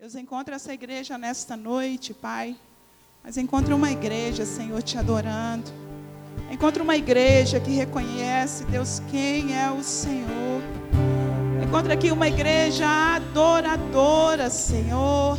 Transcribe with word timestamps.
Deus 0.00 0.14
encontra 0.14 0.56
essa 0.56 0.72
igreja 0.72 1.18
nesta 1.18 1.58
noite, 1.58 2.14
Pai. 2.14 2.56
Mas 3.22 3.36
encontre 3.36 3.74
uma 3.74 3.90
igreja, 3.92 4.46
Senhor, 4.46 4.82
te 4.82 4.96
adorando. 4.96 5.70
Encontre 6.50 6.82
uma 6.82 6.96
igreja 6.96 7.60
que 7.60 7.72
reconhece, 7.72 8.64
Deus, 8.64 9.02
quem 9.10 9.54
é 9.54 9.70
o 9.70 9.82
Senhor. 9.82 10.62
Encontre 11.62 11.92
aqui 11.92 12.10
uma 12.10 12.26
igreja 12.28 12.86
adoradora, 13.16 14.48
Senhor. 14.48 15.36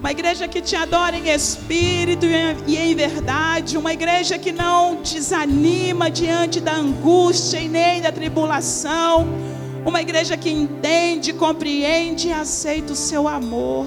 Uma 0.00 0.10
igreja 0.10 0.48
que 0.48 0.60
te 0.60 0.74
adora 0.74 1.16
em 1.16 1.28
espírito 1.28 2.26
e 2.66 2.76
em 2.76 2.92
verdade. 2.96 3.78
Uma 3.78 3.92
igreja 3.92 4.36
que 4.36 4.50
não 4.50 5.00
desanima 5.00 6.10
diante 6.10 6.60
da 6.60 6.74
angústia 6.74 7.60
e 7.60 7.68
nem 7.68 8.02
da 8.02 8.10
tribulação. 8.10 9.43
Uma 9.84 10.00
igreja 10.00 10.36
que 10.36 10.50
entende, 10.50 11.32
compreende 11.32 12.28
e 12.28 12.32
aceita 12.32 12.92
o 12.92 12.96
seu 12.96 13.28
amor. 13.28 13.86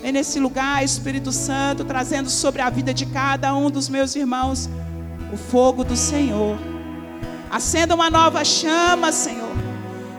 Vem 0.00 0.10
nesse 0.10 0.40
lugar, 0.40 0.82
Espírito 0.82 1.30
Santo, 1.30 1.84
trazendo 1.84 2.30
sobre 2.30 2.62
a 2.62 2.70
vida 2.70 2.94
de 2.94 3.06
cada 3.06 3.54
um 3.54 3.70
dos 3.70 3.88
meus 3.88 4.16
irmãos 4.16 4.68
o 5.32 5.36
fogo 5.36 5.84
do 5.84 5.96
Senhor. 5.96 6.58
Acenda 7.50 7.94
uma 7.94 8.10
nova 8.10 8.44
chama, 8.44 9.12
Senhor. 9.12 9.52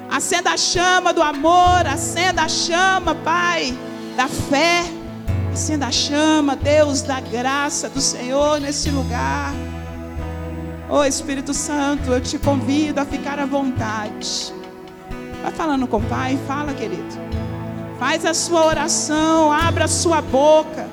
Acenda 0.10 0.52
a 0.52 0.58
chama 0.58 1.12
do 1.12 1.22
amor, 1.22 1.88
acenda 1.88 2.44
a 2.44 2.48
chama, 2.48 3.16
Pai, 3.16 3.76
da 4.16 4.28
fé. 4.28 4.84
Acenda 5.52 5.88
a 5.88 5.92
chama, 5.92 6.56
Deus, 6.56 7.02
da 7.02 7.20
graça 7.20 7.90
do 7.90 8.00
Senhor 8.00 8.60
nesse 8.62 8.92
lugar. 8.92 9.52
Oh 10.90 11.04
Espírito 11.04 11.54
Santo, 11.54 12.12
eu 12.12 12.20
te 12.20 12.38
convido 12.38 13.00
a 13.00 13.06
ficar 13.06 13.40
à 13.40 13.46
vontade. 13.46 14.54
Vai 15.42 15.52
falando 15.52 15.88
com 15.88 15.98
o 15.98 16.02
Pai, 16.02 16.38
fala, 16.46 16.74
querido. 16.74 17.24
Faz 17.98 18.26
a 18.26 18.34
sua 18.34 18.66
oração, 18.66 19.52
abra 19.52 19.86
a 19.86 19.88
sua 19.88 20.22
boca. 20.22 20.88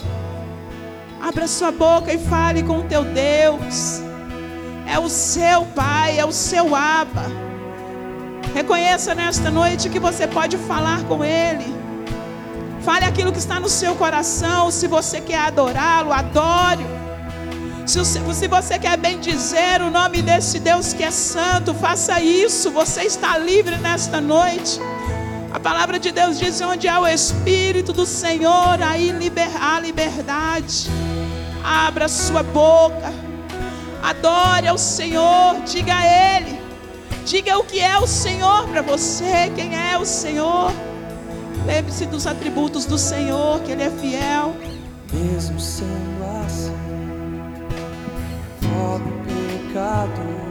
Abra 1.21 1.45
a 1.45 1.49
sua 1.49 1.73
boca 1.73 2.13
e 2.13 2.19
fale 2.19 2.63
com 2.63 2.79
o 2.79 2.83
teu 2.85 3.05
Deus. 3.05 4.01
É 4.87 4.99
o 4.99 5.09
seu 5.09 5.65
Pai, 5.67 6.19
é 6.19 6.25
o 6.25 6.33
seu 6.33 6.75
Abba. 6.75 7.27
Reconheça 8.55 9.15
nesta 9.15 9.51
noite 9.51 9.89
que 9.89 9.99
você 9.99 10.27
pode 10.27 10.57
falar 10.57 11.03
com 11.05 11.25
Ele. 11.25 11.75
Fale 12.83 13.05
aquilo 13.05 13.33
que 13.33 13.39
está 13.39 13.61
no 13.61 13.69
seu 13.69 13.95
coração. 13.95 14.71
Se 14.71 14.87
você 14.87 15.21
quer 15.21 15.39
adorá-lo, 15.39 16.13
adore. 16.13 17.00
Se, 17.87 18.05
se 18.05 18.49
você 18.49 18.79
quer 18.79 18.97
bendizer 18.97 19.83
o 19.83 19.91
nome 19.91 20.23
desse 20.23 20.59
Deus 20.59 20.93
que 20.93 21.03
é 21.03 21.11
santo, 21.11 21.75
faça 21.75 22.21
isso. 22.21 22.71
Você 22.71 23.03
está 23.03 23.37
livre 23.39 23.77
nesta 23.79 24.21
noite. 24.21 24.81
A 25.53 25.59
palavra 25.59 25.99
de 25.99 26.13
Deus 26.13 26.39
diz: 26.39 26.61
onde 26.61 26.87
há 26.89 27.01
o 27.01 27.07
Espírito 27.07 27.93
do 27.93 28.07
Senhor, 28.07 28.81
aí 28.83 29.13
há 29.61 29.81
liberdade. 29.81 30.89
Abra 31.63 32.09
sua 32.09 32.43
boca, 32.43 33.13
adore 34.03 34.69
ao 34.69 34.79
Senhor, 34.79 35.61
diga 35.67 35.95
a 35.95 36.37
Ele, 36.39 36.59
diga 37.27 37.59
o 37.59 37.65
que 37.65 37.81
é 37.81 37.99
o 37.99 38.07
Senhor 38.07 38.67
para 38.69 38.81
você, 38.81 39.53
quem 39.55 39.77
é 39.77 39.99
o 39.99 40.07
Senhor. 40.07 40.73
Lembre-se 41.67 42.07
dos 42.07 42.27
atributos 42.27 42.87
do 42.87 42.97
Senhor, 42.97 43.61
que 43.61 43.73
Ele 43.73 43.83
é 43.83 43.91
fiel. 43.91 44.57
Mesmo 45.13 45.59
sendo 45.61 46.20
pecador. 49.73 50.51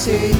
Este 0.00 0.39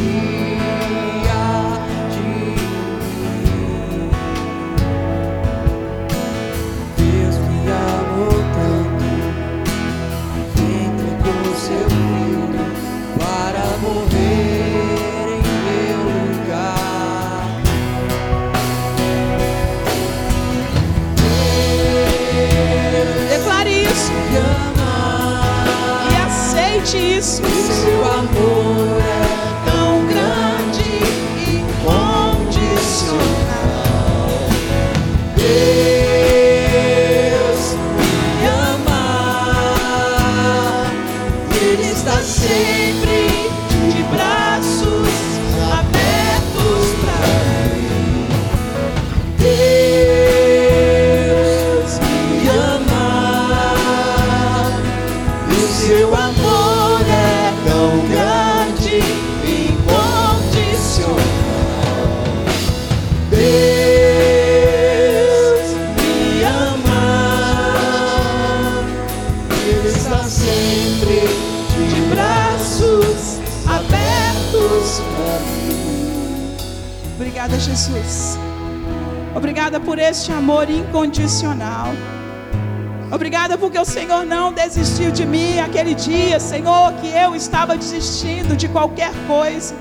Senhor 83.91 84.25
não 84.25 84.53
desistiu 84.53 85.11
de 85.11 85.27
mim 85.27 85.59
aquele 85.59 85.97
dia, 85.97 86.39
Senhor, 86.39 86.93
que 87.01 87.09
eu 87.09 87.35
estava 87.35 87.77
desistindo 87.77 88.55
de 88.55 88.69
qualquer 88.69 89.11
coisa. 89.27 89.75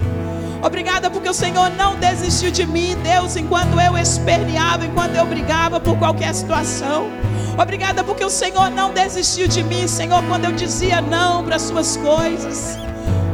Obrigada 0.64 1.12
porque 1.12 1.30
o 1.30 1.34
Senhor 1.34 1.70
não 1.78 1.96
desistiu 1.96 2.50
de 2.50 2.66
mim, 2.66 2.98
Deus, 3.04 3.36
enquanto 3.36 3.80
eu 3.80 3.96
esperneava, 3.96 4.84
enquanto 4.84 5.16
eu 5.16 5.28
brigava 5.28 5.80
por 5.80 5.96
qualquer 6.00 6.34
situação. 6.34 7.08
Obrigada 7.56 8.04
porque 8.04 8.26
o 8.26 8.32
Senhor 8.32 8.72
não 8.72 8.92
desistiu 8.92 9.48
de 9.48 9.64
mim, 9.64 9.88
Senhor, 9.88 10.24
quando 10.24 10.46
eu 10.46 10.54
dizia 10.54 11.02
não 11.02 11.44
para 11.44 11.58
as 11.58 11.62
suas 11.62 11.96
coisas. 11.96 12.80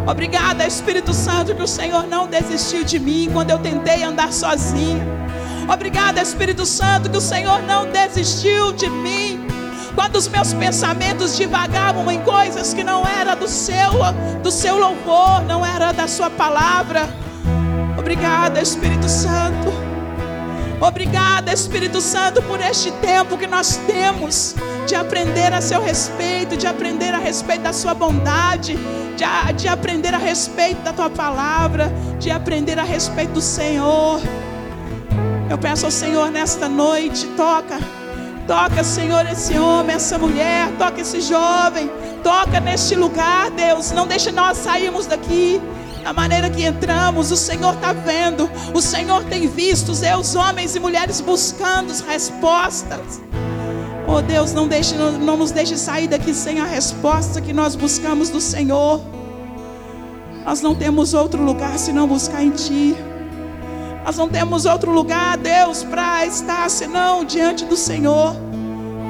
Obrigada, 0.06 0.68
Espírito 0.68 1.14
Santo, 1.14 1.56
que 1.56 1.64
o 1.64 1.68
Senhor 1.68 2.06
não 2.06 2.28
desistiu 2.28 2.84
de 2.84 3.00
mim 3.00 3.30
quando 3.32 3.50
eu 3.50 3.60
tentei 3.60 4.04
andar 4.04 4.34
sozinha. 4.34 5.08
Obrigada, 5.74 6.22
Espírito 6.22 6.66
Santo, 6.66 7.10
que 7.10 7.18
o 7.18 7.22
Senhor 7.22 7.62
não 7.62 7.90
desistiu 7.90 8.74
de 8.74 8.90
mim. 8.90 9.45
Quando 9.96 10.18
os 10.18 10.28
meus 10.28 10.54
pensamentos 10.54 11.38
divagavam 11.38 12.12
em 12.12 12.22
coisas 12.22 12.74
que 12.74 12.84
não 12.84 13.04
era 13.08 13.34
do 13.34 13.48
seu, 13.48 13.92
do 14.44 14.52
seu 14.52 14.78
louvor, 14.78 15.42
não 15.44 15.66
era 15.66 15.94
da 15.94 16.08
sua 16.08 16.30
palavra. 16.30 17.10
Obrigada, 17.98 18.62
Espírito 18.62 19.08
Santo. 19.08 19.74
Obrigada, 20.82 21.54
Espírito 21.54 22.02
Santo, 22.02 22.42
por 22.44 22.60
este 22.60 22.92
tempo 22.92 23.38
que 23.38 23.48
nós 23.48 23.78
temos 23.88 24.54
de 24.86 24.94
aprender 24.94 25.54
a 25.54 25.62
seu 25.62 25.82
respeito, 25.82 26.58
de 26.58 26.68
aprender 26.68 27.14
a 27.14 27.18
respeito 27.18 27.62
da 27.62 27.72
sua 27.72 27.94
bondade, 27.94 28.78
de, 29.16 29.54
de 29.54 29.68
aprender 29.68 30.14
a 30.14 30.18
respeito 30.18 30.82
da 30.82 30.92
tua 30.92 31.10
palavra, 31.10 31.92
de 32.20 32.30
aprender 32.30 32.78
a 32.78 32.84
respeito 32.84 33.32
do 33.32 33.42
Senhor. 33.42 34.20
Eu 35.50 35.58
peço 35.58 35.86
ao 35.86 35.92
Senhor 35.92 36.30
nesta 36.30 36.68
noite, 36.68 37.26
toca, 37.38 37.80
toca, 38.48 38.84
Senhor, 38.84 39.26
esse 39.28 39.58
homem, 39.58 39.96
essa 39.96 40.18
mulher, 40.18 40.72
toca 40.78 41.02
esse 41.02 41.22
jovem, 41.22 41.90
toca 42.24 42.60
neste 42.60 42.96
lugar, 42.96 43.52
Deus. 43.52 43.92
Não 43.92 44.08
deixe 44.08 44.32
nós 44.32 44.58
sairmos 44.58 45.06
daqui 45.06 45.62
a 46.06 46.14
maneira 46.14 46.52
que 46.52 46.64
entramos, 46.64 47.32
o 47.32 47.36
Senhor 47.36 47.74
está 47.74 47.92
vendo, 47.92 48.48
o 48.76 48.80
Senhor 48.80 49.24
tem 49.24 49.48
visto 49.48 49.90
os 49.90 50.36
homens 50.36 50.76
e 50.76 50.80
mulheres 50.80 51.20
buscando 51.20 51.92
as 51.92 52.00
respostas. 52.02 53.22
Oh 54.08 54.22
Deus, 54.22 54.54
não, 54.54 54.68
deixe, 54.68 54.94
não, 54.94 55.14
não 55.14 55.36
nos 55.36 55.50
deixe 55.50 55.76
sair 55.76 56.08
daqui 56.08 56.32
sem 56.32 56.60
a 56.60 56.66
resposta 56.66 57.42
que 57.42 57.52
nós 57.52 57.76
buscamos 57.76 58.30
do 58.30 58.40
Senhor. 58.40 59.02
Nós 60.46 60.62
não 60.62 60.76
temos 60.76 61.16
outro 61.16 61.42
lugar 61.44 61.76
senão 61.80 62.08
buscar 62.08 62.44
em 62.44 62.52
Ti. 62.52 62.96
Nós 64.06 64.18
não 64.18 64.30
temos 64.30 64.66
outro 64.66 64.92
lugar, 64.92 65.36
Deus, 65.36 65.84
para 65.84 66.28
estar 66.28 66.70
senão 66.70 67.26
diante 67.26 67.66
do 67.66 67.76
Senhor. 67.76 68.36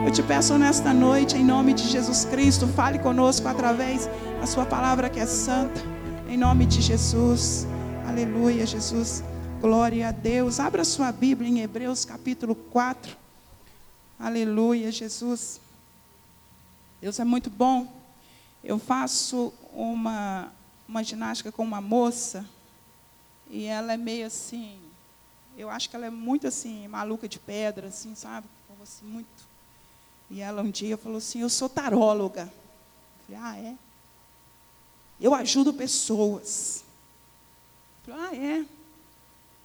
Eu 0.06 0.10
te 0.10 0.24
peço 0.24 0.58
nesta 0.58 0.94
noite, 0.94 1.36
em 1.36 1.44
nome 1.44 1.74
de 1.74 1.86
Jesus 1.86 2.24
Cristo, 2.24 2.66
fale 2.66 2.98
conosco 3.00 3.46
através 3.46 4.10
da 4.40 4.48
Sua 4.48 4.66
palavra 4.66 5.10
que 5.10 5.20
é 5.20 5.26
santa. 5.26 5.82
Em 6.30 6.38
nome 6.38 6.66
de 6.66 6.82
Jesus. 6.82 7.68
Aleluia, 8.08 8.66
Jesus. 8.66 9.22
Glória 9.60 10.08
a 10.08 10.12
Deus. 10.12 10.62
Abra 10.62 10.86
sua 10.86 11.12
Bíblia 11.12 11.50
em 11.50 11.60
Hebreus 11.60 12.06
capítulo 12.06 12.56
4. 12.56 13.18
Aleluia, 14.18 14.94
Jesus. 14.94 15.60
Deus 17.02 17.20
é 17.20 17.26
muito 17.26 17.50
bom. 17.50 17.86
Eu 18.64 18.80
faço 18.80 19.52
uma, 19.74 20.48
uma 20.88 21.04
ginástica 21.04 21.52
com 21.52 21.64
uma 21.64 21.82
moça 21.82 22.46
e 23.50 23.66
ela 23.66 23.94
é 23.94 23.98
meio 23.98 24.26
assim, 24.26 24.78
eu 25.58 25.70
acho 25.70 25.90
que 25.90 25.96
ela 25.96 26.06
é 26.06 26.10
muito 26.10 26.48
assim, 26.48 26.88
maluca 26.88 27.28
de 27.28 27.40
pedra, 27.40 27.88
assim, 27.88 28.14
sabe? 28.16 28.48
Assim, 28.82 29.06
muito. 29.06 29.48
E 30.30 30.42
ela 30.42 30.62
um 30.62 30.70
dia 30.70 30.98
falou 30.98 31.18
assim, 31.18 31.42
eu 31.42 31.50
sou 31.50 31.68
taróloga. 31.68 32.52
Eu 33.30 33.36
falei, 33.36 33.42
ah, 33.42 33.70
é? 33.70 33.76
Eu 35.20 35.34
ajudo 35.34 35.74
pessoas. 35.74 36.84
ah, 38.12 38.36
é? 38.36 38.66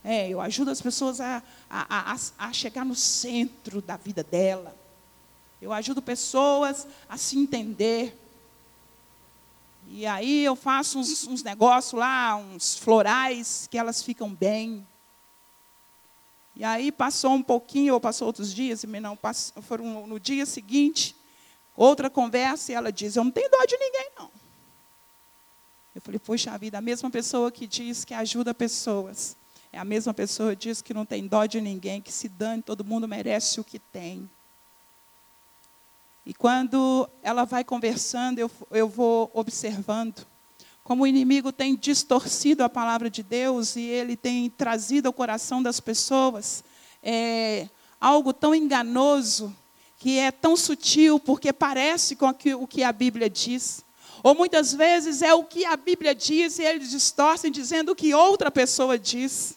É, 0.03 0.29
eu 0.31 0.41
ajudo 0.41 0.71
as 0.71 0.81
pessoas 0.81 1.21
a, 1.21 1.43
a, 1.69 2.15
a, 2.15 2.17
a 2.39 2.53
chegar 2.53 2.85
no 2.85 2.95
centro 2.95 3.83
da 3.83 3.97
vida 3.97 4.23
dela. 4.23 4.75
Eu 5.61 5.73
ajudo 5.73 6.01
pessoas 6.01 6.87
a 7.09 7.19
se 7.19 7.39
entender. 7.39 8.19
E 9.89 10.07
aí 10.07 10.45
eu 10.45 10.57
faço 10.57 10.99
uns, 10.99 11.27
uns 11.27 11.43
negócios 11.43 11.99
lá, 11.99 12.37
uns 12.37 12.77
florais, 12.77 13.69
que 13.71 13.77
elas 13.77 14.03
ficam 14.03 14.33
bem. 14.33 14.87
E 16.61 16.65
aí 16.65 16.93
passou 16.93 17.33
um 17.33 17.43
pouquinho, 17.43 17.95
ou 17.95 18.01
passou 18.01 18.27
outros 18.27 18.53
dias, 18.53 18.85
e 18.85 18.87
não, 18.87 19.17
passou, 19.17 19.63
foram 19.63 20.07
no 20.07 20.21
dia 20.21 20.45
seguinte, 20.45 21.17
outra 21.75 22.11
conversa, 22.11 22.71
e 22.71 22.75
ela 22.75 22.93
diz, 22.93 23.17
eu 23.17 23.25
não 23.25 23.31
tenho 23.31 23.51
dó 23.51 23.65
de 23.65 23.79
ninguém, 23.79 24.11
não. 24.19 24.31
Eu 25.95 26.03
falei, 26.03 26.19
poxa 26.19 26.59
vida, 26.59 26.77
a 26.77 26.83
mesma 26.83 27.11
pessoa 27.11 27.51
que 27.51 27.67
diz 27.67 28.05
que 28.05 28.13
ajuda 28.13 28.53
pessoas, 28.53 29.39
é 29.73 29.79
a 29.79 29.87
mesma 29.87 30.13
pessoa 30.13 30.55
que 30.55 30.69
diz 30.69 30.83
que 30.83 30.93
não 30.93 31.07
tem 31.07 31.27
dó 31.27 31.47
de 31.47 31.63
ninguém, 31.63 31.99
que 31.99 32.13
se 32.13 32.29
dane, 32.29 32.61
todo 32.61 32.85
mundo 32.85 33.09
merece 33.09 33.59
o 33.59 33.65
que 33.65 33.79
tem. 33.79 34.29
E 36.27 36.35
quando 36.35 37.09
ela 37.23 37.45
vai 37.45 37.65
conversando, 37.65 38.39
eu, 38.39 38.51
eu 38.71 38.87
vou 38.87 39.31
observando 39.33 40.27
como 40.91 41.05
o 41.05 41.07
inimigo 41.07 41.53
tem 41.53 41.77
distorcido 41.77 42.65
a 42.65 42.69
palavra 42.69 43.09
de 43.09 43.23
Deus 43.23 43.77
e 43.77 43.81
ele 43.81 44.17
tem 44.17 44.51
trazido 44.51 45.07
ao 45.07 45.13
coração 45.13 45.63
das 45.63 45.79
pessoas 45.79 46.65
é, 47.01 47.69
algo 48.01 48.33
tão 48.33 48.53
enganoso, 48.53 49.55
que 50.01 50.19
é 50.19 50.33
tão 50.33 50.57
sutil, 50.57 51.21
porque 51.21 51.53
parece 51.53 52.17
com 52.17 52.29
o 52.29 52.67
que 52.67 52.83
a 52.83 52.91
Bíblia 52.91 53.31
diz. 53.31 53.85
Ou 54.21 54.35
muitas 54.35 54.75
vezes 54.75 55.23
é 55.23 55.33
o 55.33 55.45
que 55.45 55.65
a 55.65 55.77
Bíblia 55.77 56.13
diz 56.13 56.59
e 56.59 56.65
eles 56.65 56.91
distorcem 56.91 57.53
dizendo 57.53 57.93
o 57.93 57.95
que 57.95 58.13
outra 58.13 58.51
pessoa 58.51 58.99
diz. 58.99 59.57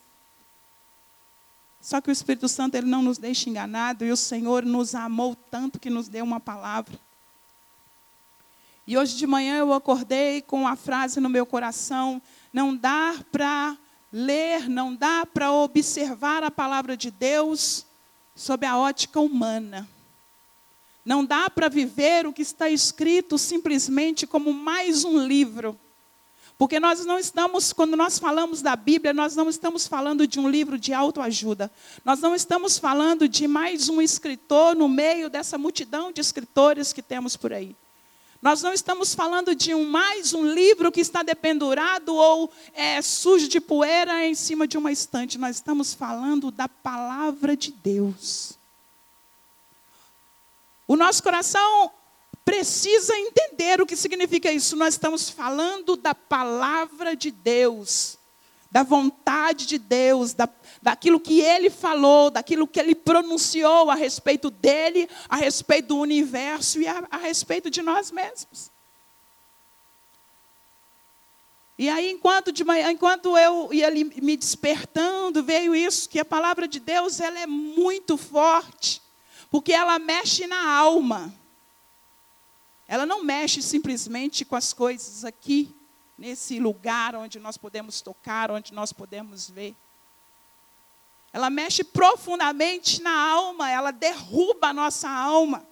Só 1.81 1.99
que 1.99 2.11
o 2.11 2.13
Espírito 2.13 2.47
Santo 2.47 2.75
ele 2.75 2.85
não 2.85 3.01
nos 3.01 3.17
deixa 3.17 3.49
enganado 3.49 4.05
e 4.05 4.11
o 4.11 4.15
Senhor 4.15 4.63
nos 4.63 4.93
amou 4.93 5.35
tanto 5.49 5.79
que 5.79 5.89
nos 5.89 6.07
deu 6.07 6.23
uma 6.23 6.39
palavra. 6.39 6.95
E 8.85 8.97
hoje 8.97 9.15
de 9.15 9.25
manhã 9.25 9.57
eu 9.57 9.73
acordei 9.73 10.41
com 10.41 10.67
a 10.67 10.75
frase 10.75 11.19
no 11.19 11.29
meu 11.29 11.45
coração: 11.45 12.21
não 12.51 12.75
dá 12.75 13.15
para 13.31 13.77
ler, 14.11 14.69
não 14.69 14.93
dá 14.93 15.25
para 15.25 15.51
observar 15.51 16.43
a 16.43 16.51
palavra 16.51 16.97
de 16.97 17.09
Deus 17.09 17.85
sob 18.35 18.65
a 18.65 18.77
ótica 18.77 19.19
humana. 19.19 19.87
Não 21.05 21.25
dá 21.25 21.49
para 21.49 21.67
viver 21.67 22.25
o 22.25 22.33
que 22.33 22.41
está 22.41 22.69
escrito 22.69 23.37
simplesmente 23.37 24.25
como 24.25 24.53
mais 24.53 25.03
um 25.03 25.25
livro. 25.25 25.77
Porque 26.57 26.79
nós 26.79 27.03
não 27.05 27.17
estamos, 27.17 27.73
quando 27.73 27.97
nós 27.97 28.19
falamos 28.19 28.61
da 28.61 28.75
Bíblia, 28.75 29.11
nós 29.11 29.35
não 29.35 29.49
estamos 29.49 29.87
falando 29.87 30.25
de 30.27 30.39
um 30.39 30.47
livro 30.47 30.77
de 30.77 30.93
autoajuda. 30.93 31.69
Nós 32.05 32.19
não 32.19 32.35
estamos 32.35 32.77
falando 32.77 33.27
de 33.27 33.47
mais 33.47 33.89
um 33.89 34.01
escritor 34.01 34.75
no 34.75 34.87
meio 34.87 35.29
dessa 35.29 35.57
multidão 35.57 36.11
de 36.11 36.21
escritores 36.21 36.93
que 36.93 37.01
temos 37.01 37.35
por 37.35 37.51
aí. 37.51 37.75
Nós 38.43 38.61
não 38.61 38.73
estamos 38.73 39.15
falando 39.15 39.55
de 39.55 39.73
um 39.73 39.85
mais 39.85 40.33
um 40.33 40.45
livro 40.45 40.91
que 40.91 40.99
está 40.99 41.23
dependurado 41.23 42.13
ou 42.13 42.51
é, 42.73 43.01
sujo 43.01 43.47
de 43.47 43.61
poeira 43.61 44.27
em 44.27 44.35
cima 44.35 44.67
de 44.67 44.77
uma 44.77 44.91
estante. 44.91 45.37
Nós 45.37 45.55
estamos 45.55 45.93
falando 45.93 46.51
da 46.51 46.67
palavra 46.67 47.55
de 47.55 47.71
Deus. 47.71 48.59
O 50.85 50.97
nosso 50.97 51.23
coração 51.23 51.89
precisa 52.43 53.15
entender 53.15 53.79
o 53.79 53.85
que 53.85 53.95
significa 53.95 54.51
isso. 54.51 54.75
Nós 54.75 54.95
estamos 54.95 55.29
falando 55.29 55.95
da 55.95 56.13
palavra 56.13 57.15
de 57.15 57.31
Deus, 57.31 58.17
da 58.69 58.83
vontade 58.83 59.65
de 59.65 59.77
Deus, 59.77 60.33
da, 60.33 60.49
daquilo 60.83 61.19
que 61.19 61.41
Ele 61.41 61.69
falou, 61.69 62.29
daquilo 62.29 62.67
que 62.67 62.79
Ele 62.79 62.93
pronunciou 62.93 63.89
a 63.89 63.95
respeito 63.95 64.51
dele, 64.51 65.09
a 65.29 65.37
respeito 65.37 65.87
do 65.87 65.97
universo 65.97 66.79
e 66.81 66.87
a, 66.87 67.07
a 67.09 67.17
respeito 67.17 67.69
de 67.69 67.81
nós 67.81 68.11
mesmos. 68.11 68.69
E 71.77 71.89
aí, 71.89 72.11
enquanto, 72.11 72.51
de 72.51 72.63
manhã, 72.63 72.91
enquanto 72.91 73.35
eu 73.35 73.73
ia 73.73 73.89
me 73.89 74.37
despertando, 74.37 75.41
veio 75.41 75.75
isso, 75.75 76.07
que 76.07 76.19
a 76.19 76.25
palavra 76.25 76.67
de 76.67 76.79
Deus 76.79 77.19
ela 77.19 77.39
é 77.39 77.47
muito 77.47 78.15
forte 78.15 79.01
porque 79.49 79.71
ela 79.71 79.99
mexe 79.99 80.47
na 80.47 80.67
alma. 80.67 81.33
Ela 82.87 83.05
não 83.05 83.23
mexe 83.23 83.61
simplesmente 83.61 84.43
com 84.43 84.55
as 84.55 84.73
coisas 84.73 85.23
aqui, 85.23 85.73
nesse 86.17 86.59
lugar 86.59 87.15
onde 87.15 87.39
nós 87.39 87.55
podemos 87.55 88.01
tocar, 88.01 88.49
onde 88.51 88.73
nós 88.73 88.91
podemos 88.91 89.49
ver. 89.49 89.75
Ela 91.33 91.49
mexe 91.49 91.83
profundamente 91.83 93.01
na 93.01 93.11
alma, 93.11 93.69
ela 93.69 93.91
derruba 93.91 94.67
a 94.67 94.73
nossa 94.73 95.09
alma, 95.09 95.65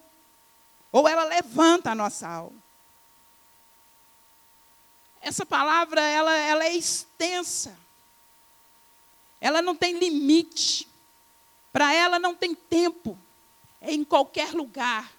ou 0.90 1.08
ela 1.08 1.24
levanta 1.24 1.92
a 1.92 1.94
nossa 1.94 2.28
alma. 2.28 2.60
Essa 5.20 5.46
palavra, 5.46 6.00
ela, 6.02 6.34
ela 6.34 6.64
é 6.64 6.74
extensa. 6.74 7.78
Ela 9.40 9.62
não 9.62 9.76
tem 9.76 9.96
limite. 9.96 10.88
Para 11.72 11.94
ela 11.94 12.18
não 12.18 12.34
tem 12.34 12.54
tempo 12.54 13.16
é 13.82 13.92
em 13.92 14.04
qualquer 14.04 14.52
lugar. 14.52 15.12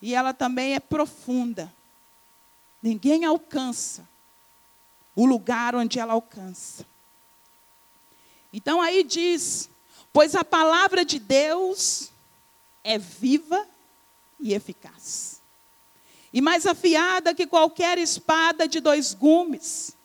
E 0.00 0.14
ela 0.14 0.32
também 0.32 0.74
é 0.74 0.80
profunda. 0.80 1.72
Ninguém 2.82 3.24
alcança 3.24 4.06
o 5.14 5.26
lugar 5.26 5.74
onde 5.74 5.98
ela 5.98 6.12
alcança. 6.12 6.86
Então 8.52 8.80
aí 8.80 9.02
diz: 9.02 9.68
Pois 10.12 10.34
a 10.34 10.44
palavra 10.44 11.04
de 11.04 11.18
Deus 11.18 12.10
é 12.82 12.98
viva 12.98 13.66
e 14.40 14.54
eficaz, 14.54 15.40
e 16.32 16.40
mais 16.40 16.66
afiada 16.66 17.34
que 17.34 17.46
qualquer 17.46 17.98
espada 17.98 18.68
de 18.68 18.80
dois 18.80 19.14
gumes, 19.14 19.96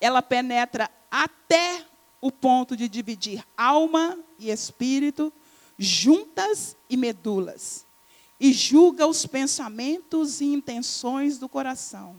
ela 0.00 0.22
penetra 0.22 0.90
até 1.10 1.84
o 2.20 2.32
ponto 2.32 2.74
de 2.74 2.88
dividir 2.88 3.44
alma 3.54 4.18
e 4.38 4.50
espírito, 4.50 5.30
juntas 5.78 6.74
e 6.88 6.96
medulas, 6.96 7.84
e 8.40 8.50
julga 8.52 9.06
os 9.06 9.26
pensamentos 9.26 10.40
e 10.40 10.46
intenções 10.46 11.38
do 11.38 11.48
coração. 11.48 12.16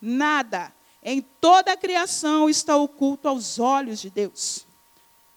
Nada 0.00 0.72
em 1.02 1.20
toda 1.20 1.72
a 1.72 1.76
criação 1.76 2.48
está 2.48 2.76
oculto 2.76 3.26
aos 3.26 3.58
olhos 3.58 4.00
de 4.00 4.08
Deus. 4.08 4.67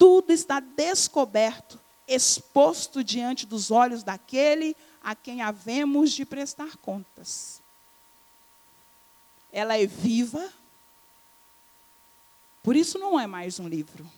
Tudo 0.02 0.32
está 0.32 0.60
descoberto, 0.60 1.80
exposto 2.08 3.04
diante 3.04 3.46
dos 3.46 3.70
olhos 3.70 4.02
daquele 4.02 4.76
a 5.00 5.14
quem 5.14 5.44
havemos 5.44 6.12
de 6.12 6.26
prestar 6.26 6.76
contas. 6.78 7.62
Ela 9.52 9.78
é 9.78 9.86
viva, 9.86 10.52
por 12.64 12.76
isso 12.76 12.98
não 12.98 13.20
é 13.20 13.28
mais 13.28 13.60
um 13.60 13.68
livro. 13.68 14.12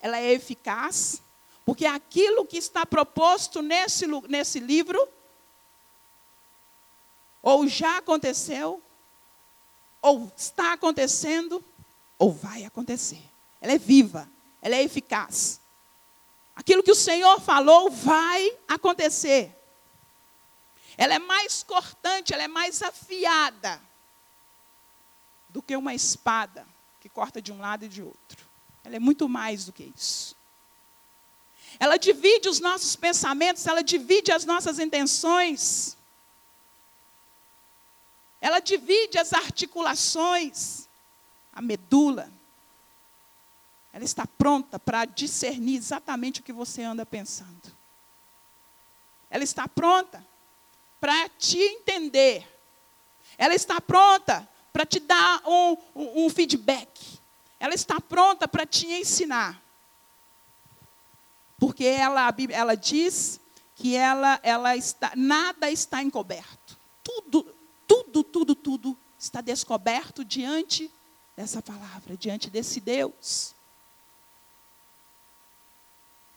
Ela 0.00 0.16
é 0.18 0.32
eficaz, 0.32 1.20
porque 1.66 1.84
aquilo 1.84 2.46
que 2.46 2.56
está 2.56 2.86
proposto 2.86 3.60
nesse, 3.60 4.06
nesse 4.26 4.58
livro, 4.58 5.06
ou 7.42 7.68
já 7.68 7.98
aconteceu, 7.98 8.82
ou 10.00 10.32
está 10.34 10.72
acontecendo, 10.72 11.62
ou 12.18 12.32
vai 12.32 12.64
acontecer. 12.64 13.22
Ela 13.60 13.74
é 13.74 13.78
viva, 13.78 14.26
ela 14.62 14.76
é 14.76 14.82
eficaz. 14.82 15.60
Aquilo 16.54 16.82
que 16.82 16.92
o 16.92 16.96
Senhor 16.96 17.40
falou 17.40 17.90
vai 17.90 18.58
acontecer. 18.68 19.56
Ela 20.96 21.14
é 21.14 21.18
mais 21.18 21.62
cortante, 21.62 22.34
ela 22.34 22.42
é 22.42 22.48
mais 22.48 22.82
afiada 22.82 23.80
do 25.48 25.62
que 25.62 25.74
uma 25.76 25.94
espada 25.94 26.66
que 27.00 27.08
corta 27.08 27.40
de 27.40 27.50
um 27.50 27.58
lado 27.58 27.84
e 27.86 27.88
de 27.88 28.02
outro. 28.02 28.46
Ela 28.84 28.96
é 28.96 28.98
muito 28.98 29.28
mais 29.28 29.64
do 29.64 29.72
que 29.72 29.84
isso. 29.96 30.36
Ela 31.78 31.96
divide 31.96 32.48
os 32.48 32.60
nossos 32.60 32.96
pensamentos, 32.96 33.66
ela 33.66 33.82
divide 33.82 34.32
as 34.32 34.44
nossas 34.44 34.78
intenções. 34.78 35.96
Ela 38.40 38.60
divide 38.60 39.18
as 39.18 39.32
articulações, 39.32 40.88
a 41.52 41.62
medula. 41.62 42.30
Ela 43.92 44.04
está 44.04 44.26
pronta 44.26 44.78
para 44.78 45.04
discernir 45.04 45.76
exatamente 45.76 46.40
o 46.40 46.42
que 46.42 46.52
você 46.52 46.82
anda 46.82 47.04
pensando. 47.04 47.76
Ela 49.28 49.44
está 49.44 49.66
pronta 49.66 50.26
para 51.00 51.28
te 51.30 51.58
entender. 51.58 52.46
Ela 53.36 53.54
está 53.54 53.80
pronta 53.80 54.48
para 54.72 54.84
te 54.84 55.00
dar 55.00 55.42
um, 55.46 55.76
um, 55.94 56.26
um 56.26 56.30
feedback. 56.30 57.18
Ela 57.58 57.74
está 57.74 58.00
pronta 58.00 58.46
para 58.46 58.66
te 58.66 58.86
ensinar. 58.86 59.60
Porque 61.58 61.84
ela, 61.84 62.34
ela 62.50 62.74
diz 62.74 63.40
que 63.74 63.96
ela, 63.96 64.38
ela 64.42 64.76
está, 64.76 65.12
nada 65.16 65.70
está 65.70 66.02
encoberto. 66.02 66.78
Tudo, 67.02 67.54
tudo, 67.86 68.22
tudo, 68.22 68.54
tudo 68.54 68.98
está 69.18 69.40
descoberto 69.40 70.24
diante 70.24 70.90
dessa 71.36 71.60
palavra, 71.60 72.16
diante 72.16 72.48
desse 72.48 72.80
Deus. 72.80 73.54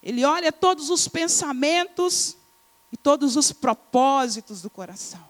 Ele 0.03 0.25
olha 0.25 0.51
todos 0.51 0.89
os 0.89 1.07
pensamentos 1.07 2.35
e 2.91 2.97
todos 2.97 3.37
os 3.37 3.53
propósitos 3.53 4.61
do 4.61 4.69
coração. 4.69 5.23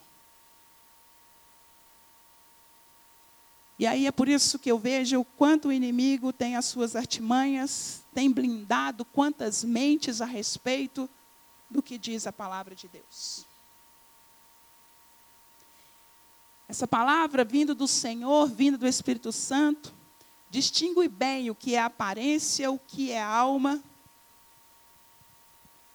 E 3.78 3.86
aí 3.86 4.08
é 4.08 4.12
por 4.12 4.28
isso 4.28 4.58
que 4.58 4.72
eu 4.72 4.80
vejo 4.80 5.20
o 5.20 5.26
quanto 5.26 5.68
o 5.68 5.72
inimigo 5.72 6.34
tem 6.34 6.56
as 6.56 6.66
suas 6.66 6.96
artimanhas, 6.96 8.04
tem 8.16 8.32
blindado 8.32 9.06
quantas 9.06 9.64
mentes 9.64 10.22
a 10.22 10.26
respeito 10.26 11.08
do 11.70 11.82
que 11.82 11.98
diz 11.98 12.26
a 12.26 12.34
palavra 12.34 12.74
de 12.74 12.88
Deus. 12.88 13.46
Essa 16.68 16.88
palavra 16.88 17.44
vindo 17.44 17.76
do 17.76 17.88
Senhor, 17.88 18.48
vindo 18.48 18.78
do 18.78 18.88
Espírito 18.88 19.32
Santo, 19.32 19.94
distingue 20.50 21.08
bem 21.08 21.52
o 21.52 21.56
que 21.56 21.76
é 21.76 21.82
aparência, 21.82 22.72
o 22.72 22.80
que 22.80 23.12
é 23.12 23.22
alma 23.22 23.84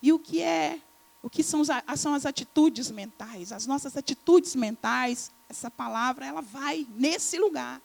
e 0.02 0.12
o 0.12 0.18
que 0.18 0.42
é 0.42 0.80
o 1.22 1.28
que 1.28 1.42
são, 1.42 1.62
são 1.96 2.14
as 2.14 2.24
atitudes 2.24 2.90
mentais, 2.90 3.52
as 3.52 3.66
nossas 3.66 3.96
atitudes 3.96 4.54
mentais, 4.54 5.32
essa 5.48 5.70
palavra 5.70 6.24
ela 6.24 6.40
vai 6.40 6.86
nesse 6.90 7.38
lugar. 7.38 7.82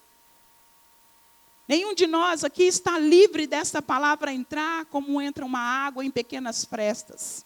Nenhum 1.68 1.96
de 1.96 2.06
nós 2.06 2.44
aqui 2.44 2.64
está 2.64 3.00
livre 3.00 3.48
dessa 3.48 3.82
palavra 3.82 4.34
entrar 4.34 4.86
como 4.86 5.22
entra 5.22 5.46
uma 5.46 5.60
água 5.60 6.06
em 6.06 6.12
pequenas 6.12 6.66
frestas. 6.66 7.46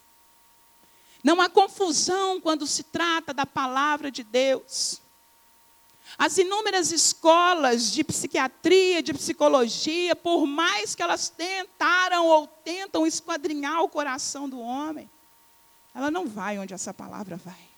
Não 1.22 1.40
há 1.40 1.48
confusão 1.48 2.40
quando 2.40 2.66
se 2.66 2.82
trata 2.82 3.32
da 3.32 3.46
palavra 3.46 4.10
de 4.10 4.22
Deus. 4.22 5.00
As 6.16 6.38
inúmeras 6.38 6.90
escolas 6.90 7.92
de 7.92 8.02
psiquiatria, 8.02 9.02
de 9.02 9.12
psicologia, 9.12 10.16
por 10.16 10.46
mais 10.46 10.94
que 10.94 11.02
elas 11.02 11.28
tentaram 11.28 12.26
ou 12.26 12.46
tentam 12.46 13.06
esquadrinhar 13.06 13.82
o 13.82 13.88
coração 13.88 14.48
do 14.48 14.58
homem, 14.60 15.10
ela 15.94 16.10
não 16.10 16.26
vai 16.26 16.58
onde 16.58 16.72
essa 16.72 16.94
palavra 16.94 17.36
vai. 17.36 17.68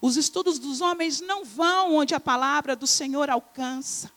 Os 0.00 0.16
estudos 0.16 0.58
dos 0.58 0.80
homens 0.80 1.20
não 1.20 1.44
vão 1.44 1.94
onde 1.94 2.14
a 2.14 2.20
palavra 2.20 2.74
do 2.74 2.86
Senhor 2.86 3.30
alcança. 3.30 4.10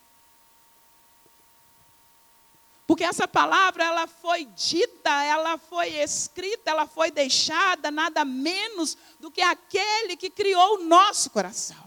Porque 2.86 3.02
essa 3.02 3.26
palavra 3.26 3.84
ela 3.84 4.06
foi 4.06 4.44
dita, 4.44 5.10
ela 5.24 5.58
foi 5.58 5.88
escrita, 5.94 6.70
ela 6.70 6.86
foi 6.86 7.10
deixada 7.10 7.90
nada 7.90 8.24
menos 8.24 8.96
do 9.18 9.30
que 9.30 9.42
aquele 9.42 10.16
que 10.16 10.30
criou 10.30 10.76
o 10.76 10.84
nosso 10.84 11.30
coração. 11.30 11.85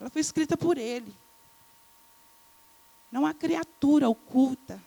Ela 0.00 0.10
foi 0.10 0.20
escrita 0.20 0.56
por 0.56 0.78
ele. 0.78 1.14
Não 3.10 3.26
há 3.26 3.34
criatura 3.34 4.08
oculta 4.08 4.82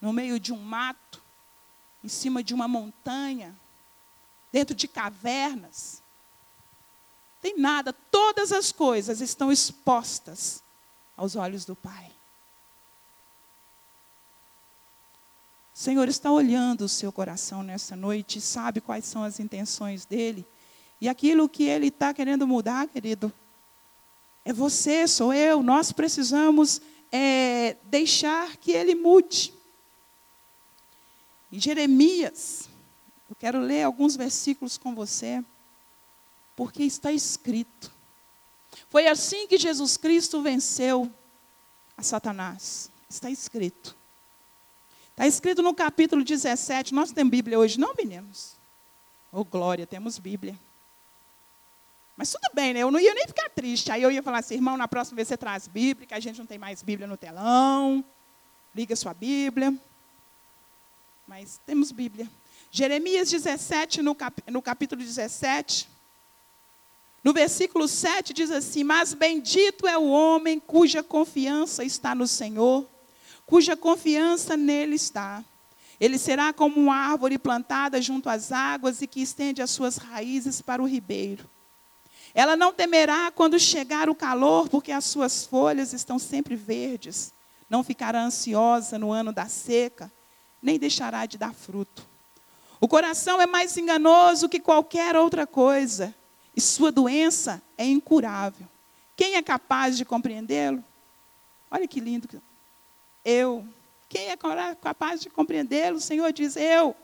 no 0.00 0.12
meio 0.12 0.38
de 0.38 0.52
um 0.52 0.58
mato, 0.58 1.22
em 2.02 2.08
cima 2.08 2.42
de 2.42 2.52
uma 2.52 2.68
montanha, 2.68 3.56
dentro 4.52 4.74
de 4.74 4.86
cavernas. 4.86 6.02
Tem 7.40 7.58
nada, 7.58 7.92
todas 7.92 8.52
as 8.52 8.72
coisas 8.72 9.20
estão 9.20 9.50
expostas 9.50 10.62
aos 11.16 11.36
olhos 11.36 11.64
do 11.64 11.74
Pai. 11.74 12.12
O 15.74 15.78
Senhor 15.78 16.08
está 16.08 16.30
olhando 16.30 16.82
o 16.82 16.88
seu 16.88 17.12
coração 17.12 17.62
nessa 17.62 17.94
noite, 17.94 18.40
sabe 18.40 18.80
quais 18.80 19.04
são 19.04 19.22
as 19.22 19.38
intenções 19.38 20.06
dele. 20.06 20.46
E 21.00 21.08
aquilo 21.08 21.48
que 21.48 21.64
ele 21.64 21.88
está 21.88 22.14
querendo 22.14 22.46
mudar, 22.46 22.88
querido, 22.88 23.30
é 24.46 24.52
você, 24.52 25.08
sou 25.08 25.34
eu. 25.34 25.60
Nós 25.60 25.90
precisamos 25.90 26.80
é, 27.10 27.76
deixar 27.82 28.56
que 28.58 28.70
ele 28.70 28.94
mude. 28.94 29.52
Em 31.50 31.58
Jeremias, 31.58 32.68
eu 33.28 33.34
quero 33.34 33.58
ler 33.58 33.82
alguns 33.82 34.14
versículos 34.14 34.78
com 34.78 34.94
você, 34.94 35.44
porque 36.54 36.84
está 36.84 37.10
escrito. 37.10 37.90
Foi 38.88 39.08
assim 39.08 39.48
que 39.48 39.58
Jesus 39.58 39.96
Cristo 39.96 40.40
venceu 40.40 41.10
a 41.96 42.04
Satanás. 42.04 42.88
Está 43.10 43.28
escrito. 43.28 43.96
Está 45.10 45.26
escrito 45.26 45.60
no 45.60 45.74
capítulo 45.74 46.22
17. 46.22 46.94
Nós 46.94 47.10
temos 47.10 47.32
Bíblia 47.32 47.58
hoje, 47.58 47.80
não, 47.80 47.92
meninos? 47.98 48.54
Oh, 49.32 49.44
glória, 49.44 49.88
temos 49.88 50.20
Bíblia. 50.20 50.56
Mas 52.16 52.30
tudo 52.30 52.48
bem, 52.54 52.72
né? 52.72 52.80
Eu 52.80 52.90
não 52.90 52.98
ia 52.98 53.14
nem 53.14 53.26
ficar 53.26 53.50
triste. 53.50 53.92
Aí 53.92 54.02
eu 54.02 54.10
ia 54.10 54.22
falar 54.22 54.38
assim, 54.38 54.54
irmão, 54.54 54.76
na 54.76 54.88
próxima 54.88 55.16
vez 55.16 55.28
você 55.28 55.36
traz 55.36 55.68
Bíblia, 55.68 56.06
que 56.06 56.14
a 56.14 56.20
gente 56.20 56.38
não 56.38 56.46
tem 56.46 56.58
mais 56.58 56.82
Bíblia 56.82 57.06
no 57.06 57.16
telão. 57.16 58.02
Liga 58.74 58.96
sua 58.96 59.12
Bíblia. 59.12 59.74
Mas 61.26 61.60
temos 61.66 61.92
Bíblia. 61.92 62.28
Jeremias 62.70 63.30
17, 63.30 64.00
no, 64.00 64.14
cap, 64.14 64.42
no 64.50 64.62
capítulo 64.62 65.02
17, 65.02 65.88
no 67.22 67.32
versículo 67.32 67.88
7 67.88 68.32
diz 68.32 68.50
assim: 68.50 68.84
Mas 68.84 69.12
bendito 69.12 69.86
é 69.86 69.98
o 69.98 70.06
homem 70.06 70.60
cuja 70.60 71.02
confiança 71.02 71.84
está 71.84 72.14
no 72.14 72.26
Senhor, 72.26 72.86
cuja 73.44 73.76
confiança 73.76 74.56
nele 74.56 74.94
está. 74.94 75.44
Ele 75.98 76.18
será 76.18 76.52
como 76.52 76.76
uma 76.80 76.94
árvore 76.94 77.38
plantada 77.38 78.00
junto 78.00 78.28
às 78.28 78.52
águas 78.52 79.02
e 79.02 79.06
que 79.06 79.20
estende 79.20 79.62
as 79.62 79.70
suas 79.70 79.96
raízes 79.96 80.60
para 80.60 80.82
o 80.82 80.86
ribeiro. 80.86 81.48
Ela 82.36 82.54
não 82.54 82.70
temerá 82.70 83.30
quando 83.30 83.58
chegar 83.58 84.10
o 84.10 84.14
calor, 84.14 84.68
porque 84.68 84.92
as 84.92 85.06
suas 85.06 85.46
folhas 85.46 85.94
estão 85.94 86.18
sempre 86.18 86.54
verdes. 86.54 87.32
Não 87.66 87.82
ficará 87.82 88.22
ansiosa 88.22 88.98
no 88.98 89.10
ano 89.10 89.32
da 89.32 89.46
seca, 89.46 90.12
nem 90.60 90.78
deixará 90.78 91.24
de 91.24 91.38
dar 91.38 91.54
fruto. 91.54 92.06
O 92.78 92.86
coração 92.86 93.40
é 93.40 93.46
mais 93.46 93.74
enganoso 93.78 94.50
que 94.50 94.60
qualquer 94.60 95.16
outra 95.16 95.46
coisa, 95.46 96.14
e 96.54 96.60
sua 96.60 96.92
doença 96.92 97.62
é 97.78 97.86
incurável. 97.86 98.68
Quem 99.16 99.36
é 99.36 99.42
capaz 99.42 99.96
de 99.96 100.04
compreendê-lo? 100.04 100.84
Olha 101.70 101.88
que 101.88 102.00
lindo. 102.00 102.28
Eu. 103.24 103.66
Quem 104.10 104.28
é 104.28 104.36
capaz 104.36 105.22
de 105.22 105.30
compreendê-lo? 105.30 105.96
O 105.96 106.02
Senhor 106.02 106.30
diz: 106.34 106.54
Eu. 106.54 106.94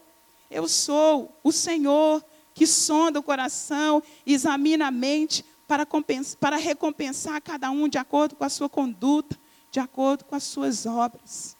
Eu 0.50 0.68
sou 0.68 1.34
o 1.42 1.50
Senhor 1.50 2.22
que 2.54 2.66
sonda 2.66 3.18
o 3.18 3.22
coração, 3.22 4.02
examina 4.26 4.88
a 4.88 4.90
mente 4.90 5.44
para, 5.66 5.86
para 6.40 6.56
recompensar 6.56 7.40
cada 7.40 7.70
um 7.70 7.88
de 7.88 7.98
acordo 7.98 8.36
com 8.36 8.44
a 8.44 8.48
sua 8.48 8.68
conduta. 8.68 9.40
de 9.70 9.80
acordo 9.80 10.26
com 10.26 10.36
as 10.36 10.44
suas 10.44 10.84
obras. 10.84 11.56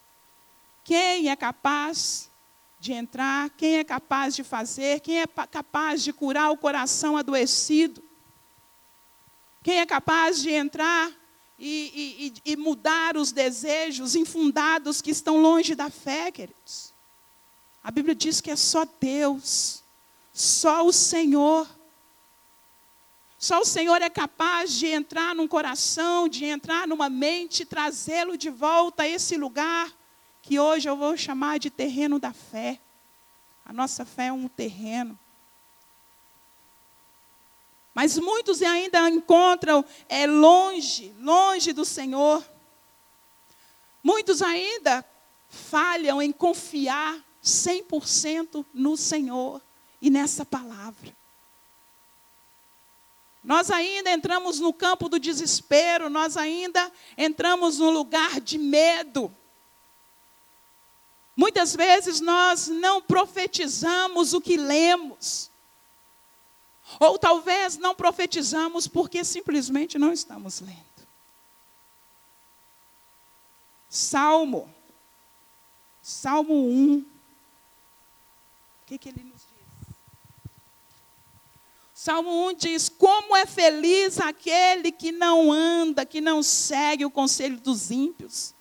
Quem 0.84 1.30
é 1.30 1.34
capaz 1.34 2.30
de 2.78 2.92
entrar? 2.92 3.48
Quem 3.50 3.78
é 3.78 3.84
capaz 3.84 4.36
de 4.36 4.44
fazer? 4.44 5.00
Quem 5.00 5.22
é 5.22 5.26
capaz 5.26 6.02
de 6.04 6.12
curar 6.12 6.50
o 6.50 6.56
coração 6.58 7.16
adoecido? 7.16 8.02
Quem 9.62 9.78
é 9.78 9.86
capaz 9.86 10.42
de 10.42 10.50
entrar 10.50 11.10
e, 11.58 12.34
e, 12.44 12.52
e, 12.52 12.56
mudar 12.56 13.16
os 13.16 13.30
desejos 13.32 14.16
infundados 14.16 15.00
que 15.00 15.12
estão 15.12 15.40
longe 15.40 15.74
da 15.74 15.88
fé, 15.88 16.30
queridos? 16.30 16.92
A 17.82 17.90
Bíblia 17.90 18.14
diz 18.14 18.40
que 18.40 18.50
é 18.50 18.56
só 18.56 18.84
Deus, 19.00 19.81
só 20.32 20.86
o 20.86 20.92
Senhor. 20.92 21.68
Só 23.38 23.60
o 23.60 23.64
Senhor 23.64 24.00
é 24.00 24.08
capaz 24.08 24.72
de 24.72 24.86
entrar 24.86 25.34
num 25.34 25.48
coração, 25.48 26.28
de 26.28 26.44
entrar 26.44 26.86
numa 26.86 27.10
mente, 27.10 27.64
trazê-lo 27.64 28.38
de 28.38 28.48
volta 28.48 29.02
a 29.02 29.08
esse 29.08 29.36
lugar 29.36 29.92
que 30.40 30.58
hoje 30.58 30.88
eu 30.88 30.96
vou 30.96 31.16
chamar 31.16 31.58
de 31.58 31.70
terreno 31.70 32.18
da 32.18 32.32
fé. 32.32 32.80
A 33.64 33.72
nossa 33.72 34.04
fé 34.04 34.26
é 34.26 34.32
um 34.32 34.48
terreno. 34.48 35.18
Mas 37.94 38.16
muitos 38.16 38.62
ainda 38.62 39.08
encontram 39.08 39.84
é 40.08 40.26
longe, 40.26 41.14
longe 41.20 41.72
do 41.72 41.84
Senhor. 41.84 42.44
Muitos 44.02 44.40
ainda 44.40 45.04
falham 45.48 46.22
em 46.22 46.32
confiar 46.32 47.22
100% 47.42 48.64
no 48.72 48.96
Senhor 48.96 49.60
e 50.02 50.10
nessa 50.10 50.44
palavra. 50.44 51.16
Nós 53.42 53.70
ainda 53.70 54.10
entramos 54.10 54.60
no 54.60 54.72
campo 54.72 55.08
do 55.08 55.18
desespero, 55.18 56.10
nós 56.10 56.36
ainda 56.36 56.92
entramos 57.16 57.78
no 57.78 57.90
lugar 57.90 58.40
de 58.40 58.58
medo. 58.58 59.34
Muitas 61.36 61.74
vezes 61.74 62.20
nós 62.20 62.68
não 62.68 63.00
profetizamos 63.00 64.34
o 64.34 64.40
que 64.40 64.56
lemos. 64.56 65.50
Ou 67.00 67.18
talvez 67.18 67.78
não 67.78 67.94
profetizamos 67.94 68.86
porque 68.86 69.24
simplesmente 69.24 69.98
não 69.98 70.12
estamos 70.12 70.60
lendo. 70.60 71.08
Salmo. 73.88 74.72
Salmo 76.00 76.54
1. 76.54 76.98
O 76.98 77.04
que, 78.86 78.98
que 78.98 79.08
ele? 79.08 79.31
Salmo 82.04 82.48
1 82.48 82.54
diz: 82.54 82.88
Como 82.88 83.36
é 83.36 83.46
feliz 83.46 84.18
aquele 84.18 84.90
que 84.90 85.12
não 85.12 85.52
anda, 85.52 86.04
que 86.04 86.20
não 86.20 86.42
segue 86.42 87.04
o 87.04 87.10
conselho 87.12 87.60
dos 87.60 87.92
ímpios, 87.92 88.52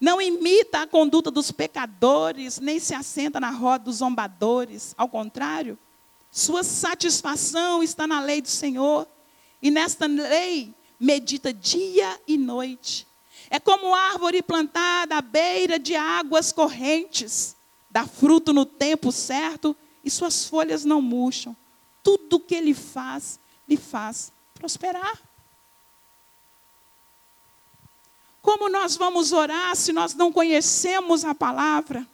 não 0.00 0.22
imita 0.22 0.82
a 0.82 0.86
conduta 0.86 1.28
dos 1.28 1.50
pecadores, 1.50 2.60
nem 2.60 2.78
se 2.78 2.94
assenta 2.94 3.40
na 3.40 3.50
roda 3.50 3.86
dos 3.86 3.96
zombadores. 3.96 4.94
Ao 4.96 5.08
contrário, 5.08 5.76
sua 6.30 6.62
satisfação 6.62 7.82
está 7.82 8.06
na 8.06 8.20
lei 8.20 8.40
do 8.40 8.48
Senhor, 8.48 9.08
e 9.60 9.72
nesta 9.72 10.06
lei 10.06 10.72
medita 11.00 11.52
dia 11.52 12.16
e 12.28 12.38
noite. 12.38 13.08
É 13.50 13.58
como 13.58 13.92
árvore 13.92 14.40
plantada 14.40 15.16
à 15.16 15.20
beira 15.20 15.80
de 15.80 15.96
águas 15.96 16.52
correntes 16.52 17.56
dá 17.90 18.06
fruto 18.06 18.52
no 18.52 18.64
tempo 18.64 19.10
certo 19.10 19.74
e 20.04 20.10
suas 20.12 20.44
folhas 20.44 20.84
não 20.84 21.02
murcham. 21.02 21.56
Tudo 22.08 22.40
que 22.40 22.54
ele 22.54 22.72
faz, 22.72 23.38
lhe 23.68 23.76
faz 23.76 24.32
prosperar. 24.54 25.20
Como 28.40 28.70
nós 28.70 28.96
vamos 28.96 29.30
orar 29.30 29.76
se 29.76 29.92
nós 29.92 30.14
não 30.14 30.32
conhecemos 30.32 31.22
a 31.22 31.34
palavra? 31.34 32.06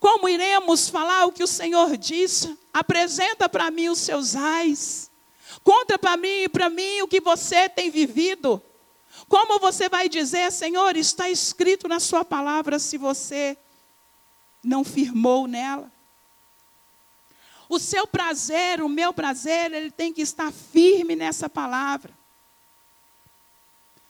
Como 0.00 0.30
iremos 0.30 0.88
falar 0.88 1.26
o 1.26 1.32
que 1.32 1.44
o 1.44 1.46
Senhor 1.46 1.94
disse? 1.98 2.58
Apresenta 2.72 3.50
para 3.50 3.70
mim 3.70 3.90
os 3.90 3.98
seus 3.98 4.34
ais. 4.34 5.10
Conta 5.62 5.98
para 5.98 6.16
mim 6.16 6.44
e 6.44 6.48
para 6.48 6.70
mim 6.70 7.02
o 7.02 7.06
que 7.06 7.20
você 7.20 7.68
tem 7.68 7.90
vivido. 7.90 8.62
Como 9.28 9.58
você 9.58 9.90
vai 9.90 10.08
dizer, 10.08 10.50
Senhor, 10.50 10.96
está 10.96 11.28
escrito 11.28 11.86
na 11.86 12.00
sua 12.00 12.24
palavra 12.24 12.78
se 12.78 12.96
você 12.96 13.58
não 14.64 14.82
firmou 14.82 15.46
nela. 15.46 15.92
O 17.72 17.78
seu 17.78 18.06
prazer, 18.06 18.82
o 18.82 18.88
meu 18.88 19.14
prazer, 19.14 19.72
ele 19.72 19.90
tem 19.90 20.12
que 20.12 20.20
estar 20.20 20.52
firme 20.52 21.16
nessa 21.16 21.48
palavra. 21.48 22.12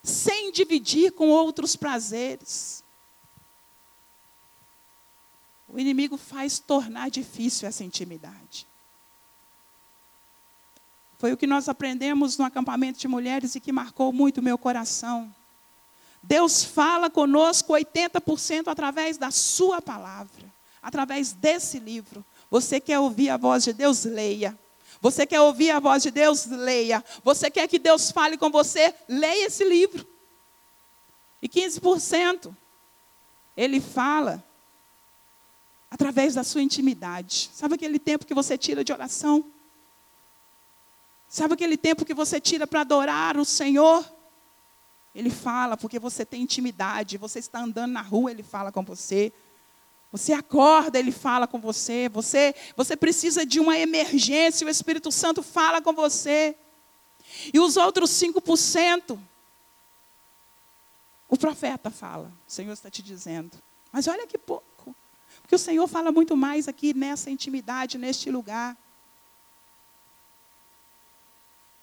Sem 0.03 0.51
dividir 0.51 1.13
com 1.13 1.29
outros 1.29 1.77
prazeres. 1.77 2.83
O 5.69 5.79
inimigo 5.79 6.17
faz 6.17 6.59
tornar 6.59 7.09
difícil 7.09 7.69
essa 7.69 7.85
intimidade. 7.85 8.67
Foi 11.17 11.33
o 11.33 11.37
que 11.37 11.47
nós 11.47 11.69
aprendemos 11.69 12.37
no 12.37 12.45
acampamento 12.45 12.99
de 12.99 13.07
mulheres 13.07 13.55
e 13.55 13.61
que 13.61 13.71
marcou 13.71 14.13
muito 14.13 14.39
o 14.39 14.43
meu 14.43 14.59
coração. 14.59 15.33
Deus 16.21 16.65
fala 16.65 17.09
conosco 17.09 17.75
80% 17.75 18.67
através 18.67 19.17
da 19.17 19.31
Sua 19.31 19.81
palavra, 19.81 20.53
através 20.83 21.33
desse 21.33 21.79
livro. 21.79 22.25
Você 22.53 22.79
quer 22.79 22.99
ouvir 22.99 23.31
a 23.31 23.39
voz 23.39 23.65
de 23.65 23.73
Deus? 23.73 24.05
Leia. 24.05 24.59
Você 25.01 25.25
quer 25.25 25.41
ouvir 25.41 25.71
a 25.71 25.81
voz 25.81 26.03
de 26.03 26.11
Deus? 26.11 26.45
Leia. 26.45 27.03
Você 27.25 27.51
quer 27.51 27.67
que 27.67 27.79
Deus 27.79 28.11
fale 28.11 28.37
com 28.37 28.51
você? 28.51 28.95
Leia 29.09 29.47
esse 29.47 29.65
livro. 29.65 30.07
E 31.41 31.49
15% 31.49 32.55
ele 33.57 33.81
fala 33.81 34.45
através 35.91 36.35
da 36.35 36.45
sua 36.45 36.61
intimidade. 36.61 37.51
Sabe 37.55 37.77
aquele 37.77 37.99
tempo 37.99 38.27
que 38.27 38.35
você 38.35 38.59
tira 38.59 38.85
de 38.85 38.93
oração? 38.93 39.51
Sabe 41.27 41.55
aquele 41.55 41.79
tempo 41.79 42.05
que 42.05 42.13
você 42.13 42.39
tira 42.39 42.67
para 42.67 42.83
adorar 42.83 43.39
o 43.39 43.47
Senhor? 43.47 44.05
Ele 45.15 45.31
fala 45.31 45.75
porque 45.75 45.99
você 45.99 46.23
tem 46.23 46.43
intimidade, 46.43 47.17
você 47.17 47.39
está 47.39 47.61
andando 47.61 47.93
na 47.93 48.03
rua, 48.03 48.31
ele 48.31 48.43
fala 48.43 48.71
com 48.71 48.85
você. 48.85 49.33
Você 50.13 50.35
acorda, 50.35 50.99
ele 50.99 51.11
fala 51.11 51.47
com 51.47 51.59
você. 51.59 52.09
Você, 52.11 52.55
você 52.77 52.95
precisa 52.95 53.47
de 53.47 53.59
uma 53.59 53.79
emergência, 53.79 54.67
o 54.67 54.71
Espírito 54.71 55.11
Santo 55.11 55.43
fala 55.43 55.81
com 55.81 55.95
você. 55.95 56.55
E 57.53 57.59
os 57.59 57.79
outros 57.79 58.11
5%, 58.11 59.19
o 61.29 61.37
profeta 61.39 61.91
fala. 61.91 62.31
O 62.47 62.53
Senhor 62.53 62.75
está 62.75 62.91
te 62.91 63.03
dizendo. 63.03 63.57
Mas 63.91 64.07
olha 64.07 64.27
que 64.27 64.37
pouco. 64.37 64.95
Porque 65.41 65.55
o 65.55 65.59
Senhor 65.59 65.89
fala 65.89 66.13
muito 66.13 66.37
mais 66.37 66.69
aqui 66.69 66.93
nessa 66.93 67.31
intimidade, 67.31 67.97
neste 67.97 68.31
lugar. 68.31 68.77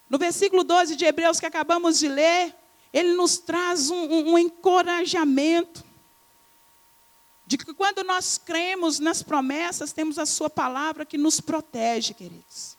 No 0.08 0.20
versículo 0.20 0.64
12 0.64 0.96
de 0.96 1.06
Hebreus 1.06 1.40
que 1.40 1.48
acabamos 1.48 1.98
de 1.98 2.08
ler, 2.08 2.56
ele 2.94 3.14
nos 3.14 3.40
traz 3.40 3.90
um, 3.90 3.96
um, 3.96 4.34
um 4.34 4.38
encorajamento. 4.38 5.84
De 7.50 7.58
que 7.58 7.74
quando 7.74 8.04
nós 8.04 8.38
cremos 8.38 9.00
nas 9.00 9.24
promessas, 9.24 9.92
temos 9.92 10.20
a 10.20 10.26
Sua 10.28 10.52
palavra 10.52 11.04
que 11.04 11.18
nos 11.18 11.42
protege, 11.42 12.14
queridos. 12.14 12.78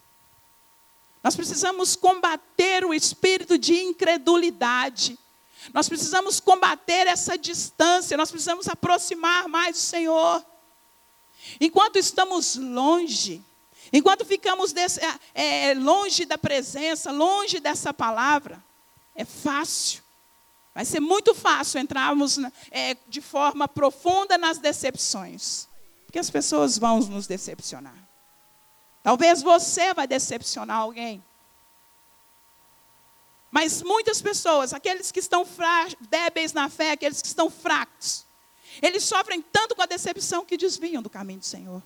Nós 1.25 1.35
precisamos 1.35 1.97
combater 1.97 2.85
o 2.85 2.95
espírito 2.95 3.59
de 3.59 3.75
incredulidade. 3.75 5.19
Nós 5.75 5.89
precisamos 5.89 6.39
combater 6.39 7.09
essa 7.09 7.37
distância, 7.37 8.17
nós 8.17 8.31
precisamos 8.31 8.69
aproximar 8.69 9.49
mais 9.49 9.75
do 9.75 9.81
Senhor. 9.81 10.47
Enquanto 11.61 11.97
estamos 11.99 12.55
longe, 12.55 13.43
enquanto 13.93 14.25
ficamos 14.25 14.73
desse, 14.73 15.01
é, 15.05 15.71
é, 15.71 15.75
longe 15.75 16.25
da 16.25 16.39
presença, 16.39 17.11
longe 17.11 17.59
dessa 17.59 17.93
palavra, 17.93 18.63
é 19.17 19.25
fácil. 19.25 20.01
Vai 20.75 20.85
ser 20.85 21.01
muito 21.01 21.35
fácil 21.35 21.81
entrarmos 21.81 22.39
é, 22.71 22.97
de 23.09 23.21
forma 23.21 23.67
profunda 23.67 24.39
nas 24.39 24.59
decepções. 24.59 25.69
Porque 26.07 26.19
as 26.19 26.31
pessoas 26.31 26.79
vão 26.79 27.01
nos 27.01 27.27
decepcionar. 27.27 28.09
Talvez 29.03 29.43
você 29.43 29.93
vai 29.95 30.07
decepcionar 30.07 30.79
alguém. 30.79 31.25
Mas 33.51 33.83
muitas 33.83 34.23
pessoas, 34.23 34.73
aqueles 34.73 35.11
que 35.11 35.19
estão 35.19 35.45
débeis 36.09 36.53
na 36.53 36.69
fé, 36.69 36.93
aqueles 36.93 37.21
que 37.21 37.27
estão 37.27 37.51
fracos, 37.51 38.25
eles 38.81 39.03
sofrem 39.03 39.43
tanto 39.43 39.75
com 39.75 39.83
a 39.83 39.87
decepção 39.87 40.45
que 40.45 40.57
desviam 40.57 41.03
do 41.03 41.11
caminho 41.11 41.41
do 41.41 41.47
Senhor. 41.47 41.83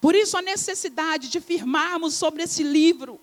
Por 0.00 0.14
isso 0.14 0.38
a 0.38 0.42
necessidade 0.42 1.28
de 1.28 1.40
firmarmos 1.40 2.14
sobre 2.14 2.44
esse 2.44 2.62
livro, 2.62 3.20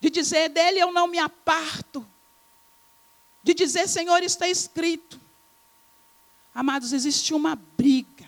de 0.00 0.10
dizer 0.10 0.50
dele 0.50 0.78
eu 0.78 0.92
não 0.92 1.06
me 1.06 1.18
aparto, 1.18 2.06
de 3.42 3.54
dizer 3.54 3.88
Senhor 3.88 4.22
está 4.22 4.48
escrito. 4.48 5.20
Amados, 6.54 6.92
existe 6.92 7.34
uma 7.34 7.54
briga 7.54 8.26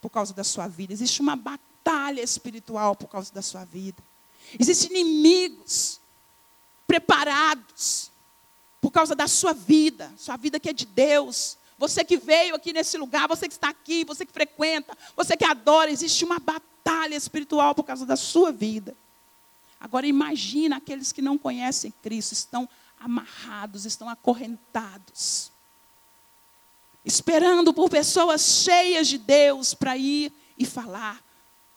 por 0.00 0.10
causa 0.10 0.32
da 0.32 0.44
sua 0.44 0.68
vida, 0.68 0.92
existe 0.92 1.20
uma 1.20 1.36
batalha 1.36 2.20
espiritual 2.20 2.94
por 2.94 3.08
causa 3.08 3.32
da 3.32 3.42
sua 3.42 3.64
vida. 3.64 4.02
Existem 4.58 4.90
inimigos 4.90 6.00
preparados 6.86 8.10
por 8.80 8.90
causa 8.90 9.14
da 9.14 9.26
sua 9.26 9.52
vida, 9.52 10.12
sua 10.16 10.36
vida 10.36 10.60
que 10.60 10.68
é 10.68 10.72
de 10.72 10.86
Deus. 10.86 11.56
Você 11.78 12.04
que 12.04 12.16
veio 12.16 12.54
aqui 12.54 12.72
nesse 12.72 12.96
lugar, 12.96 13.26
você 13.26 13.48
que 13.48 13.54
está 13.54 13.68
aqui, 13.68 14.04
você 14.04 14.24
que 14.24 14.32
frequenta, 14.32 14.96
você 15.16 15.36
que 15.36 15.44
adora, 15.44 15.90
existe 15.90 16.24
uma 16.24 16.38
batalha 16.38 17.16
espiritual 17.16 17.74
por 17.74 17.84
causa 17.84 18.06
da 18.06 18.16
sua 18.16 18.52
vida. 18.52 18.94
Agora 19.84 20.06
imagina 20.06 20.78
aqueles 20.78 21.12
que 21.12 21.20
não 21.20 21.36
conhecem 21.36 21.92
Cristo, 22.02 22.32
estão 22.32 22.66
amarrados, 22.98 23.84
estão 23.84 24.08
acorrentados, 24.08 25.52
esperando 27.04 27.70
por 27.74 27.90
pessoas 27.90 28.40
cheias 28.40 29.06
de 29.06 29.18
Deus 29.18 29.74
para 29.74 29.94
ir 29.94 30.32
e 30.56 30.64
falar 30.64 31.22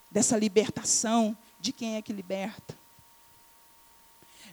dessa 0.09 0.37
libertação, 0.37 1.37
de 1.59 1.73
quem 1.73 1.97
é 1.97 2.01
que 2.01 2.13
liberta. 2.13 2.79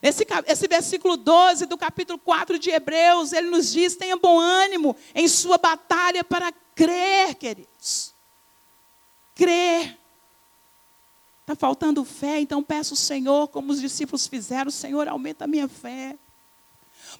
Esse, 0.02 0.26
esse 0.46 0.66
versículo 0.66 1.16
12 1.16 1.66
do 1.66 1.78
capítulo 1.78 2.18
4 2.18 2.58
de 2.58 2.70
Hebreus, 2.70 3.32
ele 3.32 3.50
nos 3.50 3.72
diz: 3.72 3.94
tenha 3.94 4.16
bom 4.16 4.40
ânimo 4.40 4.96
em 5.14 5.28
sua 5.28 5.58
batalha 5.58 6.24
para 6.24 6.52
crer, 6.74 7.36
queridos. 7.36 8.12
Crer. 9.32 9.96
Está 11.44 11.54
faltando 11.54 12.02
fé, 12.06 12.40
então 12.40 12.62
peço 12.62 12.94
ao 12.94 12.96
Senhor, 12.96 13.48
como 13.48 13.70
os 13.70 13.78
discípulos 13.78 14.26
fizeram, 14.26 14.70
Senhor, 14.70 15.06
aumenta 15.06 15.44
a 15.44 15.46
minha 15.46 15.68
fé. 15.68 16.16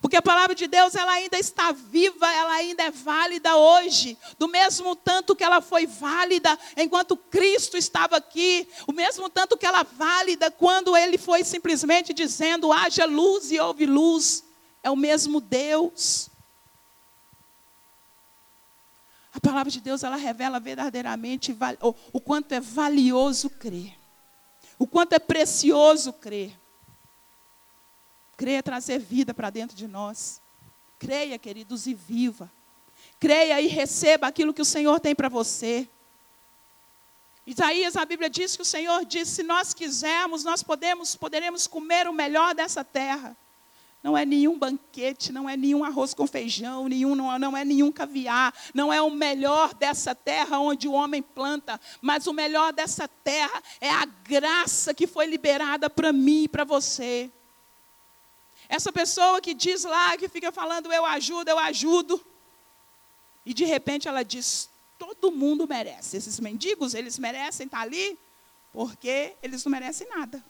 Porque 0.00 0.16
a 0.16 0.22
palavra 0.22 0.54
de 0.54 0.66
Deus, 0.66 0.94
ela 0.94 1.12
ainda 1.12 1.38
está 1.38 1.72
viva, 1.72 2.26
ela 2.32 2.54
ainda 2.54 2.84
é 2.84 2.90
válida 2.90 3.54
hoje, 3.54 4.16
do 4.38 4.48
mesmo 4.48 4.96
tanto 4.96 5.36
que 5.36 5.44
ela 5.44 5.60
foi 5.60 5.86
válida 5.86 6.58
enquanto 6.74 7.18
Cristo 7.18 7.76
estava 7.76 8.16
aqui, 8.16 8.66
o 8.86 8.92
mesmo 8.92 9.28
tanto 9.28 9.58
que 9.58 9.66
ela 9.66 9.80
é 9.80 9.84
válida 9.84 10.50
quando 10.50 10.96
ele 10.96 11.18
foi 11.18 11.44
simplesmente 11.44 12.14
dizendo: 12.14 12.72
haja 12.72 13.04
luz 13.04 13.52
e 13.52 13.60
houve 13.60 13.84
luz. 13.84 14.42
É 14.82 14.90
o 14.90 14.96
mesmo 14.96 15.40
Deus. 15.40 16.30
A 19.34 19.40
palavra 19.40 19.70
de 19.70 19.80
Deus, 19.80 20.02
ela 20.02 20.16
revela 20.16 20.60
verdadeiramente 20.60 21.56
o 22.12 22.20
quanto 22.20 22.52
é 22.52 22.60
valioso 22.60 23.50
crer, 23.50 23.94
o 24.78 24.86
quanto 24.86 25.12
é 25.12 25.18
precioso 25.18 26.12
crer. 26.12 26.58
Creia 28.36 28.62
trazer 28.62 28.98
vida 28.98 29.32
para 29.32 29.50
dentro 29.50 29.76
de 29.76 29.86
nós. 29.86 30.40
Creia, 30.98 31.38
queridos, 31.38 31.86
e 31.86 31.94
viva. 31.94 32.50
Creia 33.20 33.60
e 33.60 33.66
receba 33.66 34.26
aquilo 34.26 34.52
que 34.52 34.62
o 34.62 34.64
Senhor 34.64 34.98
tem 35.00 35.14
para 35.14 35.28
você. 35.28 35.88
Isaías, 37.46 37.96
a 37.96 38.04
Bíblia 38.04 38.30
diz 38.30 38.56
que 38.56 38.62
o 38.62 38.64
Senhor 38.64 39.04
diz: 39.04 39.28
se 39.28 39.42
nós 39.42 39.74
quisermos, 39.74 40.44
nós 40.44 40.62
podemos, 40.62 41.14
poderemos 41.14 41.66
comer 41.66 42.08
o 42.08 42.12
melhor 42.12 42.54
dessa 42.54 42.82
terra. 42.82 43.36
Não 44.04 44.18
é 44.18 44.26
nenhum 44.26 44.58
banquete, 44.58 45.32
não 45.32 45.48
é 45.48 45.56
nenhum 45.56 45.82
arroz 45.82 46.12
com 46.12 46.26
feijão, 46.26 46.86
nenhum, 46.88 47.14
não, 47.14 47.38
não 47.38 47.56
é 47.56 47.64
nenhum 47.64 47.90
caviar, 47.90 48.52
não 48.74 48.92
é 48.92 49.00
o 49.00 49.08
melhor 49.08 49.72
dessa 49.72 50.14
terra 50.14 50.58
onde 50.58 50.86
o 50.86 50.92
homem 50.92 51.22
planta, 51.22 51.80
mas 52.02 52.26
o 52.26 52.34
melhor 52.34 52.70
dessa 52.70 53.08
terra 53.08 53.62
é 53.80 53.88
a 53.88 54.04
graça 54.04 54.92
que 54.92 55.06
foi 55.06 55.24
liberada 55.24 55.88
para 55.88 56.12
mim 56.12 56.42
e 56.42 56.48
para 56.48 56.64
você. 56.64 57.30
Essa 58.68 58.92
pessoa 58.92 59.40
que 59.40 59.54
diz 59.54 59.84
lá, 59.84 60.18
que 60.18 60.28
fica 60.28 60.52
falando 60.52 60.92
eu 60.92 61.06
ajudo, 61.06 61.48
eu 61.48 61.58
ajudo. 61.58 62.22
E 63.46 63.54
de 63.54 63.64
repente 63.64 64.06
ela 64.06 64.22
diz: 64.22 64.68
todo 64.98 65.32
mundo 65.32 65.66
merece. 65.66 66.18
Esses 66.18 66.38
mendigos, 66.40 66.92
eles 66.92 67.18
merecem 67.18 67.64
estar 67.64 67.80
ali 67.80 68.18
porque 68.70 69.34
eles 69.42 69.64
não 69.64 69.72
merecem 69.72 70.06
nada. 70.10 70.44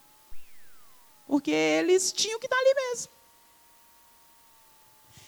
Porque 1.25 1.53
eles 1.53 2.13
tinham 2.13 2.41
que 2.41 2.47
estar 2.47 2.59
ali 2.59 2.75
mesmo. 2.75 3.15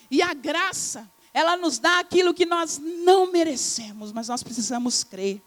E 0.09 0.21
a 0.21 0.33
graça, 0.33 1.09
ela 1.33 1.57
nos 1.57 1.79
dá 1.79 1.99
aquilo 1.99 2.33
que 2.33 2.45
nós 2.45 2.77
não 2.77 3.31
merecemos, 3.31 4.11
mas 4.11 4.27
nós 4.27 4.43
precisamos 4.43 5.03
crer. 5.03 5.41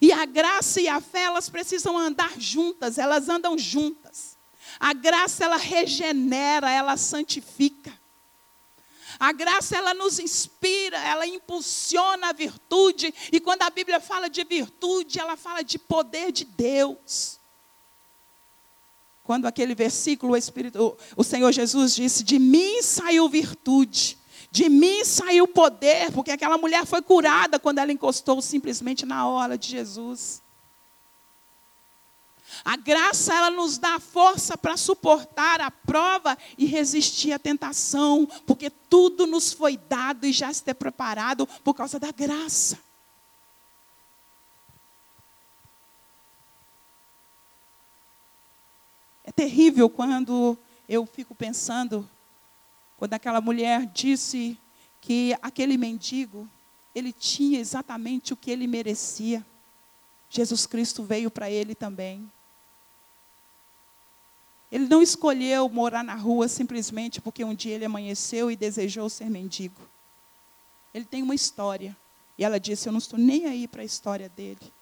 E 0.00 0.12
a 0.12 0.24
graça 0.24 0.80
e 0.80 0.88
a 0.88 1.00
fé, 1.00 1.22
elas 1.22 1.48
precisam 1.48 1.96
andar 1.96 2.38
juntas, 2.38 2.98
elas 2.98 3.28
andam 3.28 3.58
juntas. 3.58 4.36
A 4.78 4.92
graça 4.92 5.44
ela 5.44 5.56
regenera, 5.56 6.70
ela 6.70 6.96
santifica. 6.96 7.92
A 9.18 9.32
graça 9.32 9.76
ela 9.76 9.94
nos 9.94 10.18
inspira, 10.18 10.98
ela 10.98 11.26
impulsiona 11.26 12.30
a 12.30 12.32
virtude, 12.32 13.14
e 13.30 13.38
quando 13.38 13.62
a 13.62 13.70
Bíblia 13.70 14.00
fala 14.00 14.28
de 14.28 14.42
virtude, 14.42 15.20
ela 15.20 15.36
fala 15.36 15.62
de 15.62 15.78
poder 15.78 16.32
de 16.32 16.44
Deus. 16.44 17.38
Quando 19.22 19.46
aquele 19.46 19.74
versículo, 19.74 20.32
o, 20.32 20.36
Espírito, 20.36 20.96
o 21.16 21.22
Senhor 21.22 21.52
Jesus 21.52 21.94
disse: 21.94 22.24
De 22.24 22.38
mim 22.38 22.82
saiu 22.82 23.28
virtude, 23.28 24.18
de 24.50 24.68
mim 24.68 25.04
saiu 25.04 25.46
poder, 25.46 26.10
porque 26.12 26.32
aquela 26.32 26.58
mulher 26.58 26.84
foi 26.84 27.00
curada 27.00 27.58
quando 27.58 27.78
ela 27.78 27.92
encostou 27.92 28.42
simplesmente 28.42 29.06
na 29.06 29.26
hora 29.26 29.56
de 29.56 29.68
Jesus. 29.68 30.42
A 32.64 32.76
graça 32.76 33.34
ela 33.34 33.50
nos 33.50 33.78
dá 33.78 33.98
força 33.98 34.58
para 34.58 34.76
suportar 34.76 35.60
a 35.60 35.70
prova 35.70 36.36
e 36.58 36.66
resistir 36.66 37.32
à 37.32 37.38
tentação, 37.38 38.28
porque 38.46 38.68
tudo 38.68 39.26
nos 39.26 39.52
foi 39.52 39.76
dado 39.76 40.26
e 40.26 40.32
já 40.32 40.50
está 40.50 40.74
preparado 40.74 41.46
por 41.64 41.74
causa 41.74 41.98
da 41.98 42.12
graça. 42.12 42.78
Terrível 49.32 49.88
quando 49.88 50.56
eu 50.88 51.06
fico 51.06 51.34
pensando, 51.34 52.08
quando 52.96 53.14
aquela 53.14 53.40
mulher 53.40 53.86
disse 53.86 54.58
que 55.00 55.36
aquele 55.42 55.76
mendigo, 55.76 56.48
ele 56.94 57.12
tinha 57.12 57.58
exatamente 57.58 58.32
o 58.32 58.36
que 58.36 58.50
ele 58.50 58.66
merecia. 58.66 59.44
Jesus 60.28 60.66
Cristo 60.66 61.02
veio 61.02 61.30
para 61.30 61.50
ele 61.50 61.74
também. 61.74 62.30
Ele 64.70 64.88
não 64.88 65.02
escolheu 65.02 65.68
morar 65.68 66.02
na 66.02 66.14
rua 66.14 66.48
simplesmente 66.48 67.20
porque 67.20 67.44
um 67.44 67.54
dia 67.54 67.74
ele 67.74 67.84
amanheceu 67.84 68.50
e 68.50 68.56
desejou 68.56 69.08
ser 69.10 69.28
mendigo. 69.28 69.80
Ele 70.94 71.04
tem 71.04 71.22
uma 71.22 71.34
história. 71.34 71.96
E 72.38 72.44
ela 72.44 72.58
disse: 72.58 72.88
Eu 72.88 72.92
não 72.92 72.98
estou 72.98 73.18
nem 73.18 73.46
aí 73.46 73.68
para 73.68 73.82
a 73.82 73.84
história 73.84 74.28
dele. 74.28 74.72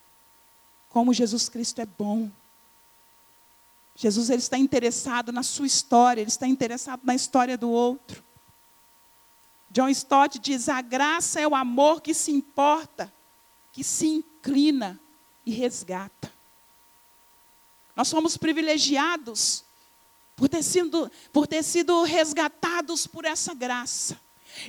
Como 0.89 1.13
Jesus 1.13 1.49
Cristo 1.49 1.81
é 1.81 1.87
bom. 1.87 2.31
Jesus 4.01 4.31
ele 4.31 4.39
está 4.39 4.57
interessado 4.57 5.31
na 5.31 5.43
sua 5.43 5.67
história, 5.67 6.23
ele 6.23 6.31
está 6.31 6.47
interessado 6.47 7.03
na 7.05 7.15
história 7.15 7.59
do 7.59 7.69
outro. 7.69 8.25
John 9.71 9.91
Stott 9.91 10.39
diz: 10.39 10.71
a 10.71 10.81
graça 10.81 11.39
é 11.39 11.47
o 11.47 11.55
amor 11.55 12.01
que 12.01 12.15
se 12.15 12.31
importa, 12.33 13.13
que 13.71 13.85
se 13.85 14.07
inclina 14.07 14.99
e 15.45 15.51
resgata. 15.51 16.33
Nós 17.95 18.09
somos 18.09 18.39
privilegiados 18.39 19.67
por 20.35 20.49
ter 20.49 20.63
sido, 20.63 21.13
por 21.31 21.47
ter 21.47 21.63
sido 21.63 22.03
resgatados 22.03 23.07
por 23.07 23.27
essa 23.27 23.53
graça. 23.53 24.19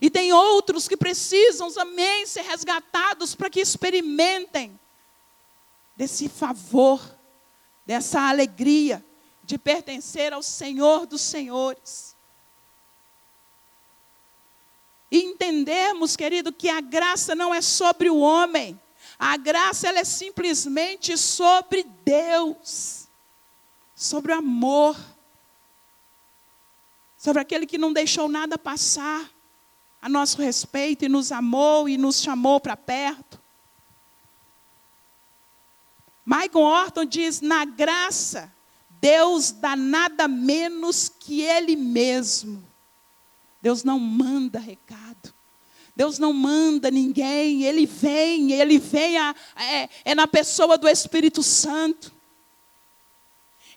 E 0.01 0.09
tem 0.09 0.33
outros 0.33 0.89
que 0.89 0.97
precisam 0.97 1.71
também 1.71 2.25
ser 2.25 2.41
resgatados 2.41 3.33
para 3.33 3.49
que 3.49 3.61
experimentem 3.61 4.77
desse 5.95 6.27
favor, 6.27 6.99
dessa 7.85 8.19
alegria 8.27 9.01
de 9.51 9.57
pertencer 9.57 10.33
ao 10.33 10.41
Senhor 10.41 11.05
dos 11.05 11.21
Senhores. 11.21 12.15
E 15.11 15.19
entendemos, 15.19 16.15
querido, 16.15 16.53
que 16.53 16.69
a 16.69 16.79
graça 16.79 17.35
não 17.35 17.53
é 17.53 17.61
sobre 17.61 18.09
o 18.09 18.19
homem. 18.19 18.79
A 19.19 19.35
graça 19.35 19.89
ela 19.89 19.99
é 19.99 20.05
simplesmente 20.05 21.17
sobre 21.17 21.83
Deus. 21.83 23.09
Sobre 23.93 24.31
o 24.31 24.37
amor 24.37 24.95
sobre 27.21 27.39
aquele 27.39 27.67
que 27.67 27.77
não 27.77 27.93
deixou 27.93 28.27
nada 28.27 28.57
passar 28.57 29.29
a 30.01 30.09
nosso 30.09 30.41
respeito 30.41 31.05
e 31.05 31.07
nos 31.07 31.31
amou 31.31 31.87
e 31.87 31.95
nos 31.95 32.19
chamou 32.19 32.59
para 32.59 32.75
perto. 32.75 33.39
Michael 36.25 36.65
Orton 36.65 37.05
diz: 37.05 37.39
na 37.39 37.63
graça, 37.63 38.51
Deus 39.01 39.51
dá 39.51 39.75
nada 39.75 40.27
menos 40.27 41.09
que 41.09 41.41
Ele 41.41 41.75
mesmo. 41.75 42.63
Deus 43.59 43.83
não 43.83 43.99
manda 43.99 44.59
recado. 44.59 45.33
Deus 45.95 46.19
não 46.19 46.31
manda 46.31 46.89
ninguém, 46.89 47.63
Ele 47.63 47.85
vem, 47.85 48.53
Ele 48.53 48.79
vem 48.79 49.17
a, 49.17 49.35
é, 49.55 49.89
é 50.05 50.15
na 50.15 50.27
pessoa 50.27 50.77
do 50.77 50.87
Espírito 50.87 51.43
Santo. 51.43 52.13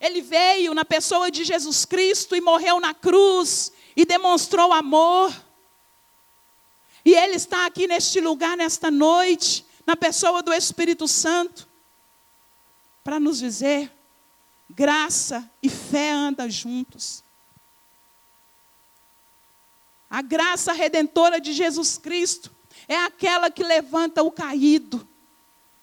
Ele 0.01 0.21
veio 0.21 0.75
na 0.75 0.85
pessoa 0.85 1.31
de 1.31 1.43
Jesus 1.43 1.85
Cristo 1.85 2.37
e 2.37 2.41
morreu 2.41 2.79
na 2.79 2.93
cruz 2.93 3.73
e 3.97 4.05
demonstrou 4.05 4.73
amor. 4.73 5.35
E 7.05 7.15
Ele 7.15 7.37
está 7.37 7.67
aqui 7.67 7.87
neste 7.87 8.21
lugar, 8.21 8.57
nesta 8.57 8.91
noite, 8.91 9.65
na 9.87 9.97
pessoa 9.97 10.43
do 10.43 10.53
Espírito 10.53 11.09
Santo, 11.09 11.69
para 13.03 13.19
nos 13.19 13.39
dizer: 13.39 13.91
graça 14.69 15.51
e 15.63 15.69
fé 15.69 16.13
andam 16.13 16.49
juntos. 16.49 17.23
A 20.09 20.23
graça 20.23 20.73
redentora 20.73 21.41
de 21.41 21.53
Jesus 21.53 21.99
Cristo 21.99 22.55
é 22.87 22.97
aquela 22.97 23.51
que 23.51 23.65
levanta 23.65 24.23
o 24.23 24.31
caído, 24.31 25.07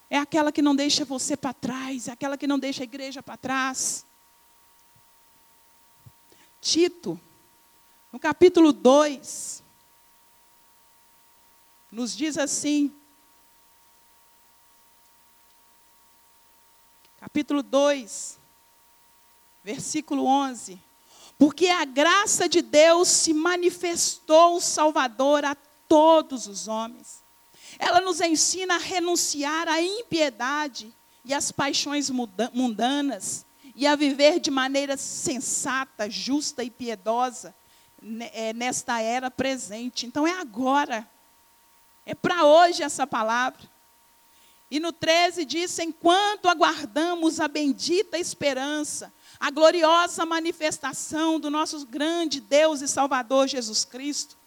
é 0.10 0.17
aquela 0.17 0.52
que 0.52 0.62
não 0.62 0.76
deixa 0.76 1.04
você 1.04 1.36
para 1.36 1.54
trás, 1.54 2.08
é 2.08 2.12
aquela 2.12 2.38
que 2.38 2.48
não 2.48 2.60
deixa 2.60 2.84
a 2.84 2.86
igreja 2.86 3.22
para 3.22 3.38
trás. 3.38 4.06
Tito, 6.62 7.20
no 8.12 8.20
capítulo 8.20 8.72
2, 8.72 9.63
nos 11.91 12.15
diz 12.15 12.38
assim, 12.38 12.94
capítulo 17.20 17.63
2, 17.63 18.39
versículo 19.63 20.26
11: 20.26 20.80
Porque 21.38 21.67
a 21.67 21.86
graça 21.86 22.47
de 22.47 22.62
Deus 22.62 23.08
se 23.08 23.34
manifestou 23.34 24.60
Salvador 24.60 25.45
a 25.45 25.56
todos 25.88 26.47
os 26.47 26.67
homens. 26.67 27.21
Ela 27.80 28.02
nos 28.02 28.21
ensina 28.21 28.76
a 28.76 28.80
renunciar 28.80 29.67
à 29.67 29.82
impiedade 29.82 30.93
e 31.24 31.34
às 31.34 31.52
paixões 31.52 32.10
mundanas 32.10 33.45
e 33.76 33.88
a 33.88 33.95
viver 33.95 34.39
de 34.39 34.52
maneira 34.52 34.97
sensata, 34.97 36.10
justa 36.10 36.63
e 36.63 36.69
piedosa 36.69 37.56
é, 38.34 38.54
nesta 38.54 39.02
era 39.02 39.32
presente. 39.32 40.06
Então 40.06 40.26
é 40.28 40.39
agora. 40.39 41.08
É 42.06 42.13
para 42.13 42.45
hoje 42.45 42.84
essa 42.84 43.06
palavra. 43.06 43.69
E 44.69 44.80
no 44.80 44.91
13 44.91 45.45
diz: 45.45 45.78
enquanto 45.80 46.47
aguardamos 46.47 47.39
a 47.39 47.47
bendita 47.47 48.17
esperança, 48.17 49.13
a 49.41 49.49
gloriosa 49.49 50.23
manifestação 50.23 51.39
do 51.39 51.49
nosso 51.49 51.84
grande 51.88 52.39
Deus 52.39 52.80
e 52.82 52.88
Salvador 52.88 53.47
Jesus 53.47 53.84
Cristo. 53.84 54.38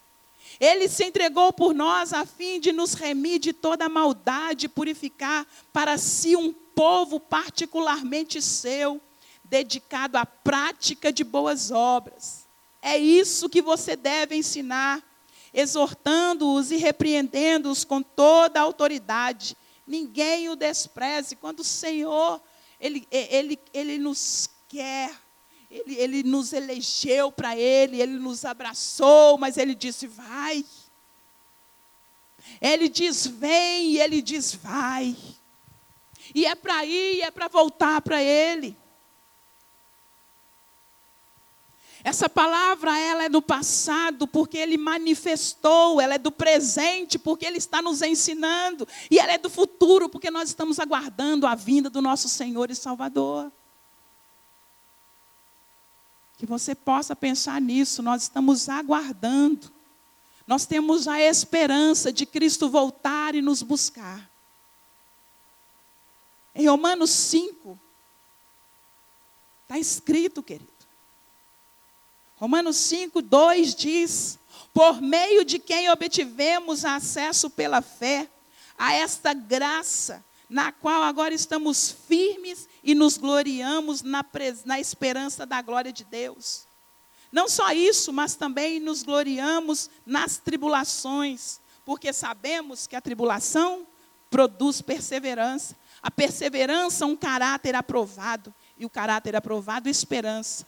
Ele 0.57 0.87
se 0.87 1.03
entregou 1.03 1.51
por 1.51 1.73
nós 1.73 2.13
a 2.13 2.25
fim 2.25 2.61
de 2.61 2.71
nos 2.71 2.93
remir 2.93 3.39
de 3.39 3.51
toda 3.51 3.89
maldade, 3.89 4.69
purificar 4.69 5.45
para 5.73 5.97
si 5.97 6.37
um 6.37 6.53
povo 6.53 7.19
particularmente 7.19 8.41
seu, 8.41 9.01
dedicado 9.43 10.17
à 10.17 10.25
prática 10.25 11.11
de 11.11 11.25
boas 11.25 11.71
obras. 11.71 12.45
É 12.81 12.97
isso 12.97 13.49
que 13.49 13.61
você 13.61 13.97
deve 13.97 14.37
ensinar, 14.37 15.03
exortando-os 15.53 16.71
e 16.71 16.77
repreendendo-os 16.77 17.83
com 17.83 18.01
toda 18.01 18.61
a 18.61 18.63
autoridade. 18.63 19.57
Ninguém 19.85 20.47
o 20.47 20.55
despreze. 20.55 21.35
Quando 21.35 21.59
o 21.59 21.65
Senhor, 21.65 22.41
Ele, 22.79 23.05
ele, 23.11 23.59
ele 23.73 23.97
nos 23.97 24.54
quer, 24.67 25.11
ele, 25.69 25.95
ele 25.95 26.23
nos 26.23 26.53
elegeu 26.53 27.31
para 27.31 27.57
Ele, 27.57 28.01
Ele 28.01 28.17
nos 28.17 28.45
abraçou, 28.45 29.37
mas 29.37 29.57
Ele 29.57 29.75
disse: 29.75 30.07
vai. 30.07 30.65
Ele 32.61 32.87
diz: 32.87 33.25
vem, 33.25 33.91
e 33.91 33.99
Ele 33.99 34.21
diz: 34.21 34.53
vai. 34.53 35.15
E 36.33 36.45
é 36.45 36.55
para 36.55 36.85
ir, 36.85 37.21
é 37.21 37.31
para 37.31 37.47
voltar 37.47 38.01
para 38.01 38.21
Ele. 38.21 38.77
Essa 42.03 42.29
palavra 42.29 42.95
ela 42.99 43.23
é 43.23 43.29
do 43.29 43.41
passado 43.41 44.27
porque 44.27 44.59
ele 44.59 44.77
manifestou, 44.77 45.99
ela 45.99 46.13
é 46.13 46.17
do 46.19 46.31
presente 46.31 47.17
porque 47.17 47.43
ele 47.47 47.57
está 47.57 47.81
nos 47.81 48.03
ensinando 48.03 48.87
e 49.09 49.17
ela 49.17 49.31
é 49.31 49.39
do 49.39 49.49
futuro 49.49 50.07
porque 50.07 50.29
nós 50.29 50.49
estamos 50.49 50.79
aguardando 50.79 51.47
a 51.47 51.55
vinda 51.55 51.89
do 51.89 52.03
nosso 52.03 52.29
Senhor 52.29 52.69
e 52.69 52.75
Salvador. 52.75 53.51
Que 56.45 56.51
você 56.51 56.75
possa 56.75 57.15
pensar 57.15 57.59
nisso, 57.59 58.03
nós 58.03 58.21
estamos 58.21 58.69
aguardando. 58.69 59.71
Nós 60.45 60.67
temos 60.67 61.07
a 61.07 61.19
esperança 61.19 62.13
de 62.13 62.23
Cristo 62.23 62.69
voltar 62.69 63.33
e 63.33 63.41
nos 63.41 63.63
buscar. 63.63 64.29
Em 66.53 66.69
Romanos 66.69 67.09
5, 67.09 67.79
está 69.63 69.79
escrito, 69.79 70.43
querido. 70.43 70.71
Romanos 72.35 72.77
5, 72.77 73.23
2 73.23 73.73
diz: 73.73 74.37
Por 74.71 75.01
meio 75.01 75.43
de 75.43 75.57
quem 75.57 75.89
obtivemos 75.89 76.85
acesso 76.85 77.49
pela 77.49 77.81
fé 77.81 78.29
a 78.77 78.93
esta 78.93 79.33
graça, 79.33 80.23
na 80.49 80.71
qual 80.71 81.03
agora 81.03 81.33
estamos 81.33 81.91
firmes 82.07 82.67
e 82.83 82.93
nos 82.93 83.17
gloriamos 83.17 84.01
na, 84.01 84.23
na 84.63 84.79
esperança 84.79 85.45
da 85.45 85.61
glória 85.61 85.91
de 85.91 86.03
Deus. 86.03 86.67
Não 87.31 87.49
só 87.49 87.71
isso, 87.71 88.13
mas 88.13 88.35
também 88.35 88.79
nos 88.79 89.03
gloriamos 89.03 89.89
nas 90.05 90.37
tribulações, 90.37 91.59
porque 91.83 92.13
sabemos 92.13 92.87
que 92.87 92.95
a 92.95 93.01
tribulação 93.01 93.85
produz 94.29 94.81
perseverança. 94.81 95.75
A 96.01 96.11
perseverança, 96.11 97.05
um 97.05 97.15
caráter 97.15 97.75
aprovado, 97.75 98.53
e 98.77 98.85
o 98.85 98.89
caráter 98.89 99.35
aprovado, 99.35 99.89
esperança. 99.89 100.67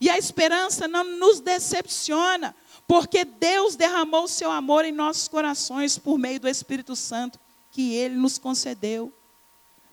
E 0.00 0.08
a 0.08 0.16
esperança 0.16 0.86
não 0.86 1.04
nos 1.04 1.40
decepciona, 1.40 2.54
porque 2.86 3.24
Deus 3.24 3.74
derramou 3.74 4.24
o 4.24 4.28
seu 4.28 4.50
amor 4.50 4.84
em 4.84 4.92
nossos 4.92 5.26
corações 5.26 5.98
por 5.98 6.18
meio 6.18 6.38
do 6.38 6.48
Espírito 6.48 6.94
Santo 6.94 7.38
que 7.76 7.92
ele 7.92 8.14
nos 8.14 8.38
concedeu. 8.38 9.12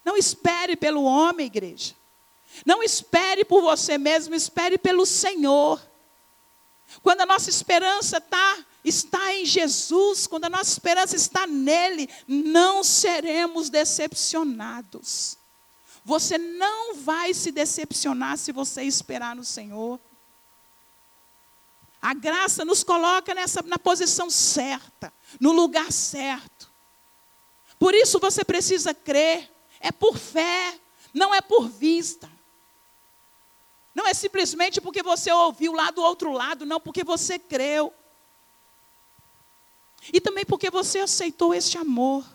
Não 0.06 0.16
espere 0.16 0.78
pelo 0.78 1.04
homem, 1.04 1.48
igreja. 1.48 1.94
Não 2.66 2.82
espere 2.82 3.44
por 3.44 3.62
você 3.62 3.98
mesmo, 3.98 4.34
espere 4.34 4.78
pelo 4.78 5.06
Senhor. 5.06 5.86
Quando 7.02 7.20
a 7.20 7.26
nossa 7.26 7.50
esperança 7.50 8.22
tá, 8.22 8.66
está 8.86 9.36
em 9.36 9.44
Jesus, 9.44 10.28
quando 10.28 10.46
a 10.46 10.50
nossa 10.50 10.72
esperança 10.72 11.18
está 11.18 11.46
nele, 11.46 12.08
não 12.26 12.86
seremos 12.86 13.70
decepcionados. 13.70 15.38
Você 16.06 16.38
não 16.38 16.96
vai 16.96 17.34
se 17.34 17.52
decepcionar 17.52 18.38
se 18.38 18.54
você 18.54 18.84
esperar 18.84 19.36
no 19.36 19.44
Senhor. 19.44 20.00
A 22.02 22.14
graça 22.14 22.64
nos 22.64 22.82
coloca 22.82 23.36
nessa, 23.36 23.62
na 23.64 23.78
posição 23.78 24.30
certa, 24.30 25.12
no 25.38 25.52
lugar 25.52 25.92
certo. 25.92 26.53
Por 27.78 27.94
isso 27.94 28.20
você 28.20 28.44
precisa 28.44 28.94
crer. 28.94 29.52
É 29.80 29.92
por 29.92 30.18
fé, 30.18 30.80
não 31.14 31.34
é 31.34 31.42
por 31.42 31.68
vista. 31.68 32.30
Não 33.94 34.08
é 34.08 34.14
simplesmente 34.14 34.82
porque 34.82 35.04
você 35.04 35.32
ouviu 35.32 35.74
lá 35.74 35.92
do 35.92 36.02
outro 36.02 36.32
lado, 36.32 36.66
não, 36.66 36.80
porque 36.80 37.04
você 37.04 37.38
creu. 37.38 37.94
E 40.12 40.20
também 40.20 40.44
porque 40.44 40.70
você 40.70 41.00
aceitou 41.00 41.54
este 41.54 41.78
amor. 41.78 42.26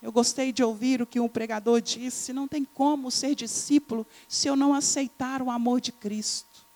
Eu 0.00 0.12
gostei 0.12 0.52
de 0.52 0.62
ouvir 0.62 1.02
o 1.02 1.06
que 1.06 1.20
um 1.20 1.28
pregador 1.28 1.80
disse: 1.80 2.32
não 2.32 2.48
tem 2.48 2.64
como 2.64 3.10
ser 3.10 3.34
discípulo 3.34 4.06
se 4.26 4.48
eu 4.48 4.56
não 4.56 4.72
aceitar 4.72 5.42
o 5.42 5.50
amor 5.50 5.80
de 5.80 5.92
Cristo. 5.92 6.66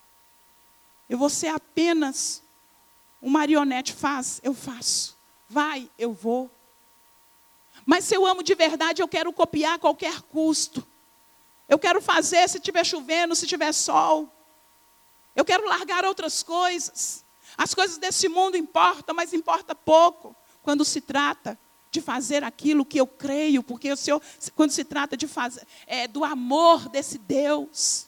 Eu 1.09 1.19
vou 1.19 1.31
ser 1.31 1.49
apenas 1.49 2.43
um 3.23 3.31
marionete, 3.31 3.93
faz, 3.93 4.41
eu 4.43 4.53
faço. 4.53 5.17
Vai, 5.49 5.89
eu 5.99 6.13
vou. 6.13 6.51
Mas 7.85 8.05
se 8.05 8.15
eu 8.15 8.27
amo 8.27 8.43
de 8.43 8.55
verdade, 8.55 9.03
eu 9.03 9.09
quero 9.09 9.33
copiar 9.33 9.75
a 9.75 9.79
qualquer 9.79 10.23
custo. 10.23 10.87
Eu 11.69 11.79
quero 11.79 12.01
fazer 12.01 12.49
se 12.49 12.59
estiver 12.59 12.85
chovendo, 12.85 13.35
se 13.35 13.47
tiver 13.47 13.73
sol. 13.73 14.29
Eu 15.35 15.45
quero 15.45 15.67
largar 15.67 16.05
outras 16.05 16.43
coisas. 16.43 17.25
As 17.57 17.75
coisas 17.75 17.99
desse 17.99 18.29
mundo 18.29 18.57
importam, 18.57 19.15
mas 19.15 19.33
importa 19.33 19.75
pouco 19.75 20.35
quando 20.63 20.85
se 20.85 21.01
trata 21.01 21.59
de 21.91 22.01
fazer 22.01 22.43
aquilo 22.43 22.87
que 22.87 22.99
eu 22.99 23.07
creio, 23.07 23.63
porque 23.63 23.93
o 23.93 23.97
Senhor, 23.97 24.21
quando 24.55 24.71
se 24.71 24.85
trata 24.85 25.17
de 25.17 25.29
fazer, 25.29 25.67
é, 25.87 26.09
do 26.09 26.25
amor 26.25 26.89
desse 26.89 27.19
Deus. 27.19 28.07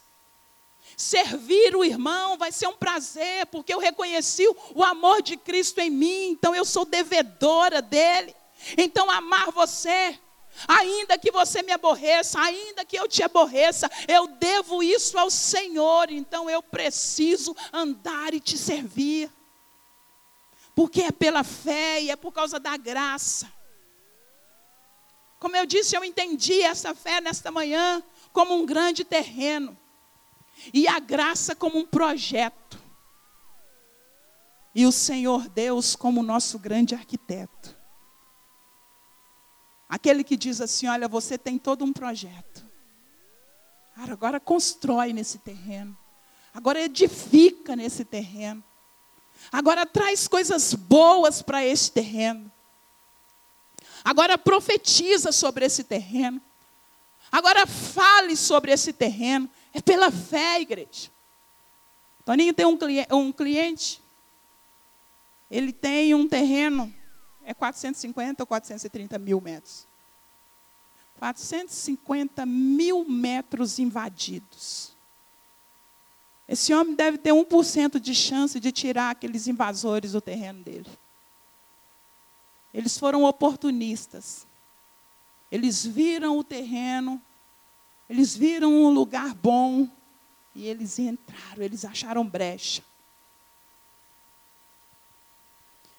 Servir 0.96 1.76
o 1.76 1.84
irmão 1.84 2.38
vai 2.38 2.50
ser 2.50 2.66
um 2.66 2.76
prazer, 2.76 3.46
porque 3.46 3.74
eu 3.74 3.78
reconheci 3.78 4.46
o 4.74 4.82
amor 4.82 5.20
de 5.20 5.36
Cristo 5.36 5.80
em 5.80 5.90
mim, 5.90 6.30
então 6.30 6.54
eu 6.54 6.64
sou 6.64 6.84
devedora 6.84 7.82
dele. 7.82 8.34
Então, 8.76 9.10
amar 9.10 9.50
você, 9.50 10.18
ainda 10.66 11.18
que 11.18 11.30
você 11.30 11.62
me 11.62 11.72
aborreça, 11.72 12.40
ainda 12.40 12.84
que 12.84 12.96
eu 12.96 13.08
te 13.08 13.22
aborreça, 13.22 13.90
eu 14.08 14.26
devo 14.26 14.82
isso 14.82 15.18
ao 15.18 15.30
Senhor, 15.30 16.10
então 16.10 16.48
eu 16.48 16.62
preciso 16.62 17.54
andar 17.72 18.34
e 18.34 18.40
te 18.40 18.56
servir. 18.56 19.30
Porque 20.74 21.02
é 21.02 21.12
pela 21.12 21.44
fé 21.44 22.02
e 22.02 22.10
é 22.10 22.16
por 22.16 22.32
causa 22.32 22.58
da 22.58 22.76
graça. 22.76 23.52
Como 25.38 25.56
eu 25.56 25.66
disse, 25.66 25.96
eu 25.96 26.02
entendi 26.02 26.62
essa 26.62 26.94
fé 26.94 27.20
nesta 27.20 27.50
manhã 27.50 28.02
como 28.32 28.54
um 28.54 28.66
grande 28.66 29.04
terreno. 29.04 29.78
E 30.72 30.88
a 30.88 30.98
graça 30.98 31.54
como 31.54 31.78
um 31.78 31.86
projeto. 31.86 32.82
E 34.74 34.86
o 34.86 34.92
Senhor 34.92 35.48
Deus 35.48 35.94
como 35.94 36.22
nosso 36.22 36.58
grande 36.58 36.94
arquiteto. 36.94 37.76
Aquele 39.94 40.24
que 40.24 40.36
diz 40.36 40.60
assim: 40.60 40.88
olha, 40.88 41.06
você 41.06 41.38
tem 41.38 41.56
todo 41.56 41.84
um 41.84 41.92
projeto. 41.92 42.66
Agora 43.96 44.40
constrói 44.40 45.12
nesse 45.12 45.38
terreno. 45.38 45.96
Agora 46.52 46.82
edifica 46.82 47.76
nesse 47.76 48.04
terreno. 48.04 48.60
Agora 49.52 49.86
traz 49.86 50.26
coisas 50.26 50.74
boas 50.74 51.42
para 51.42 51.64
esse 51.64 51.92
terreno. 51.92 52.50
Agora 54.02 54.36
profetiza 54.36 55.30
sobre 55.30 55.64
esse 55.64 55.84
terreno. 55.84 56.42
Agora 57.30 57.64
fale 57.64 58.36
sobre 58.36 58.72
esse 58.72 58.92
terreno. 58.92 59.48
É 59.72 59.80
pela 59.80 60.10
fé, 60.10 60.60
igreja. 60.60 61.08
Toninho 62.24 62.52
tem 62.52 62.66
um, 62.66 63.30
cliente. 63.30 64.02
Ele 65.48 65.72
tem 65.72 66.16
um 66.16 66.26
terreno, 66.26 66.92
é 67.44 67.52
450 67.52 68.42
ou 68.42 68.46
430 68.46 69.18
mil 69.18 69.40
metros. 69.40 69.86
450 71.18 72.44
mil 72.44 73.04
metros 73.04 73.78
invadidos. 73.78 74.94
Esse 76.46 76.74
homem 76.74 76.94
deve 76.94 77.18
ter 77.18 77.30
1% 77.30 77.98
de 77.98 78.14
chance 78.14 78.60
de 78.60 78.70
tirar 78.70 79.10
aqueles 79.10 79.46
invasores 79.46 80.12
do 80.12 80.20
terreno 80.20 80.62
dele. 80.62 80.90
Eles 82.72 82.98
foram 82.98 83.24
oportunistas. 83.24 84.46
Eles 85.50 85.86
viram 85.86 86.36
o 86.36 86.42
terreno, 86.42 87.22
eles 88.10 88.36
viram 88.36 88.72
um 88.72 88.90
lugar 88.90 89.32
bom 89.34 89.88
e 90.54 90.66
eles 90.66 90.98
entraram, 90.98 91.62
eles 91.62 91.84
acharam 91.84 92.26
brecha. 92.26 92.82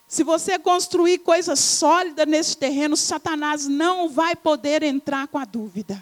Se 0.08 0.24
você 0.24 0.60
construir 0.60 1.20
coisa 1.20 1.56
sólida 1.56 2.26
nesse 2.26 2.56
terreno, 2.58 2.96
Satanás 2.96 3.68
não 3.68 4.08
vai 4.08 4.36
poder 4.36 4.84
entrar 4.84 5.28
com 5.28 5.38
a 5.38 5.46
dúvida. 5.46 6.02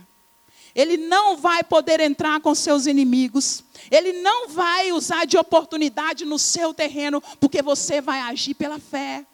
Ele 0.75 0.97
não 0.97 1.37
vai 1.37 1.63
poder 1.63 1.99
entrar 1.99 2.39
com 2.41 2.53
seus 2.55 2.85
inimigos. 2.87 3.63
Ele 3.91 4.13
não 4.21 4.49
vai 4.49 4.91
usar 4.91 5.25
de 5.25 5.37
oportunidade 5.37 6.25
no 6.25 6.39
seu 6.39 6.73
terreno, 6.73 7.21
porque 7.39 7.61
você 7.61 8.01
vai 8.01 8.21
agir 8.21 8.55
pela 8.55 8.79
fé. 8.79 9.25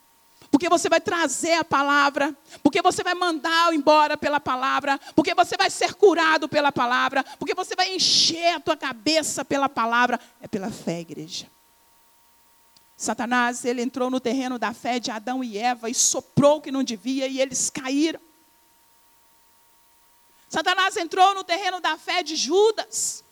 Porque 0.52 0.68
você 0.68 0.90
vai 0.90 1.00
trazer 1.00 1.54
a 1.54 1.64
palavra, 1.64 2.36
porque 2.64 2.82
você 2.82 3.04
vai 3.04 3.14
mandar 3.14 3.74
embora 3.74 4.18
pela 4.18 4.40
palavra, 4.40 5.00
porque 5.16 5.36
você 5.36 5.56
vai 5.56 5.70
ser 5.70 5.94
curado 5.94 6.50
pela 6.50 6.72
palavra, 6.72 7.24
porque 7.38 7.54
você 7.54 7.76
vai 7.76 7.96
encher 7.96 8.56
a 8.56 8.60
tua 8.60 8.76
cabeça 8.76 9.46
pela 9.46 9.70
palavra. 9.70 10.20
É 10.42 10.48
pela 10.48 10.72
fé, 10.72 11.02
igreja. 11.02 11.46
Satanás, 13.00 13.64
ele 13.64 13.82
entrou 13.82 14.10
no 14.10 14.20
terreno 14.20 14.60
da 14.60 14.74
fé 14.74 15.00
de 15.00 15.10
Adão 15.10 15.42
e 15.42 15.58
Eva 15.58 15.90
e 15.90 15.94
soprou 15.96 16.58
o 16.58 16.62
que 16.62 16.70
não 16.70 16.84
devia 16.84 17.28
e 17.28 17.40
eles 17.40 17.70
caíram. 17.70 18.20
Satanás 20.50 20.98
entrou 20.98 21.34
no 21.34 21.42
terreno 21.42 21.80
da 21.80 21.98
fé 21.98 22.22
de 22.22 22.36
Judas. 22.36 23.24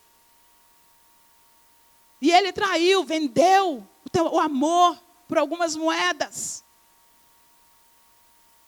E 2.22 2.32
ele 2.32 2.54
traiu, 2.54 3.04
vendeu 3.04 3.86
o, 4.06 4.10
teu, 4.10 4.28
o 4.28 4.40
amor 4.40 4.98
por 5.28 5.38
algumas 5.38 5.76
moedas. 5.76 6.64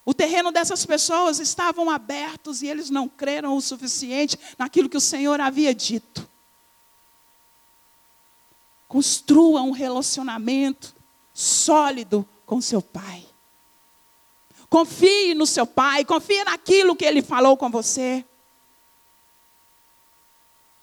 O 0.04 0.14
terreno 0.14 0.52
dessas 0.52 0.86
pessoas 0.86 1.40
estavam 1.40 1.90
abertos 1.90 2.62
e 2.62 2.68
eles 2.68 2.90
não 2.90 3.08
creram 3.08 3.56
o 3.56 3.62
suficiente 3.62 4.38
naquilo 4.58 4.90
que 4.90 4.98
o 4.98 5.02
Senhor 5.02 5.40
havia 5.40 5.74
dito. 5.74 6.29
Construa 8.90 9.62
um 9.62 9.72
relacionamento 9.72 10.96
sólido 11.32 12.28
com 12.46 12.60
seu 12.60 12.82
pai. 12.82 13.24
Confie 14.70 15.34
no 15.34 15.46
seu 15.46 15.66
pai, 15.66 16.04
confie 16.04 16.44
naquilo 16.44 16.96
que 16.96 17.06
ele 17.06 17.22
falou 17.22 17.56
com 17.56 17.70
você. 17.70 18.26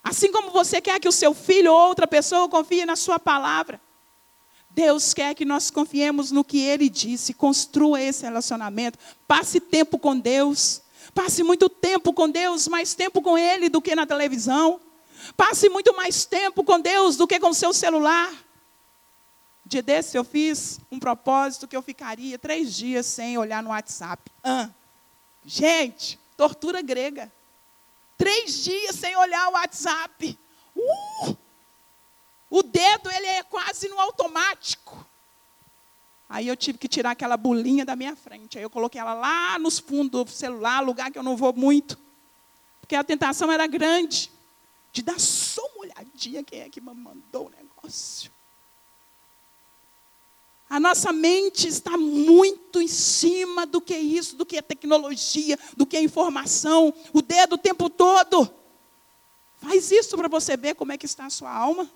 Assim 0.05 0.31
como 0.31 0.51
você 0.51 0.81
quer 0.81 1.01
que 1.01 1.09
o 1.09 1.13
seu 1.13 1.35
filho 1.35 1.73
ou 1.73 1.89
outra 1.89 2.07
pessoa 2.07 2.49
confie 2.49 2.87
na 2.87 2.95
sua 2.95 3.19
palavra. 3.19 3.81
Deus 4.71 5.13
quer 5.13 5.35
que 5.35 5.45
nós 5.45 5.69
confiemos 5.69 6.31
no 6.31 6.45
que 6.45 6.61
Ele 6.61 6.89
disse, 6.89 7.35
construa 7.35 8.01
esse 8.01 8.23
relacionamento, 8.23 8.99
passe 9.27 9.59
tempo 9.59 9.99
com 9.99 10.17
Deus, 10.17 10.81
passe 11.13 11.43
muito 11.43 11.69
tempo 11.69 12.13
com 12.13 12.29
Deus, 12.29 12.69
mais 12.69 12.95
tempo 12.95 13.21
com 13.21 13.37
Ele 13.37 13.69
do 13.69 13.83
que 13.83 13.97
na 13.97 14.07
televisão, 14.07 14.81
passe 15.37 15.69
muito 15.69 15.95
mais 15.97 16.25
tempo 16.25 16.65
com 16.65 16.81
Deus 16.81 17.17
do 17.17 17.27
que 17.27 17.41
com 17.41 17.53
seu 17.53 17.73
celular. 17.73 18.33
Dia 19.65 19.83
desse 19.83 20.17
eu 20.17 20.25
fiz 20.25 20.79
um 20.91 20.99
propósito 20.99 21.67
que 21.67 21.77
eu 21.77 21.83
ficaria 21.83 22.39
três 22.39 22.75
dias 22.75 23.07
sem 23.07 23.37
olhar 23.37 23.63
no 23.63 23.71
WhatsApp. 23.71 24.31
Ah, 24.45 24.71
gente, 25.45 26.19
tortura 26.37 26.83
grega. 26.83 27.33
Três 28.17 28.63
dias 28.65 28.97
sem 28.97 29.17
olhar 29.17 29.49
o 29.49 29.53
WhatsApp. 29.53 30.39
Uh! 30.75 31.37
O 32.49 32.63
dedo, 32.63 33.11
ele 33.11 33.27
é 33.27 33.43
quase 33.43 33.89
no 33.89 33.99
automático. 33.99 35.05
Aí 36.29 36.49
eu 36.49 36.57
tive 36.57 36.79
que 36.79 36.89
tirar 36.89 37.13
aquela 37.13 37.37
bolinha 37.37 37.85
da 37.85 37.95
minha 37.95 38.17
frente. 38.17 38.57
Aí 38.59 38.65
eu 38.65 38.71
coloquei 38.71 39.01
ela 39.01 39.15
lá 39.15 39.59
nos 39.59 39.79
fundos 39.79 40.25
do 40.25 40.31
celular, 40.31 40.81
lugar 40.81 41.11
que 41.11 41.19
eu 41.19 41.23
não 41.23 41.37
vou 41.37 41.53
muito. 41.53 41.99
Porque 42.81 42.95
a 42.95 43.05
tentação 43.05 43.51
era 43.51 43.67
grande. 43.67 44.31
De 44.97 45.03
dar 45.03 45.21
só 45.21 45.61
uma 45.75 45.83
olhadinha 45.83 46.43
quem 46.43 46.63
é 46.63 46.71
que 46.71 46.81
mandou 46.81 47.49
o 47.49 47.51
negócio. 47.51 48.33
A 50.71 50.81
nossa 50.81 51.13
mente 51.13 51.69
está 51.69 51.99
muito 51.99 52.81
em 52.81 52.89
cima 52.89 53.67
do 53.67 53.79
que 53.79 53.95
isso, 53.95 54.37
do 54.37 54.47
que 54.47 54.57
a 54.57 54.63
tecnologia, 54.63 55.59
do 55.77 55.85
que 55.85 55.99
a 55.99 56.03
informação, 56.03 56.95
o 57.13 57.21
dedo 57.21 57.57
o 57.57 57.59
tempo 57.59 57.91
todo. 57.91 58.51
Faz 59.59 59.93
isso 59.93 60.17
para 60.17 60.29
você 60.29 60.57
ver 60.57 60.75
como 60.75 60.93
é 60.93 60.97
que 60.97 61.05
está 61.05 61.27
a 61.27 61.31
sua 61.31 61.53
alma. 61.53 61.91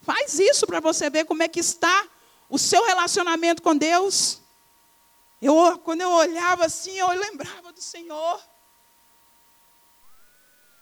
Faz 0.00 0.38
isso 0.38 0.66
para 0.66 0.80
você 0.80 1.10
ver 1.10 1.26
como 1.26 1.42
é 1.42 1.48
que 1.48 1.60
está 1.60 2.08
o 2.48 2.58
seu 2.58 2.82
relacionamento 2.86 3.60
com 3.60 3.76
Deus. 3.76 4.40
Eu, 5.42 5.78
quando 5.80 6.00
eu 6.00 6.10
olhava 6.12 6.64
assim, 6.64 6.92
eu 6.92 7.08
lembrava 7.08 7.74
do 7.74 7.82
Senhor. 7.82 8.40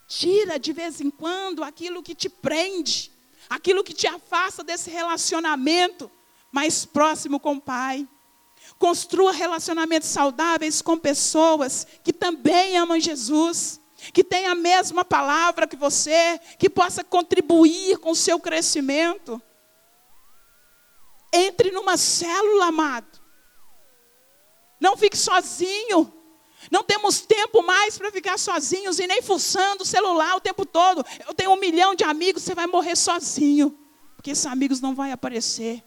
Tira 0.07 0.59
de 0.59 0.73
vez 0.73 1.01
em 1.01 1.11
quando 1.11 1.65
aquilo 1.65 2.03
que 2.03 2.15
te 2.15 2.29
prende, 2.29 3.11
aquilo 3.49 3.83
que 3.83 3.93
te 3.93 4.07
afasta 4.07 4.63
desse 4.63 4.91
relacionamento 4.91 6.11
mais 6.53 6.85
próximo 6.85 7.41
com 7.41 7.55
o 7.55 7.61
Pai. 7.61 8.09
Construa 8.79 9.33
relacionamentos 9.33 10.09
saudáveis 10.09 10.81
com 10.81 10.97
pessoas 10.97 11.87
que 12.03 12.13
também 12.13 12.77
amam 12.77 13.01
Jesus, 13.01 13.81
que 14.13 14.23
têm 14.23 14.47
a 14.47 14.55
mesma 14.55 15.05
palavra 15.05 15.67
que 15.67 15.77
você, 15.77 16.39
que 16.59 16.69
possa 16.69 17.03
contribuir 17.03 17.99
com 17.99 18.11
o 18.11 18.17
seu 18.17 18.39
crescimento. 18.39 19.41
Entre 21.33 21.71
numa 21.71 21.97
célula, 21.97 22.67
amado. 22.67 23.21
Não 24.81 24.97
fique 24.97 25.17
sozinho. 25.17 26.13
Não 26.71 26.83
temos 26.83 27.21
tempo 27.21 27.63
mais 27.63 27.97
para 27.97 28.11
ficar 28.11 28.39
sozinhos 28.39 28.99
e 28.99 29.07
nem 29.07 29.23
fuçando 29.23 29.83
o 29.83 29.87
celular 29.87 30.37
o 30.37 30.41
tempo 30.41 30.67
todo. 30.67 31.05
Eu 31.27 31.35
tenho 31.35 31.53
um 31.53 31.57
milhão 31.57 31.95
de 31.95 32.05
amigos, 32.05 32.43
você 32.43 32.55
vai 32.55 32.67
morrer 32.67 32.97
sozinho. 32.97 33.79
Porque 34.17 34.31
esses 34.31 34.47
amigos 34.47 34.81
não 34.81 34.95
vão 34.95 35.11
aparecer. 35.13 35.83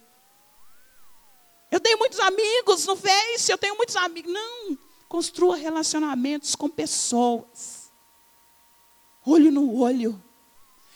Eu 1.72 1.80
tenho 1.80 2.00
muitos 2.00 2.20
amigos 2.20 2.86
no 2.86 2.96
Face, 2.96 3.52
eu 3.52 3.58
tenho 3.58 3.76
muitos 3.76 3.96
amigos. 3.96 4.32
Não, 4.32 4.78
construa 5.08 5.56
relacionamentos 5.56 6.56
com 6.56 6.70
pessoas. 6.70 7.92
Olho 9.26 9.52
no 9.52 9.76
olho. 9.76 10.22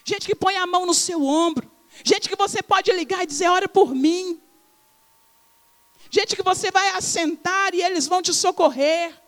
Gente 0.03 0.25
que 0.25 0.35
põe 0.35 0.55
a 0.55 0.65
mão 0.65 0.85
no 0.85 0.93
seu 0.93 1.23
ombro. 1.23 1.71
Gente 2.03 2.27
que 2.27 2.35
você 2.35 2.63
pode 2.63 2.91
ligar 2.91 3.23
e 3.23 3.27
dizer: 3.27 3.49
ora 3.49 3.67
por 3.69 3.93
mim. 3.93 4.41
Gente 6.09 6.35
que 6.35 6.43
você 6.43 6.71
vai 6.71 6.89
assentar 6.89 7.73
e 7.73 7.81
eles 7.81 8.07
vão 8.07 8.21
te 8.21 8.33
socorrer. 8.33 9.22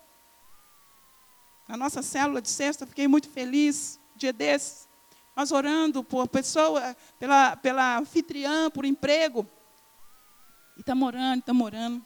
Na 1.68 1.76
nossa 1.76 2.02
célula 2.02 2.42
de 2.42 2.50
sexta, 2.50 2.86
fiquei 2.86 3.08
muito 3.08 3.30
feliz, 3.30 4.00
dia 4.16 4.32
desses. 4.32 4.88
Nós 5.36 5.52
orando 5.52 6.04
por 6.04 6.28
pessoa, 6.28 6.96
pela, 7.20 7.58
pela 7.58 7.98
anfitriã, 7.98 8.70
por 8.70 8.86
emprego. 8.86 9.46
E 10.78 10.82
está 10.82 10.94
morando, 10.94 11.40
está 11.40 11.54
morando. 11.54 12.06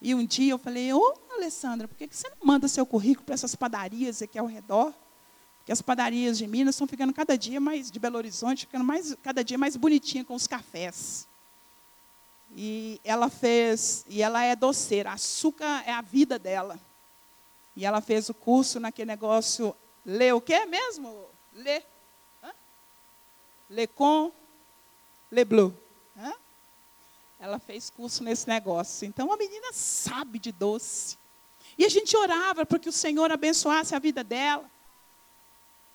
E 0.00 0.14
um 0.14 0.24
dia 0.24 0.52
eu 0.52 0.58
falei, 0.58 0.92
ô 0.92 1.14
Alessandra, 1.30 1.86
por 1.86 1.96
que 1.96 2.08
você 2.10 2.28
não 2.28 2.46
manda 2.46 2.68
seu 2.68 2.84
currículo 2.84 3.24
para 3.24 3.34
essas 3.34 3.54
padarias 3.54 4.22
aqui 4.22 4.38
ao 4.38 4.46
redor? 4.46 4.92
Porque 5.58 5.72
as 5.72 5.82
padarias 5.82 6.38
de 6.38 6.46
Minas 6.46 6.74
estão 6.74 6.86
ficando 6.86 7.12
cada 7.12 7.36
dia 7.36 7.60
mais, 7.60 7.90
de 7.90 7.98
Belo 7.98 8.16
Horizonte, 8.16 8.66
ficando 8.66 8.84
mais, 8.84 9.14
cada 9.22 9.42
dia 9.42 9.58
mais 9.58 9.76
bonitinha 9.76 10.24
com 10.24 10.34
os 10.34 10.46
cafés. 10.46 11.26
E 12.54 13.00
ela 13.04 13.28
fez, 13.28 14.04
e 14.08 14.22
ela 14.22 14.42
é 14.42 14.54
doceira, 14.54 15.12
açúcar 15.12 15.82
é 15.84 15.92
a 15.92 16.00
vida 16.00 16.38
dela. 16.38 16.80
E 17.76 17.84
ela 17.84 18.00
fez 18.00 18.28
o 18.30 18.34
curso 18.34 18.80
naquele 18.80 19.08
negócio, 19.08 19.76
lê 20.04 20.32
o 20.32 20.40
quê 20.40 20.64
mesmo? 20.64 21.26
Lê. 21.52 21.82
Lê 23.68 23.86
com, 23.86 24.32
lê 25.30 25.44
bleu. 25.44 25.74
Hã? 26.16 26.32
Ela 27.38 27.58
fez 27.58 27.90
curso 27.90 28.22
nesse 28.22 28.48
negócio. 28.48 29.06
Então 29.06 29.32
a 29.32 29.36
menina 29.36 29.72
sabe 29.72 30.38
de 30.38 30.52
doce. 30.52 31.18
E 31.76 31.84
a 31.84 31.88
gente 31.88 32.16
orava 32.16 32.64
para 32.64 32.78
que 32.78 32.88
o 32.88 32.92
Senhor 32.92 33.30
abençoasse 33.30 33.94
a 33.94 33.98
vida 33.98 34.24
dela. 34.24 34.70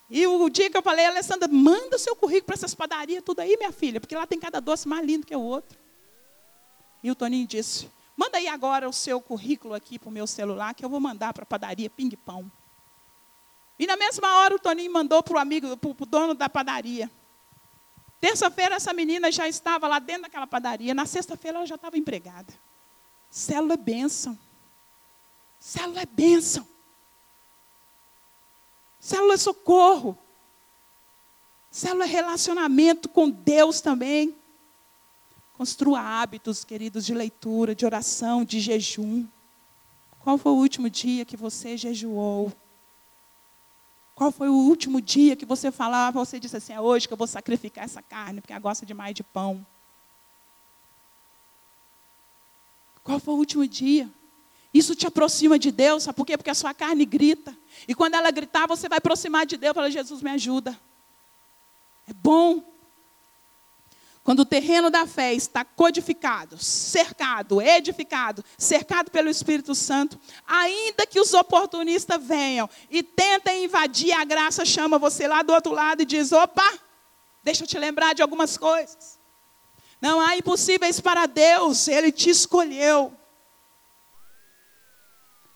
E 0.09 0.27
o 0.27 0.49
dia 0.49 0.69
que 0.69 0.77
eu 0.77 0.81
falei, 0.81 1.05
Alessandra, 1.05 1.47
manda 1.47 1.97
seu 1.97 2.15
currículo 2.15 2.47
para 2.47 2.55
essas 2.55 2.75
padarias, 2.75 3.23
tudo 3.23 3.39
aí, 3.39 3.55
minha 3.57 3.71
filha, 3.71 3.99
porque 3.99 4.15
lá 4.15 4.27
tem 4.27 4.37
cada 4.37 4.59
doce 4.59 4.85
mais 4.87 5.05
lindo 5.05 5.25
que 5.25 5.35
o 5.35 5.41
outro. 5.41 5.79
E 7.01 7.09
o 7.09 7.15
Toninho 7.15 7.47
disse: 7.47 7.89
Manda 8.15 8.37
aí 8.37 8.47
agora 8.47 8.87
o 8.87 8.93
seu 8.93 9.21
currículo 9.21 9.73
aqui 9.73 9.97
para 9.97 10.09
o 10.09 10.11
meu 10.11 10.27
celular, 10.27 10.73
que 10.73 10.83
eu 10.83 10.89
vou 10.89 10.99
mandar 10.99 11.33
para 11.33 11.43
a 11.43 11.45
padaria 11.45 11.89
Ping 11.89 12.15
Pão. 12.15 12.51
E 13.79 13.87
na 13.87 13.97
mesma 13.97 14.35
hora 14.37 14.55
o 14.55 14.59
Toninho 14.59 14.91
mandou 14.93 15.23
para 15.23 15.35
o 15.35 15.39
amigo, 15.39 15.75
para 15.75 15.89
o 15.89 16.05
dono 16.05 16.33
da 16.33 16.47
padaria. 16.47 17.09
Terça-feira 18.19 18.75
essa 18.75 18.93
menina 18.93 19.31
já 19.31 19.47
estava 19.47 19.87
lá 19.87 19.97
dentro 19.97 20.23
daquela 20.23 20.45
padaria. 20.45 20.93
Na 20.93 21.07
sexta-feira 21.07 21.57
ela 21.57 21.65
já 21.65 21.75
estava 21.75 21.97
empregada. 21.97 22.53
Célula 23.31 23.73
é 23.73 23.77
bênção. 23.77 24.37
Célula 25.59 26.01
é 26.01 26.05
bênção. 26.05 26.67
Célula 28.99 29.33
é 29.33 29.37
socorro. 29.37 30.15
Célula 31.71 32.03
é 32.03 32.07
relacionamento 32.07 33.09
com 33.09 33.29
Deus 33.29 33.81
também. 33.81 34.35
Construa 35.61 36.01
hábitos, 36.01 36.65
queridos, 36.65 37.05
de 37.05 37.13
leitura, 37.13 37.75
de 37.75 37.85
oração, 37.85 38.43
de 38.43 38.59
jejum. 38.59 39.27
Qual 40.21 40.35
foi 40.35 40.51
o 40.53 40.55
último 40.55 40.89
dia 40.89 41.23
que 41.23 41.37
você 41.37 41.77
jejuou? 41.77 42.51
Qual 44.15 44.31
foi 44.31 44.49
o 44.49 44.55
último 44.55 44.99
dia 44.99 45.35
que 45.35 45.45
você 45.45 45.71
falava, 45.71 46.17
você 46.17 46.39
disse 46.39 46.57
assim, 46.57 46.73
é 46.73 46.81
hoje 46.81 47.07
que 47.07 47.13
eu 47.13 47.17
vou 47.17 47.27
sacrificar 47.27 47.83
essa 47.83 48.01
carne, 48.01 48.41
porque 48.41 48.51
ela 48.51 48.59
gosta 48.59 48.87
demais 48.87 49.13
de 49.13 49.21
pão? 49.21 49.63
Qual 53.03 53.19
foi 53.19 53.35
o 53.35 53.37
último 53.37 53.67
dia? 53.67 54.09
Isso 54.73 54.95
te 54.95 55.05
aproxima 55.05 55.59
de 55.59 55.71
Deus, 55.71 56.01
sabe 56.01 56.15
por 56.15 56.25
quê? 56.25 56.37
Porque 56.37 56.49
a 56.49 56.55
sua 56.55 56.73
carne 56.73 57.05
grita. 57.05 57.55
E 57.87 57.93
quando 57.93 58.15
ela 58.15 58.31
gritar, 58.31 58.67
você 58.67 58.89
vai 58.89 58.97
aproximar 58.97 59.45
de 59.45 59.57
Deus 59.57 59.73
e 59.73 59.75
falar, 59.75 59.89
Jesus, 59.91 60.23
me 60.23 60.31
ajuda. 60.31 60.75
É 62.07 62.13
bom. 62.13 62.70
Quando 64.23 64.41
o 64.41 64.45
terreno 64.45 64.91
da 64.91 65.07
fé 65.07 65.33
está 65.33 65.65
codificado, 65.65 66.55
cercado, 66.59 67.59
edificado, 67.59 68.45
cercado 68.55 69.09
pelo 69.09 69.29
Espírito 69.29 69.73
Santo, 69.73 70.19
ainda 70.45 71.07
que 71.07 71.19
os 71.19 71.33
oportunistas 71.33 72.23
venham 72.23 72.69
e 72.89 73.01
tentem 73.01 73.65
invadir, 73.65 74.13
a 74.13 74.23
graça 74.23 74.63
chama 74.63 74.99
você 74.99 75.27
lá 75.27 75.41
do 75.41 75.51
outro 75.51 75.73
lado 75.73 76.03
e 76.03 76.05
diz: 76.05 76.31
opa, 76.31 76.71
deixa 77.43 77.63
eu 77.63 77.67
te 77.67 77.79
lembrar 77.79 78.13
de 78.13 78.21
algumas 78.21 78.57
coisas. 78.57 79.19
Não 79.99 80.19
há 80.19 80.37
impossíveis 80.37 80.99
para 80.99 81.25
Deus, 81.25 81.87
Ele 81.87 82.11
te 82.11 82.29
escolheu. 82.29 83.11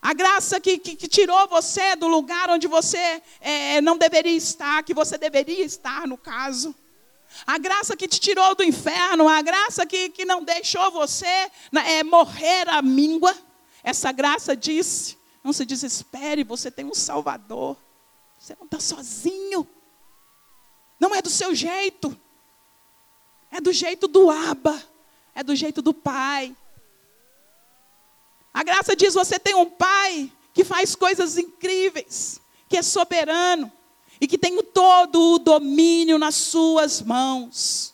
A 0.02 0.14
graça 0.14 0.60
que, 0.60 0.78
que, 0.78 0.96
que, 0.96 1.08
tirou 1.08 1.48
você 1.48 1.96
do 1.96 2.08
lugar 2.08 2.50
onde 2.50 2.68
você 2.68 3.22
é, 3.40 3.82
não 3.82 3.98
deveria 3.98 4.36
estar, 4.36 4.84
que 4.84 4.94
você 4.94 5.18
deveria 5.18 5.64
estar, 5.64 6.08
no 6.08 6.16
caso. 6.16 6.76
A 7.46 7.58
graça 7.58 7.98
que 7.98 8.08
te 8.08 8.20
tirou 8.20 8.56
do 8.56 8.64
inferno, 8.64 9.28
a 9.28 9.42
graça 9.42 9.86
que, 9.86 10.10
que 10.10 10.26
não 10.26 10.44
deixou 10.44 10.92
você 10.92 11.52
né, 11.72 12.00
é, 12.00 12.04
morrer 12.04 12.70
à 12.70 12.82
míngua. 12.82 13.36
Essa 13.84 14.12
graça 14.12 14.56
disse: 14.56 15.18
não 15.44 15.52
se 15.52 15.66
desespere, 15.66 16.44
você 16.44 16.72
tem 16.72 16.86
um 16.86 16.94
Salvador. 16.94 17.78
Você 18.38 18.56
não 18.60 18.66
está 18.66 18.80
sozinho. 18.80 19.68
Não 21.00 21.14
é 21.14 21.22
do 21.22 21.30
seu 21.30 21.54
jeito. 21.54 22.18
É 23.52 23.60
do 23.60 23.74
jeito 23.74 24.08
do 24.08 24.30
Aba. 24.30 24.82
É 25.34 25.44
do 25.44 25.56
jeito 25.56 25.82
do 25.82 25.94
Pai. 25.94 26.56
A 28.54 28.64
graça 28.64 28.96
diz: 28.96 29.14
você 29.14 29.38
tem 29.38 29.56
um 29.56 29.70
Pai 29.70 30.32
que 30.54 30.64
faz 30.64 30.96
coisas 30.96 31.38
incríveis, 31.38 32.40
que 32.70 32.78
é 32.78 32.82
soberano 32.82 33.72
e 34.20 34.28
que 34.28 34.38
tem 34.38 34.62
todo 34.64 35.36
o 35.36 35.40
domínio 35.40 36.18
nas 36.18 36.36
suas 36.36 37.02
mãos. 37.02 37.94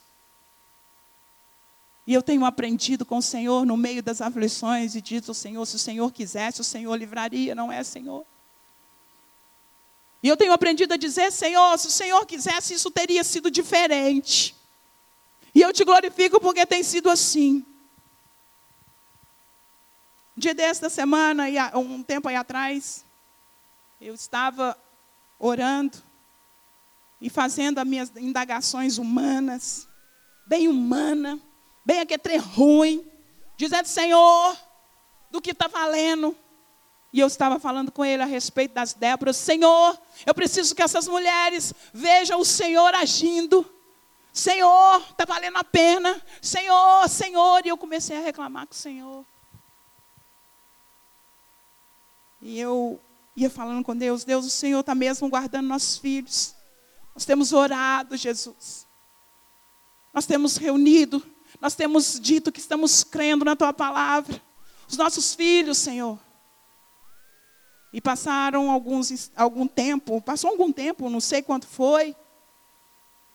E 2.05 2.13
eu 2.13 2.21
tenho 2.21 2.45
aprendido 2.45 3.05
com 3.05 3.17
o 3.17 3.21
Senhor 3.21 3.65
no 3.65 3.77
meio 3.77 4.01
das 4.01 4.21
aflições 4.21 4.95
e 4.95 5.01
dito 5.01 5.31
ao 5.31 5.35
Senhor: 5.35 5.65
se 5.65 5.75
o 5.75 5.79
Senhor 5.79 6.11
quisesse, 6.11 6.61
o 6.61 6.63
Senhor 6.63 6.95
livraria, 6.95 7.55
não 7.55 7.71
é, 7.71 7.83
Senhor? 7.83 8.25
E 10.23 10.27
eu 10.27 10.37
tenho 10.37 10.53
aprendido 10.53 10.93
a 10.93 10.97
dizer: 10.97 11.31
Senhor, 11.31 11.77
se 11.77 11.87
o 11.87 11.91
Senhor 11.91 12.25
quisesse, 12.25 12.73
isso 12.73 12.91
teria 12.91 13.23
sido 13.23 13.49
diferente. 13.49 14.55
E 15.53 15.61
eu 15.61 15.73
te 15.73 15.83
glorifico 15.83 16.39
porque 16.39 16.65
tem 16.65 16.83
sido 16.83 17.09
assim. 17.09 17.65
Um 20.35 20.39
dia 20.39 20.53
desse 20.53 20.81
da 20.81 20.89
semana, 20.89 21.45
um 21.75 22.01
tempo 22.01 22.27
aí 22.27 22.35
atrás, 22.35 23.05
eu 23.99 24.15
estava 24.15 24.77
orando 25.37 26.01
e 27.21 27.29
fazendo 27.29 27.77
as 27.77 27.87
minhas 27.87 28.11
indagações 28.17 28.97
humanas, 28.97 29.87
bem 30.47 30.67
humana, 30.67 31.39
bem 31.85 31.99
aquele 31.99 32.37
ruim, 32.37 33.05
dizendo, 33.55 33.85
Senhor, 33.85 34.57
do 35.29 35.39
que 35.39 35.51
está 35.51 35.67
valendo. 35.67 36.35
E 37.13 37.19
eu 37.19 37.27
estava 37.27 37.59
falando 37.59 37.91
com 37.91 38.03
ele 38.03 38.23
a 38.23 38.25
respeito 38.25 38.73
das 38.73 38.93
Débora, 38.93 39.33
Senhor, 39.33 39.99
eu 40.25 40.33
preciso 40.33 40.73
que 40.73 40.81
essas 40.81 41.07
mulheres 41.07 41.73
vejam 41.93 42.39
o 42.39 42.45
Senhor 42.45 42.95
agindo. 42.95 43.69
Senhor, 44.33 45.01
está 45.09 45.25
valendo 45.25 45.57
a 45.57 45.63
pena. 45.63 46.21
Senhor, 46.41 47.07
Senhor. 47.09 47.65
E 47.65 47.69
eu 47.69 47.77
comecei 47.77 48.17
a 48.17 48.21
reclamar 48.21 48.65
com 48.65 48.73
o 48.73 48.77
Senhor. 48.77 49.25
E 52.41 52.57
eu 52.57 52.99
ia 53.35 53.49
falando 53.49 53.83
com 53.83 53.95
Deus, 53.95 54.23
Deus, 54.23 54.45
o 54.45 54.49
Senhor 54.49 54.79
está 54.79 54.95
mesmo 54.95 55.29
guardando 55.29 55.67
nossos 55.67 55.97
filhos. 55.97 56.55
Nós 57.13 57.25
temos 57.25 57.51
orado, 57.53 58.15
Jesus. 58.15 58.87
Nós 60.13 60.25
temos 60.25 60.57
reunido, 60.57 61.23
nós 61.59 61.75
temos 61.75 62.19
dito 62.19 62.51
que 62.51 62.59
estamos 62.59 63.03
crendo 63.03 63.45
na 63.45 63.55
tua 63.55 63.73
palavra. 63.73 64.41
Os 64.87 64.97
nossos 64.97 65.33
filhos, 65.33 65.77
Senhor. 65.77 66.19
E 67.93 67.99
passaram 67.99 68.71
alguns, 68.71 69.31
algum 69.35 69.67
tempo, 69.67 70.21
passou 70.21 70.49
algum 70.49 70.71
tempo, 70.71 71.09
não 71.09 71.19
sei 71.19 71.41
quanto 71.41 71.67
foi. 71.67 72.15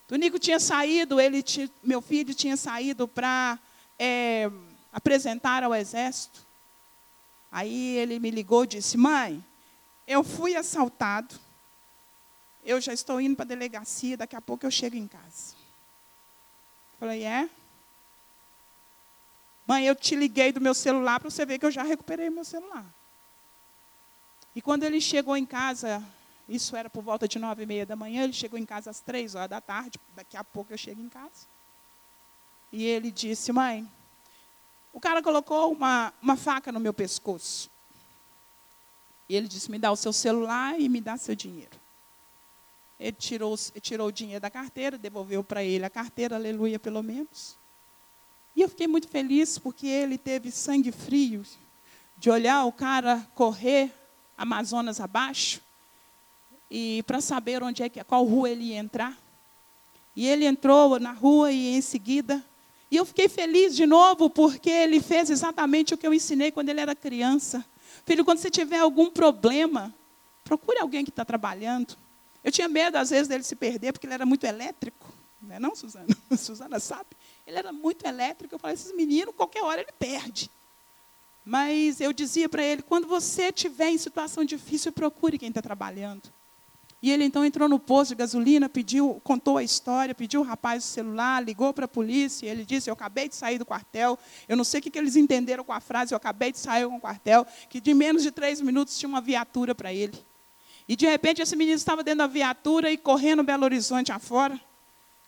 Tonico 0.09 0.39
tinha 0.39 0.61
saído, 0.61 1.21
ele, 1.21 1.45
meu 1.83 2.01
filho 2.01 2.35
tinha 2.35 2.57
saído 2.57 3.09
para 3.09 3.59
é, 3.99 4.51
apresentar 4.93 5.63
ao 5.63 5.75
exército. 5.75 6.47
Aí 7.51 7.97
ele 7.97 8.19
me 8.19 8.31
ligou 8.31 8.65
e 8.65 8.69
disse: 8.69 8.97
Mãe, 8.97 9.45
eu 10.07 10.23
fui 10.23 10.57
assaltado 10.57 11.35
eu 12.67 12.81
já 12.81 12.93
estou 12.93 13.21
indo 13.21 13.37
para 13.37 13.45
a 13.45 13.49
delegacia, 13.49 14.17
daqui 14.17 14.35
a 14.35 14.41
pouco 14.41 14.67
eu 14.67 14.71
chego 14.71 14.97
em 14.97 15.07
casa. 15.07 15.55
Falei, 16.99 17.23
é? 17.23 17.49
Mãe, 19.65 19.87
eu 19.87 19.95
te 19.95 20.17
liguei 20.17 20.51
do 20.51 20.61
meu 20.61 20.75
celular 20.75 21.21
para 21.21 21.31
você 21.31 21.47
ver 21.47 21.61
que 21.61 21.67
eu 21.67 21.71
já 21.71 21.85
recuperei 21.85 22.29
meu 22.29 22.45
celular. 22.45 22.85
E 24.53 24.61
quando 24.61 24.83
ele 24.83 25.01
chegou 25.01 25.37
em 25.37 25.47
casa, 25.47 26.03
isso 26.49 26.75
era 26.75 26.91
por 26.91 27.03
volta 27.03 27.29
de 27.29 27.39
nove 27.39 27.63
e 27.63 27.67
meia 27.67 27.87
da 27.87 27.95
manhã, 27.95 28.25
ele 28.25 28.33
chegou 28.33 28.59
em 28.59 28.67
casa 28.67 28.91
às 28.91 29.01
três 29.01 29.37
horas 29.37 29.51
da 29.51 29.61
tarde, 29.61 30.01
daqui 30.17 30.37
a 30.37 30.43
pouco 30.43 30.73
eu 30.73 30.79
chego 30.79 31.01
em 31.01 31.09
casa. 31.09 31.47
E 32.73 32.85
ele 32.85 33.13
disse, 33.13 33.53
mãe, 33.53 33.89
o 34.93 34.99
cara 34.99 35.23
colocou 35.23 35.73
uma, 35.73 36.13
uma 36.21 36.37
faca 36.37 36.73
no 36.73 36.81
meu 36.81 36.93
pescoço. 36.93 37.71
E 39.29 39.37
ele 39.37 39.47
disse, 39.47 39.71
me 39.71 39.79
dá 39.79 39.93
o 39.93 39.97
seu 39.97 40.13
celular 40.13 40.81
e 40.81 40.89
me 40.89 41.01
dá 41.01 41.17
seu 41.17 41.35
dinheiro. 41.37 41.86
Ele 42.99 43.13
tirou, 43.13 43.57
tirou 43.81 44.09
o 44.09 44.13
dinheiro 44.13 44.41
da 44.41 44.51
carteira, 44.51 44.97
devolveu 44.97 45.45
para 45.45 45.63
ele 45.63 45.85
a 45.85 45.91
carteira, 45.91 46.37
aleluia, 46.37 46.79
pelo 46.79 47.03
menos. 47.03 47.57
E 48.55 48.63
eu 48.63 48.69
fiquei 48.69 48.87
muito 48.87 49.09
feliz 49.09 49.59
porque 49.59 49.87
ele 49.87 50.17
teve 50.17 50.51
sangue 50.51 50.91
frio 50.91 51.45
de 52.17 52.31
olhar 52.31 52.65
o 52.65 52.73
cara 52.73 53.27
correr 53.35 53.93
Amazonas 54.39 55.01
abaixo 55.01 55.61
e 56.71 57.03
para 57.07 57.21
saber 57.21 57.63
onde 57.63 57.83
é 57.83 57.89
que 57.89 58.03
qual 58.05 58.25
rua 58.25 58.51
ele 58.51 58.65
ia 58.65 58.79
entrar. 58.79 59.17
E 60.15 60.27
ele 60.27 60.47
entrou 60.47 60.99
na 60.99 61.13
rua 61.13 61.53
e 61.53 61.77
em 61.77 61.81
seguida 61.83 62.43
e 62.91 62.97
eu 62.97 63.05
fiquei 63.05 63.29
feliz 63.29 63.75
de 63.75 63.85
novo 63.85 64.31
porque 64.31 64.71
ele 64.71 65.01
fez 65.01 65.29
exatamente 65.29 65.95
o 65.95 65.99
que 65.99 66.07
eu 66.07 66.15
ensinei 66.15 66.53
quando 66.53 66.69
ele 66.69 66.81
era 66.81 66.95
criança. 66.95 67.65
Filho, 68.05 68.25
quando 68.25 68.39
você 68.39 68.51
tiver 68.51 68.79
algum 68.79 69.11
problema, 69.11 69.93
procure 70.45 70.79
alguém 70.79 71.05
que 71.05 71.11
está 71.11 71.25
trabalhando. 71.25 71.97
Eu 72.47 72.53
tinha 72.53 72.69
medo, 72.69 72.95
às 72.95 73.11
vezes, 73.11 73.27
dele 73.27 73.43
se 73.43 73.57
perder, 73.57 73.93
porque 73.93 74.07
ele 74.07 74.15
era 74.15 74.25
muito 74.25 74.45
elétrico. 74.45 75.13
Não 75.43 75.57
é 75.57 75.59
não, 75.59 75.75
Suzana? 75.75 76.07
Suzana 76.39 76.79
sabe. 76.79 77.09
Ele 77.45 77.59
era 77.59 77.73
muito 77.73 78.07
elétrico. 78.07 78.55
Eu 78.55 78.59
falei, 78.61 78.75
esses 78.75 78.95
meninos, 78.95 79.35
qualquer 79.35 79.65
hora 79.65 79.81
ele 79.81 79.91
perde. 79.99 80.49
Mas 81.45 82.01
eu 82.01 82.13
dizia 82.13 82.49
para 82.49 82.63
ele, 82.63 82.83
quando 82.83 83.09
você 83.09 83.49
estiver 83.49 83.89
em 83.89 83.99
situação 83.99 84.45
difícil, 84.45 84.93
procure 84.93 85.41
quem 85.41 85.49
está 85.49 85.61
trabalhando. 85.61 86.33
E 87.03 87.11
ele 87.11 87.25
então 87.25 87.45
entrou 87.45 87.69
no 87.69 87.81
posto 87.81 88.11
de 88.11 88.15
gasolina, 88.15 88.69
pediu, 88.69 89.21
contou 89.25 89.59
a 89.59 89.65
história, 89.65 90.15
pediu 90.15 90.41
o 90.41 90.45
rapaz 90.45 90.85
o 90.85 90.87
celular, 90.87 91.43
ligou 91.43 91.75
para 91.75 91.87
a 91.87 91.89
polícia, 91.89 92.47
ele 92.47 92.65
disse, 92.65 92.89
eu 92.89 92.95
acabei 92.95 93.29
de 93.29 93.35
sair 93.35 93.59
do 93.59 93.67
quartel, 93.67 94.17
eu 94.49 94.57
não 94.57 94.65
sei 94.65 94.79
o 94.79 94.83
que, 94.85 94.91
que 94.91 94.99
eles 94.99 95.17
entenderam 95.17 95.65
com 95.65 95.73
a 95.73 95.81
frase, 95.81 96.15
eu 96.15 96.17
acabei 96.17 96.53
de 96.53 96.59
sair 96.61 96.89
do 96.89 97.01
quartel, 97.01 97.45
que 97.69 97.81
de 97.81 97.93
menos 97.93 98.23
de 98.23 98.31
três 98.31 98.61
minutos 98.61 98.97
tinha 98.97 99.09
uma 99.09 99.21
viatura 99.21 99.75
para 99.75 99.93
ele. 99.93 100.17
E 100.89 100.95
de 100.95 101.07
repente 101.07 101.43
esse 101.43 101.57
menino 101.57 101.77
estava 101.77 102.05
dentro 102.05 102.19
da 102.19 102.27
viatura 102.27 102.91
e 102.91 102.97
correndo 102.97 103.43
Belo 103.43 103.65
Horizonte 103.65 104.13
afora. 104.13 104.61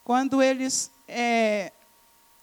Quando 0.04 0.42
eles 0.42 0.90
é, 1.06 1.72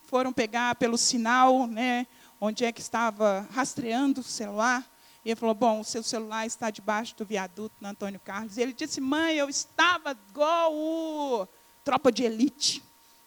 foram 0.08 0.34
pegar 0.34 0.76
pelo 0.76 0.98
sinal, 0.98 1.66
né, 1.66 2.06
onde 2.40 2.66
é 2.66 2.72
que 2.72 2.82
estava 2.82 3.48
rastreando 3.52 4.22
o 4.22 4.24
celular. 4.24 4.86
E 5.24 5.30
ele 5.30 5.36
falou: 5.36 5.56
Bom, 5.56 5.80
o 5.80 5.84
seu 5.84 6.04
celular 6.04 6.46
está 6.46 6.70
debaixo 6.70 7.16
do 7.18 7.26
viaduto 7.26 7.76
no 7.82 7.88
Antônio 7.88 8.20
Carlos. 8.20 8.58
E 8.58 8.62
ele 8.62 8.74
disse: 8.74 9.02
Mãe, 9.02 9.36
eu 9.36 9.50
estava 9.50 10.16
igual 10.30 10.74
o 10.74 11.48
tropa 11.84 12.12
de 12.12 12.24
elite. 12.24 12.84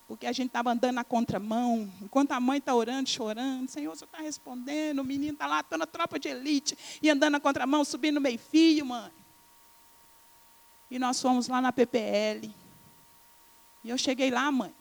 Porque 0.06 0.26
a 0.26 0.32
gente 0.32 0.46
estava 0.46 0.70
andando 0.70 0.94
na 0.94 1.04
contramão. 1.04 1.92
Enquanto 2.00 2.32
a 2.32 2.40
mãe 2.40 2.58
está 2.58 2.74
orando, 2.74 3.10
chorando. 3.10 3.68
Senhor, 3.68 3.94
você 3.94 4.04
está 4.04 4.18
respondendo. 4.18 5.00
O 5.00 5.04
menino 5.04 5.34
está 5.34 5.46
lá, 5.46 5.60
estou 5.60 5.76
na 5.76 5.86
tropa 5.86 6.18
de 6.18 6.28
elite. 6.28 6.78
E 7.02 7.10
andando 7.10 7.32
na 7.32 7.40
contramão, 7.40 7.84
subindo 7.84 8.18
meio 8.18 8.38
fio, 8.38 8.86
mãe. 8.86 9.10
E 10.90 10.98
nós 10.98 11.20
fomos 11.20 11.48
lá 11.48 11.60
na 11.60 11.72
PPL. 11.72 12.54
E 13.84 13.90
eu 13.90 13.98
cheguei 13.98 14.30
lá, 14.30 14.50
mãe. 14.50 14.74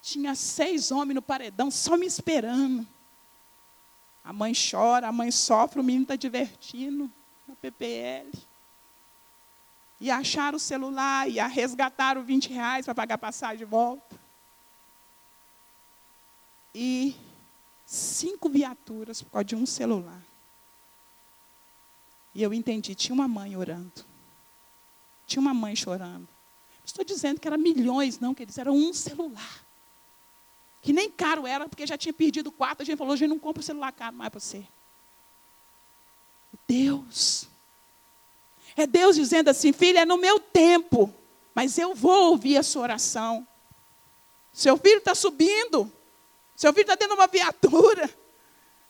Tinha 0.00 0.34
seis 0.34 0.90
homens 0.90 1.16
no 1.16 1.22
paredão, 1.22 1.70
só 1.70 1.96
me 1.96 2.06
esperando. 2.06 2.86
A 4.24 4.32
mãe 4.32 4.52
chora, 4.54 5.08
a 5.08 5.12
mãe 5.12 5.30
sofre, 5.30 5.80
o 5.80 5.84
menino 5.84 6.04
está 6.04 6.16
divertindo 6.16 7.10
na 7.46 7.54
PPL. 7.56 8.32
E 10.00 10.10
acharam 10.10 10.56
o 10.56 10.60
celular, 10.60 11.28
e 11.28 11.38
resgataram 11.40 12.22
20 12.22 12.52
reais 12.52 12.84
para 12.84 12.94
pagar 12.94 13.18
passagem 13.18 13.58
de 13.58 13.64
volta. 13.64 14.16
E 16.74 17.16
cinco 17.84 18.48
viaturas 18.48 19.22
por 19.22 19.30
causa 19.30 19.44
de 19.44 19.56
um 19.56 19.64
celular. 19.64 20.22
E 22.34 22.42
eu 22.42 22.52
entendi, 22.52 22.94
tinha 22.94 23.14
uma 23.14 23.28
mãe 23.28 23.56
orando. 23.56 24.04
Tinha 25.26 25.40
uma 25.40 25.54
mãe 25.54 25.74
chorando. 25.74 26.28
Estou 26.84 27.04
dizendo 27.04 27.40
que 27.40 27.48
era 27.48 27.58
milhões, 27.58 28.20
não, 28.20 28.34
que 28.34 28.44
eles 28.44 28.56
eram 28.58 28.74
um 28.74 28.92
celular 28.92 29.66
que 30.86 30.92
nem 30.92 31.10
caro 31.10 31.48
era, 31.48 31.68
porque 31.68 31.84
já 31.84 31.98
tinha 31.98 32.12
perdido 32.12 32.52
quatro. 32.52 32.84
A 32.84 32.86
gente 32.86 32.96
falou: 32.96 33.12
a 33.12 33.16
gente 33.16 33.30
não 33.30 33.40
compra 33.40 33.60
o 33.60 33.64
celular 33.64 33.90
caro 33.90 34.14
mais 34.14 34.30
para 34.30 34.38
você. 34.38 34.64
Deus. 36.68 37.48
É 38.76 38.86
Deus 38.86 39.16
dizendo 39.16 39.48
assim: 39.48 39.72
filha, 39.72 40.02
é 40.02 40.04
no 40.04 40.16
meu 40.16 40.38
tempo, 40.38 41.12
mas 41.52 41.76
eu 41.76 41.92
vou 41.92 42.30
ouvir 42.30 42.56
a 42.56 42.62
sua 42.62 42.82
oração. 42.82 43.44
Seu 44.52 44.76
filho 44.76 44.98
está 44.98 45.12
subindo, 45.12 45.92
seu 46.54 46.72
filho 46.72 46.82
está 46.82 46.96
tendo 46.96 47.14
uma 47.14 47.26
viatura, 47.26 48.08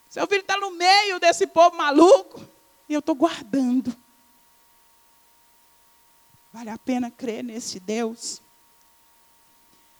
seu 0.06 0.26
filho 0.26 0.42
está 0.42 0.58
no 0.58 0.72
meio 0.72 1.18
desse 1.18 1.46
povo 1.46 1.78
maluco, 1.78 2.46
e 2.90 2.92
eu 2.92 3.00
estou 3.00 3.14
guardando. 3.14 3.96
Vale 6.56 6.70
a 6.70 6.78
pena 6.78 7.10
crer 7.10 7.44
nesse 7.44 7.78
Deus, 7.78 8.40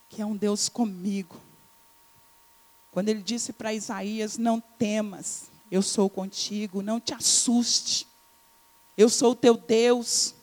que 0.08 0.22
é 0.22 0.24
um 0.24 0.34
Deus 0.34 0.70
comigo. 0.70 1.38
Quando 2.90 3.10
ele 3.10 3.20
disse 3.20 3.52
para 3.52 3.74
Isaías: 3.74 4.38
Não 4.38 4.58
temas, 4.58 5.50
eu 5.70 5.82
sou 5.82 6.08
contigo, 6.08 6.80
não 6.80 6.98
te 6.98 7.12
assuste. 7.12 8.08
Eu 8.96 9.10
sou 9.10 9.32
o 9.32 9.34
teu 9.34 9.54
Deus. 9.54 10.34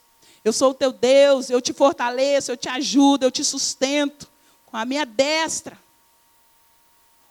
Eu 0.46 0.54
sou 0.54 0.70
o 0.70 0.74
teu 0.76 0.94
Deus, 0.94 1.50
eu 1.50 1.60
te 1.60 1.74
fortaleço, 1.74 2.52
eu 2.52 2.58
te 2.58 2.70
ajudo, 2.70 3.24
eu 3.24 3.32
te 3.32 3.44
sustento 3.44 4.30
com 4.68 4.78
a 4.78 4.86
minha 4.86 5.08
destra. 5.08 5.80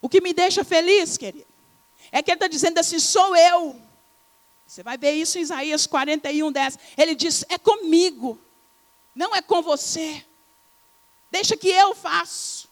O 0.00 0.08
que 0.08 0.20
me 0.20 0.32
deixa 0.34 0.64
feliz, 0.64 1.16
querido, 1.16 1.46
é 2.10 2.20
que 2.20 2.32
ele 2.32 2.36
está 2.36 2.48
dizendo 2.48 2.78
assim: 2.78 2.98
sou 2.98 3.36
eu. 3.36 3.80
Você 4.66 4.82
vai 4.82 4.98
ver 4.98 5.12
isso 5.12 5.38
em 5.38 5.42
Isaías 5.42 5.86
41, 5.86 6.50
10. 6.50 6.78
Ele 6.98 7.14
diz: 7.14 7.44
é 7.48 7.56
comigo, 7.56 8.40
não 9.14 9.34
é 9.34 9.42
com 9.42 9.62
você. 9.62 10.24
Deixa 11.30 11.56
que 11.56 11.68
eu 11.68 11.94
faço. 11.94 12.68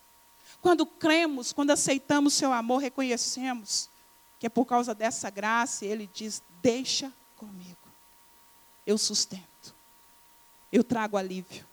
Quando 0.61 0.85
cremos, 0.85 1.53
quando 1.53 1.71
aceitamos 1.71 2.35
seu 2.35 2.53
amor, 2.53 2.79
reconhecemos 2.79 3.89
que 4.41 4.47
é 4.47 4.49
por 4.49 4.65
causa 4.65 4.95
dessa 4.95 5.29
graça, 5.29 5.85
ele 5.85 6.09
diz: 6.13 6.43
Deixa 6.63 7.13
comigo. 7.37 7.77
Eu 8.87 8.97
sustento. 8.97 9.75
Eu 10.73 10.83
trago 10.83 11.17
alívio. 11.17 11.67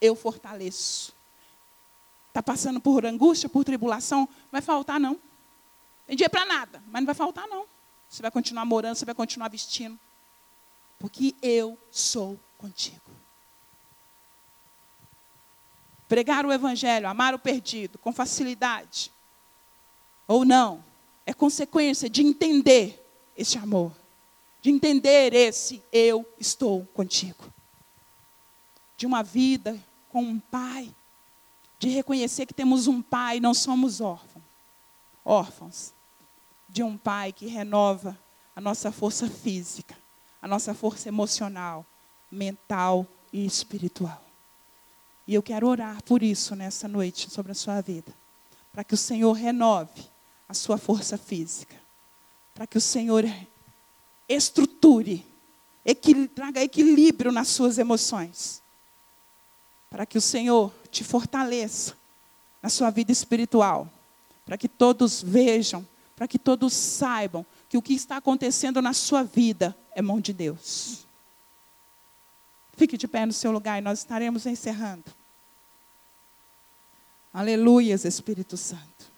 Eu 0.00 0.14
fortaleço. 0.14 1.14
Está 2.28 2.42
passando 2.42 2.80
por 2.80 3.06
angústia, 3.06 3.48
por 3.48 3.64
tribulação? 3.64 4.28
Vai 4.52 4.60
faltar, 4.60 5.00
não. 5.00 5.18
Tem 6.06 6.14
dia 6.14 6.28
para 6.28 6.44
nada, 6.44 6.82
mas 6.88 7.00
não 7.00 7.06
vai 7.06 7.14
faltar, 7.14 7.48
não. 7.48 7.66
Você 8.08 8.20
vai 8.20 8.30
continuar 8.30 8.66
morando, 8.66 8.96
você 8.96 9.04
vai 9.06 9.14
continuar 9.14 9.48
vestindo. 9.48 9.98
Porque 10.98 11.34
eu 11.40 11.78
sou 11.90 12.38
contigo. 12.58 13.00
Pregar 16.14 16.46
o 16.46 16.52
Evangelho, 16.52 17.08
amar 17.08 17.34
o 17.34 17.40
perdido 17.40 17.98
com 17.98 18.12
facilidade, 18.12 19.10
ou 20.28 20.44
não, 20.44 20.84
é 21.26 21.34
consequência 21.34 22.08
de 22.08 22.22
entender 22.22 23.04
esse 23.36 23.58
amor, 23.58 23.90
de 24.62 24.70
entender 24.70 25.34
esse 25.34 25.82
eu 25.92 26.24
estou 26.38 26.86
contigo. 26.94 27.52
De 28.96 29.06
uma 29.06 29.24
vida 29.24 29.76
com 30.08 30.22
um 30.22 30.38
pai, 30.38 30.94
de 31.80 31.88
reconhecer 31.88 32.46
que 32.46 32.54
temos 32.54 32.86
um 32.86 33.02
pai, 33.02 33.40
não 33.40 33.52
somos 33.52 34.00
órfãos, 34.00 34.44
órfãos, 35.24 35.92
de 36.68 36.84
um 36.84 36.96
pai 36.96 37.32
que 37.32 37.46
renova 37.46 38.16
a 38.54 38.60
nossa 38.60 38.92
força 38.92 39.28
física, 39.28 39.98
a 40.40 40.46
nossa 40.46 40.74
força 40.74 41.08
emocional, 41.08 41.84
mental 42.30 43.04
e 43.32 43.44
espiritual. 43.44 44.23
E 45.26 45.34
eu 45.34 45.42
quero 45.42 45.66
orar 45.68 46.02
por 46.02 46.22
isso 46.22 46.54
nessa 46.54 46.86
noite, 46.86 47.30
sobre 47.30 47.52
a 47.52 47.54
sua 47.54 47.80
vida. 47.80 48.14
Para 48.72 48.84
que 48.84 48.94
o 48.94 48.98
Senhor 48.98 49.32
renove 49.32 50.04
a 50.48 50.54
sua 50.54 50.76
força 50.76 51.16
física. 51.16 51.76
Para 52.52 52.66
que 52.66 52.76
o 52.76 52.80
Senhor 52.80 53.24
estruture, 54.28 55.24
traga 56.34 56.62
equilíbrio 56.62 57.32
nas 57.32 57.48
suas 57.48 57.78
emoções. 57.78 58.62
Para 59.88 60.04
que 60.04 60.18
o 60.18 60.20
Senhor 60.20 60.72
te 60.90 61.02
fortaleça 61.02 61.96
na 62.62 62.68
sua 62.68 62.90
vida 62.90 63.10
espiritual. 63.10 63.88
Para 64.44 64.58
que 64.58 64.68
todos 64.68 65.22
vejam, 65.22 65.86
para 66.14 66.28
que 66.28 66.38
todos 66.38 66.72
saibam 66.74 67.46
que 67.68 67.78
o 67.78 67.82
que 67.82 67.94
está 67.94 68.18
acontecendo 68.18 68.82
na 68.82 68.92
sua 68.92 69.22
vida 69.22 69.74
é 69.94 70.02
mão 70.02 70.20
de 70.20 70.32
Deus. 70.32 71.06
Fique 72.76 72.96
de 72.96 73.06
pé 73.06 73.24
no 73.24 73.32
seu 73.32 73.52
lugar 73.52 73.78
e 73.78 73.82
nós 73.82 74.00
estaremos 74.00 74.46
encerrando. 74.46 75.04
Aleluias, 77.32 78.04
Espírito 78.04 78.56
Santo. 78.56 79.12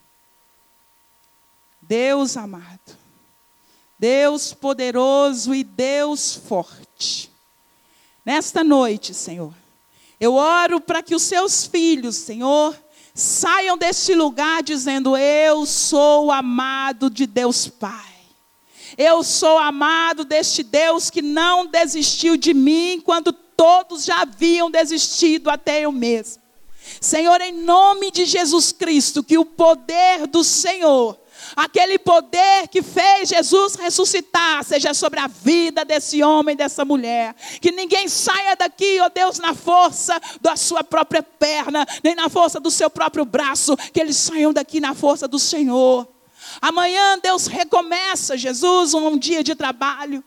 Deus 1.83 2.37
amado, 2.37 2.97
Deus 3.99 4.53
poderoso 4.53 5.55
e 5.55 5.63
Deus 5.63 6.35
forte. 6.35 7.31
Nesta 8.25 8.65
noite, 8.65 9.15
Senhor, 9.15 9.55
eu 10.19 10.35
oro 10.35 10.81
para 10.81 11.03
que 11.03 11.15
os 11.15 11.23
seus 11.23 11.67
filhos, 11.67 12.17
Senhor, 12.17 12.77
saiam 13.15 13.79
deste 13.79 14.15
lugar 14.15 14.63
dizendo: 14.63 15.17
Eu 15.17 15.65
sou 15.65 16.33
amado 16.33 17.09
de 17.09 17.27
Deus 17.27 17.69
Pai. 17.69 18.17
Eu 18.99 19.23
sou 19.23 19.59
amado 19.59 20.25
deste 20.25 20.63
Deus 20.63 21.11
que 21.11 21.21
não 21.21 21.67
desistiu 21.67 22.37
de 22.37 22.55
mim 22.55 22.95
enquanto 22.95 23.33
todos 23.57 24.05
já 24.05 24.23
haviam 24.23 24.71
desistido, 24.71 25.51
até 25.51 25.81
eu 25.81 25.93
mesmo. 25.93 26.43
Senhor, 27.01 27.41
em 27.41 27.53
nome 27.53 28.11
de 28.11 28.25
Jesus 28.25 28.73
Cristo, 28.73 29.23
que 29.23 29.39
o 29.39 29.45
poder 29.45 30.27
do 30.27 30.45
Senhor, 30.45 31.19
aquele 31.55 31.99
poder 31.99 32.69
que 32.69 32.83
fez 32.83 33.29
Jesus 33.29 33.75
ressuscitar, 33.75 34.65
seja 34.65 34.95
sobre 34.95 35.21
a 35.21 35.27
vida 35.27 35.85
desse 35.85 36.23
homem, 36.23 36.57
dessa 36.57 36.85
mulher. 36.85 37.35
Que 37.61 37.73
ninguém 37.73 38.09
saia 38.09 38.55
daqui, 38.57 39.01
ó 39.01 39.07
oh 39.07 39.11
Deus, 39.11 39.39
na 39.39 39.55
força 39.55 40.21
da 40.41 40.57
sua 40.57 40.85
própria 40.85 41.23
perna, 41.23 41.87
nem 42.03 42.15
na 42.15 42.29
força 42.29 42.61
do 42.61 42.71
seu 42.71 42.89
próprio 42.89 43.25
braço, 43.25 43.77
que 43.77 44.01
eles 44.01 44.17
saiam 44.17 44.53
daqui 44.53 44.81
na 44.81 44.95
força 44.95 45.27
do 45.27 45.39
Senhor. 45.39 46.09
Amanhã 46.61 47.19
Deus 47.19 47.47
recomeça, 47.47 48.37
Jesus, 48.37 48.95
um 48.95 49.19
dia 49.19 49.43
de 49.43 49.55
trabalho. 49.55 50.23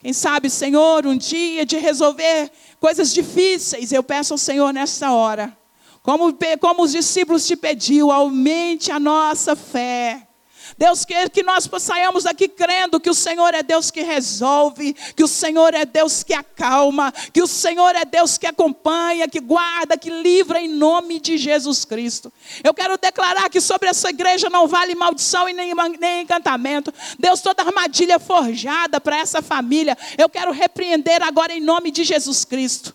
Quem 0.00 0.12
sabe, 0.12 0.48
Senhor, 0.48 1.06
um 1.06 1.16
dia 1.16 1.66
de 1.66 1.76
resolver 1.76 2.52
coisas 2.78 3.12
difíceis. 3.12 3.90
Eu 3.90 4.02
peço 4.02 4.34
ao 4.34 4.38
Senhor 4.38 4.72
nesta 4.72 5.12
hora, 5.12 5.56
como, 6.02 6.32
como 6.60 6.82
os 6.82 6.92
discípulos 6.92 7.46
te 7.46 7.56
pediu, 7.56 8.12
aumente 8.12 8.92
a 8.92 9.00
nossa 9.00 9.56
fé. 9.56 10.27
Deus 10.76 11.04
quer 11.04 11.30
que 11.30 11.42
nós 11.42 11.68
saiamos 11.78 12.24
daqui 12.24 12.48
crendo 12.48 13.00
que 13.00 13.10
o 13.10 13.14
Senhor 13.14 13.54
é 13.54 13.62
Deus 13.62 13.90
que 13.90 14.02
resolve, 14.02 14.94
que 15.16 15.24
o 15.24 15.28
Senhor 15.28 15.74
é 15.74 15.84
Deus 15.84 16.22
que 16.22 16.34
acalma, 16.34 17.12
que 17.32 17.42
o 17.42 17.46
Senhor 17.46 17.94
é 17.94 18.04
Deus 18.04 18.36
que 18.36 18.46
acompanha, 18.46 19.28
que 19.28 19.40
guarda, 19.40 19.96
que 19.96 20.10
livra 20.10 20.60
em 20.60 20.68
nome 20.68 21.20
de 21.20 21.38
Jesus 21.38 21.84
Cristo. 21.84 22.32
Eu 22.62 22.74
quero 22.74 22.98
declarar 22.98 23.48
que 23.48 23.60
sobre 23.60 23.88
essa 23.88 24.10
igreja 24.10 24.50
não 24.50 24.66
vale 24.66 24.94
maldição 24.94 25.48
e 25.48 25.52
nem, 25.52 25.72
nem 25.98 26.22
encantamento. 26.22 26.92
Deus, 27.18 27.40
toda 27.40 27.62
armadilha 27.62 28.18
forjada 28.18 29.00
para 29.00 29.18
essa 29.18 29.40
família, 29.40 29.96
eu 30.16 30.28
quero 30.28 30.52
repreender 30.52 31.22
agora 31.22 31.52
em 31.52 31.60
nome 31.60 31.90
de 31.90 32.04
Jesus 32.04 32.44
Cristo. 32.44 32.94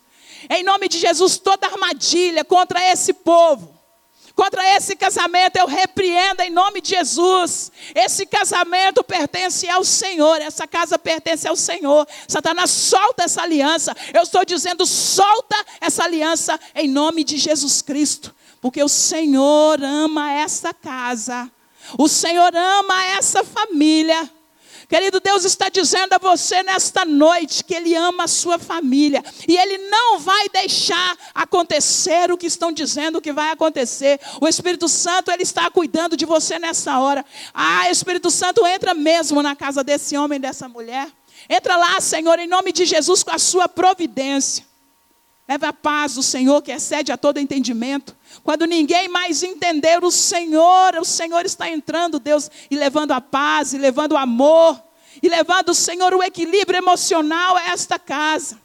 Em 0.49 0.63
nome 0.63 0.89
de 0.89 0.99
Jesus, 0.99 1.37
toda 1.37 1.67
armadilha 1.67 2.43
contra 2.43 2.81
esse 2.91 3.13
povo 3.13 3.82
Contra 4.35 4.67
esse 4.75 4.95
casamento 4.95 5.57
eu 5.57 5.67
repreendo 5.67 6.41
em 6.41 6.49
nome 6.49 6.81
de 6.81 6.89
Jesus. 6.89 7.71
Esse 7.93 8.25
casamento 8.25 9.03
pertence 9.03 9.69
ao 9.69 9.83
Senhor, 9.83 10.41
essa 10.41 10.65
casa 10.65 10.97
pertence 10.97 11.47
ao 11.47 11.55
Senhor. 11.55 12.07
Satanás 12.27 12.71
solta 12.71 13.23
essa 13.23 13.43
aliança. 13.43 13.95
Eu 14.11 14.23
estou 14.23 14.43
dizendo, 14.43 14.87
solta 14.87 15.55
essa 15.79 16.03
aliança 16.03 16.59
em 16.73 16.87
nome 16.87 17.23
de 17.23 17.37
Jesus 17.37 17.83
Cristo, 17.83 18.33
porque 18.59 18.81
o 18.81 18.89
Senhor 18.89 19.83
ama 19.83 20.31
essa 20.31 20.73
casa. 20.73 21.51
O 21.97 22.07
Senhor 22.07 22.55
ama 22.55 23.05
essa 23.17 23.43
família. 23.43 24.29
Querido, 24.93 25.19
Deus 25.19 25.43
está 25.43 25.69
dizendo 25.69 26.13
a 26.13 26.19
você 26.19 26.61
nesta 26.61 27.03
noite 27.03 27.63
que 27.63 27.73
Ele 27.73 27.95
ama 27.95 28.25
a 28.25 28.27
sua 28.27 28.59
família 28.59 29.23
e 29.47 29.57
Ele 29.57 29.89
não 29.89 30.19
vai 30.19 30.47
deixar 30.49 31.17
acontecer 31.33 32.31
o 32.31 32.37
que 32.37 32.45
estão 32.45 32.71
dizendo 32.71 33.19
que 33.19 33.33
vai 33.33 33.49
acontecer. 33.49 34.19
O 34.39 34.47
Espírito 34.47 34.87
Santo, 34.87 35.31
Ele 35.31 35.41
está 35.41 35.67
cuidando 35.71 36.15
de 36.15 36.27
você 36.27 36.59
nessa 36.59 36.99
hora. 36.99 37.25
Ah, 37.51 37.89
Espírito 37.89 38.29
Santo, 38.29 38.67
entra 38.67 38.93
mesmo 38.93 39.41
na 39.41 39.55
casa 39.55 39.83
desse 39.83 40.15
homem, 40.15 40.39
dessa 40.39 40.69
mulher. 40.69 41.07
Entra 41.49 41.75
lá, 41.75 41.99
Senhor, 41.99 42.37
em 42.37 42.45
nome 42.45 42.71
de 42.71 42.85
Jesus, 42.85 43.23
com 43.23 43.31
a 43.31 43.39
sua 43.39 43.67
providência. 43.67 44.63
Leva 45.49 45.69
a 45.69 45.73
paz 45.73 46.13
do 46.13 46.21
Senhor 46.21 46.61
que 46.61 46.71
excede 46.71 47.11
a 47.11 47.17
todo 47.17 47.39
entendimento. 47.39 48.15
Quando 48.41 48.65
ninguém 48.65 49.07
mais 49.07 49.43
entender 49.43 50.03
o 50.03 50.11
Senhor, 50.11 50.95
o 50.95 51.05
Senhor 51.05 51.45
está 51.45 51.69
entrando, 51.69 52.19
Deus, 52.19 52.49
e 52.71 52.75
levando 52.75 53.11
a 53.11 53.21
paz, 53.21 53.73
e 53.73 53.77
levando 53.77 54.13
o 54.13 54.17
amor, 54.17 54.81
e 55.21 55.29
levando, 55.29 55.73
Senhor, 55.73 56.13
o 56.13 56.23
equilíbrio 56.23 56.77
emocional 56.77 57.57
a 57.57 57.69
esta 57.69 57.99
casa. 57.99 58.61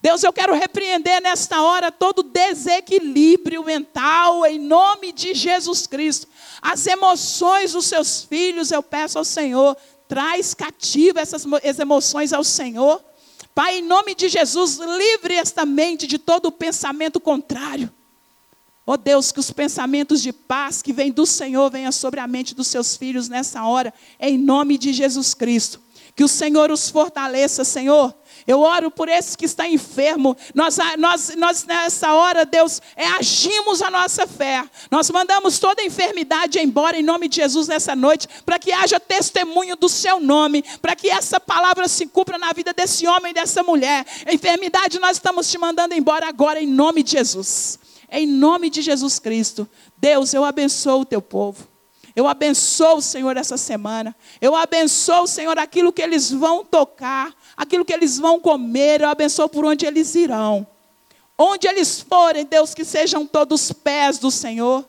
Deus, 0.00 0.22
eu 0.22 0.32
quero 0.32 0.54
repreender 0.54 1.20
nesta 1.20 1.62
hora 1.62 1.90
todo 1.90 2.22
desequilíbrio 2.22 3.64
mental, 3.64 4.46
em 4.46 4.58
nome 4.58 5.10
de 5.10 5.34
Jesus 5.34 5.86
Cristo. 5.86 6.28
As 6.62 6.86
emoções 6.86 7.72
dos 7.72 7.86
seus 7.86 8.22
filhos, 8.22 8.70
eu 8.70 8.82
peço 8.82 9.18
ao 9.18 9.24
Senhor, 9.24 9.76
traz 10.06 10.54
cativa 10.54 11.20
essas 11.20 11.44
emoções 11.78 12.32
ao 12.32 12.44
Senhor. 12.44 13.02
Pai, 13.54 13.78
em 13.78 13.82
nome 13.82 14.14
de 14.14 14.28
Jesus, 14.28 14.76
livre 14.76 15.34
esta 15.34 15.64
mente 15.64 16.06
de 16.06 16.18
todo 16.18 16.52
pensamento 16.52 17.18
contrário. 17.18 17.92
Ó 18.86 18.92
oh 18.92 18.96
Deus, 18.96 19.32
que 19.32 19.40
os 19.40 19.50
pensamentos 19.50 20.22
de 20.22 20.32
paz 20.32 20.80
que 20.80 20.92
vêm 20.92 21.10
do 21.10 21.26
Senhor 21.26 21.68
venham 21.68 21.90
sobre 21.90 22.20
a 22.20 22.26
mente 22.28 22.54
dos 22.54 22.68
seus 22.68 22.96
filhos 22.96 23.28
nessa 23.28 23.64
hora, 23.64 23.92
em 24.20 24.38
nome 24.38 24.78
de 24.78 24.92
Jesus 24.92 25.34
Cristo. 25.34 25.80
Que 26.14 26.22
o 26.22 26.28
Senhor 26.28 26.70
os 26.70 26.88
fortaleça, 26.88 27.64
Senhor. 27.64 28.14
Eu 28.46 28.60
oro 28.60 28.90
por 28.90 29.08
esse 29.08 29.36
que 29.36 29.44
está 29.44 29.68
enfermo. 29.68 30.36
Nós, 30.54 30.78
nós, 30.98 31.34
nós 31.36 31.64
nessa 31.64 32.14
hora, 32.14 32.46
Deus, 32.46 32.80
é, 32.94 33.06
agimos 33.08 33.82
a 33.82 33.90
nossa 33.90 34.24
fé. 34.24 34.64
Nós 34.88 35.10
mandamos 35.10 35.58
toda 35.58 35.82
enfermidade 35.82 36.60
embora 36.60 36.96
em 36.96 37.02
nome 37.02 37.28
de 37.28 37.36
Jesus 37.36 37.66
nessa 37.66 37.96
noite, 37.96 38.28
para 38.46 38.58
que 38.58 38.72
haja 38.72 39.00
testemunho 39.00 39.76
do 39.76 39.88
seu 39.88 40.20
nome, 40.20 40.64
para 40.80 40.94
que 40.94 41.10
essa 41.10 41.40
palavra 41.40 41.88
se 41.88 42.06
cumpra 42.06 42.38
na 42.38 42.52
vida 42.52 42.72
desse 42.72 43.06
homem 43.06 43.32
e 43.32 43.34
dessa 43.34 43.64
mulher. 43.64 44.06
A 44.24 44.32
enfermidade 44.32 45.00
nós 45.00 45.16
estamos 45.16 45.50
te 45.50 45.58
mandando 45.58 45.92
embora 45.92 46.28
agora 46.28 46.62
em 46.62 46.66
nome 46.66 47.02
de 47.02 47.12
Jesus. 47.12 47.80
Em 48.10 48.26
nome 48.26 48.70
de 48.70 48.82
Jesus 48.82 49.18
Cristo. 49.18 49.68
Deus, 49.96 50.32
eu 50.34 50.44
abençoo 50.44 51.00
o 51.00 51.04
teu 51.04 51.20
povo. 51.20 51.66
Eu 52.14 52.26
abençoo, 52.26 53.02
Senhor, 53.02 53.36
essa 53.36 53.58
semana. 53.58 54.16
Eu 54.40 54.56
abençoo, 54.56 55.26
Senhor, 55.26 55.58
aquilo 55.58 55.92
que 55.92 56.00
eles 56.00 56.30
vão 56.30 56.64
tocar, 56.64 57.34
aquilo 57.54 57.84
que 57.84 57.92
eles 57.92 58.16
vão 58.16 58.40
comer. 58.40 59.02
Eu 59.02 59.10
abençoo 59.10 59.48
por 59.48 59.66
onde 59.66 59.84
eles 59.84 60.14
irão. 60.14 60.66
Onde 61.36 61.68
eles 61.68 62.00
forem, 62.00 62.46
Deus, 62.46 62.74
que 62.74 62.84
sejam 62.84 63.26
todos 63.26 63.70
pés 63.70 64.18
do 64.18 64.30
Senhor, 64.30 64.82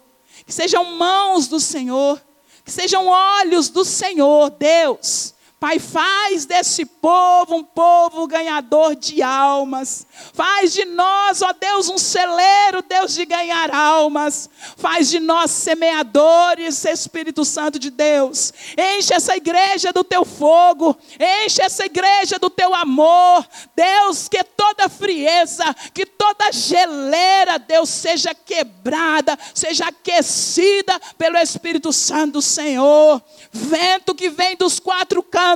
que 0.46 0.54
sejam 0.54 0.86
mãos 0.86 1.50
do 1.50 1.60
Senhor, 1.60 2.22
que 2.64 2.72
sejam 2.72 3.08
olhos 3.08 3.68
do 3.68 3.84
Senhor, 3.84 4.50
Deus. 4.52 5.34
Pai, 5.60 5.80
faz 5.80 6.46
desse 6.46 6.86
povo 6.86 7.56
um 7.56 7.64
povo 7.64 8.28
ganhador 8.28 8.96
de 8.96 9.24
almas. 9.24 10.06
Faz 10.34 10.72
de 10.72 10.86
nós, 10.86 11.42
ó 11.42 11.52
Deus, 11.52 11.90
um 11.90 11.98
celeiro, 11.98 12.84
Deus, 12.88 13.16
de 13.16 13.26
ganhar 13.26 13.74
almas. 13.74 14.50
Faz 14.78 15.10
de 15.10 15.20
nós 15.20 15.50
semeadores, 15.50 16.86
Espírito 16.86 17.44
Santo 17.44 17.80
de 17.80 17.90
Deus. 17.90 18.54
Enche 18.78 19.16
essa 19.16 19.36
igreja 19.36 19.92
do 19.92 20.04
teu 20.04 20.24
fogo. 20.24 20.96
Enche 21.20 21.62
essa 21.64 21.86
igreja 21.86 22.38
do 22.38 22.52
teu 22.52 22.76
amor. 22.76 23.44
Deus, 23.76 24.28
que 24.28 24.44
toda 24.44 24.90
frieza, 24.90 25.76
que 25.92 26.06
toda 26.06 26.52
geleira, 26.52 27.58
Deus, 27.58 27.90
seja 27.90 28.36
quebrada, 28.36 29.38
seja 29.56 29.88
aquecida 29.88 31.00
pelo 31.18 31.38
Espírito 31.38 31.92
Santo 31.92 32.34
do 32.34 32.42
Senhor. 32.42 33.22
Vento 33.52 34.14
que 34.14 34.30
vem 34.30 34.56
dos 34.56 34.80
quatro 34.80 35.24
cantos, 35.24 35.47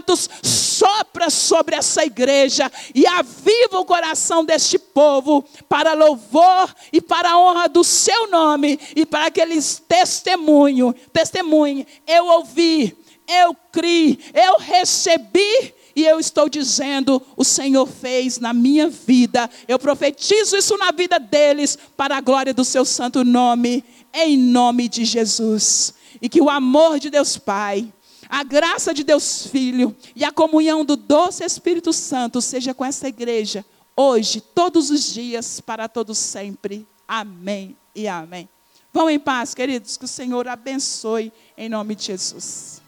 sopra 0.44 1.30
sobre 1.30 1.76
essa 1.76 2.06
igreja 2.06 2.72
e 2.94 3.06
aviva 3.06 3.80
o 3.80 3.86
coração 3.86 4.46
deste 4.46 4.78
povo 4.80 5.44
para 5.68 5.94
louvor 5.94 6.74
e 6.92 7.02
para 7.02 7.32
a 7.32 7.40
honra 7.40 7.68
do 7.68 7.84
seu 7.84 8.30
nome 8.30 8.80
e 8.96 9.06
para 9.06 9.30
que 9.30 9.42
eles 9.42 9.82
testemunho, 9.88 10.94
testemunhem. 11.12 11.86
Eu 12.08 12.28
ouvi, 12.28 12.96
eu 13.28 13.56
criei, 13.72 14.20
eu 14.34 14.58
recebi 14.60 15.74
e 15.96 16.06
eu 16.06 16.20
estou 16.20 16.48
dizendo: 16.48 17.22
o 17.36 17.44
Senhor 17.44 17.86
fez 17.86 18.40
na 18.40 18.54
minha 18.54 18.88
vida. 18.88 19.50
Eu 19.68 19.78
profetizo 19.78 20.56
isso 20.56 20.78
na 20.78 20.92
vida 20.92 21.20
deles, 21.20 21.78
para 21.98 22.18
a 22.18 22.22
glória 22.22 22.54
do 22.54 22.64
seu 22.64 22.86
santo 22.86 23.24
nome, 23.24 23.84
em 24.14 24.38
nome 24.38 24.88
de 24.88 25.04
Jesus 25.04 25.94
e 26.22 26.30
que 26.30 26.42
o 26.42 26.50
amor 26.50 27.00
de 27.00 27.10
Deus 27.10 27.38
Pai, 27.38 27.92
a 28.32 28.44
graça 28.44 28.94
de 28.94 29.04
Deus 29.04 29.46
Filho 29.46 29.94
e 30.16 30.24
a 30.24 30.32
comunhão 30.32 30.86
do 30.86 30.96
doce 30.96 31.44
Espírito 31.44 31.92
Santo 31.92 32.42
seja 32.42 32.74
com 32.74 32.86
essa 32.86 33.10
igreja, 33.10 33.66
hoje, 33.94 34.40
todos 34.40 34.90
os 34.90 35.04
dias, 35.14 35.60
para 35.60 35.90
todos 35.90 36.18
sempre. 36.18 36.88
Amém 37.06 37.76
e 37.94 38.08
amém. 38.08 38.48
Vão 38.94 39.10
em 39.10 39.20
paz, 39.20 39.54
queridos, 39.54 39.98
que 39.98 40.06
o 40.06 40.08
Senhor 40.08 40.48
abençoe 40.48 41.34
em 41.58 41.68
nome 41.68 41.94
de 41.94 42.06
Jesus. 42.06 42.82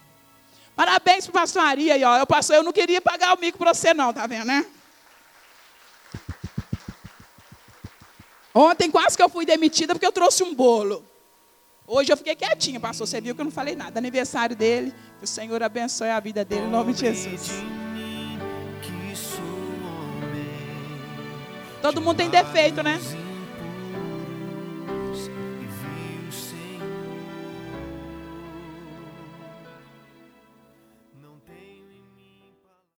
Parabéns 0.74 1.26
para 1.26 1.30
o 1.30 1.34
pastor 1.34 1.62
Maria 1.62 1.92
aí, 1.92 2.04
ó. 2.04 2.16
Eu, 2.16 2.26
pastor, 2.26 2.56
eu 2.56 2.62
não 2.62 2.72
queria 2.72 3.02
pagar 3.02 3.36
o 3.36 3.38
mico 3.38 3.58
para 3.58 3.74
você, 3.74 3.92
não, 3.92 4.14
tá 4.14 4.26
vendo, 4.26 4.46
né? 4.46 4.64
Ontem 8.54 8.90
quase 8.90 9.14
que 9.14 9.22
eu 9.22 9.28
fui 9.28 9.44
demitida 9.44 9.94
porque 9.94 10.06
eu 10.06 10.12
trouxe 10.12 10.42
um 10.42 10.54
bolo. 10.54 11.04
Hoje 11.86 12.10
eu 12.10 12.16
fiquei 12.16 12.34
quietinha, 12.34 12.80
pastor. 12.80 13.06
Você 13.06 13.20
viu 13.20 13.34
que 13.34 13.40
eu 13.40 13.44
não 13.44 13.52
falei 13.52 13.76
nada. 13.76 13.98
Aniversário 13.98 14.56
dele. 14.56 14.92
Que 15.18 15.24
o 15.24 15.28
Senhor 15.28 15.62
abençoe 15.62 16.08
a 16.08 16.20
vida 16.20 16.44
dele 16.44 16.66
em 16.66 16.70
nome 16.70 16.92
de 16.94 17.00
Jesus. 17.00 17.50
Todo 21.82 22.00
mundo 22.00 22.16
tem 22.16 22.30
defeito, 22.30 22.82
né? 22.82 22.98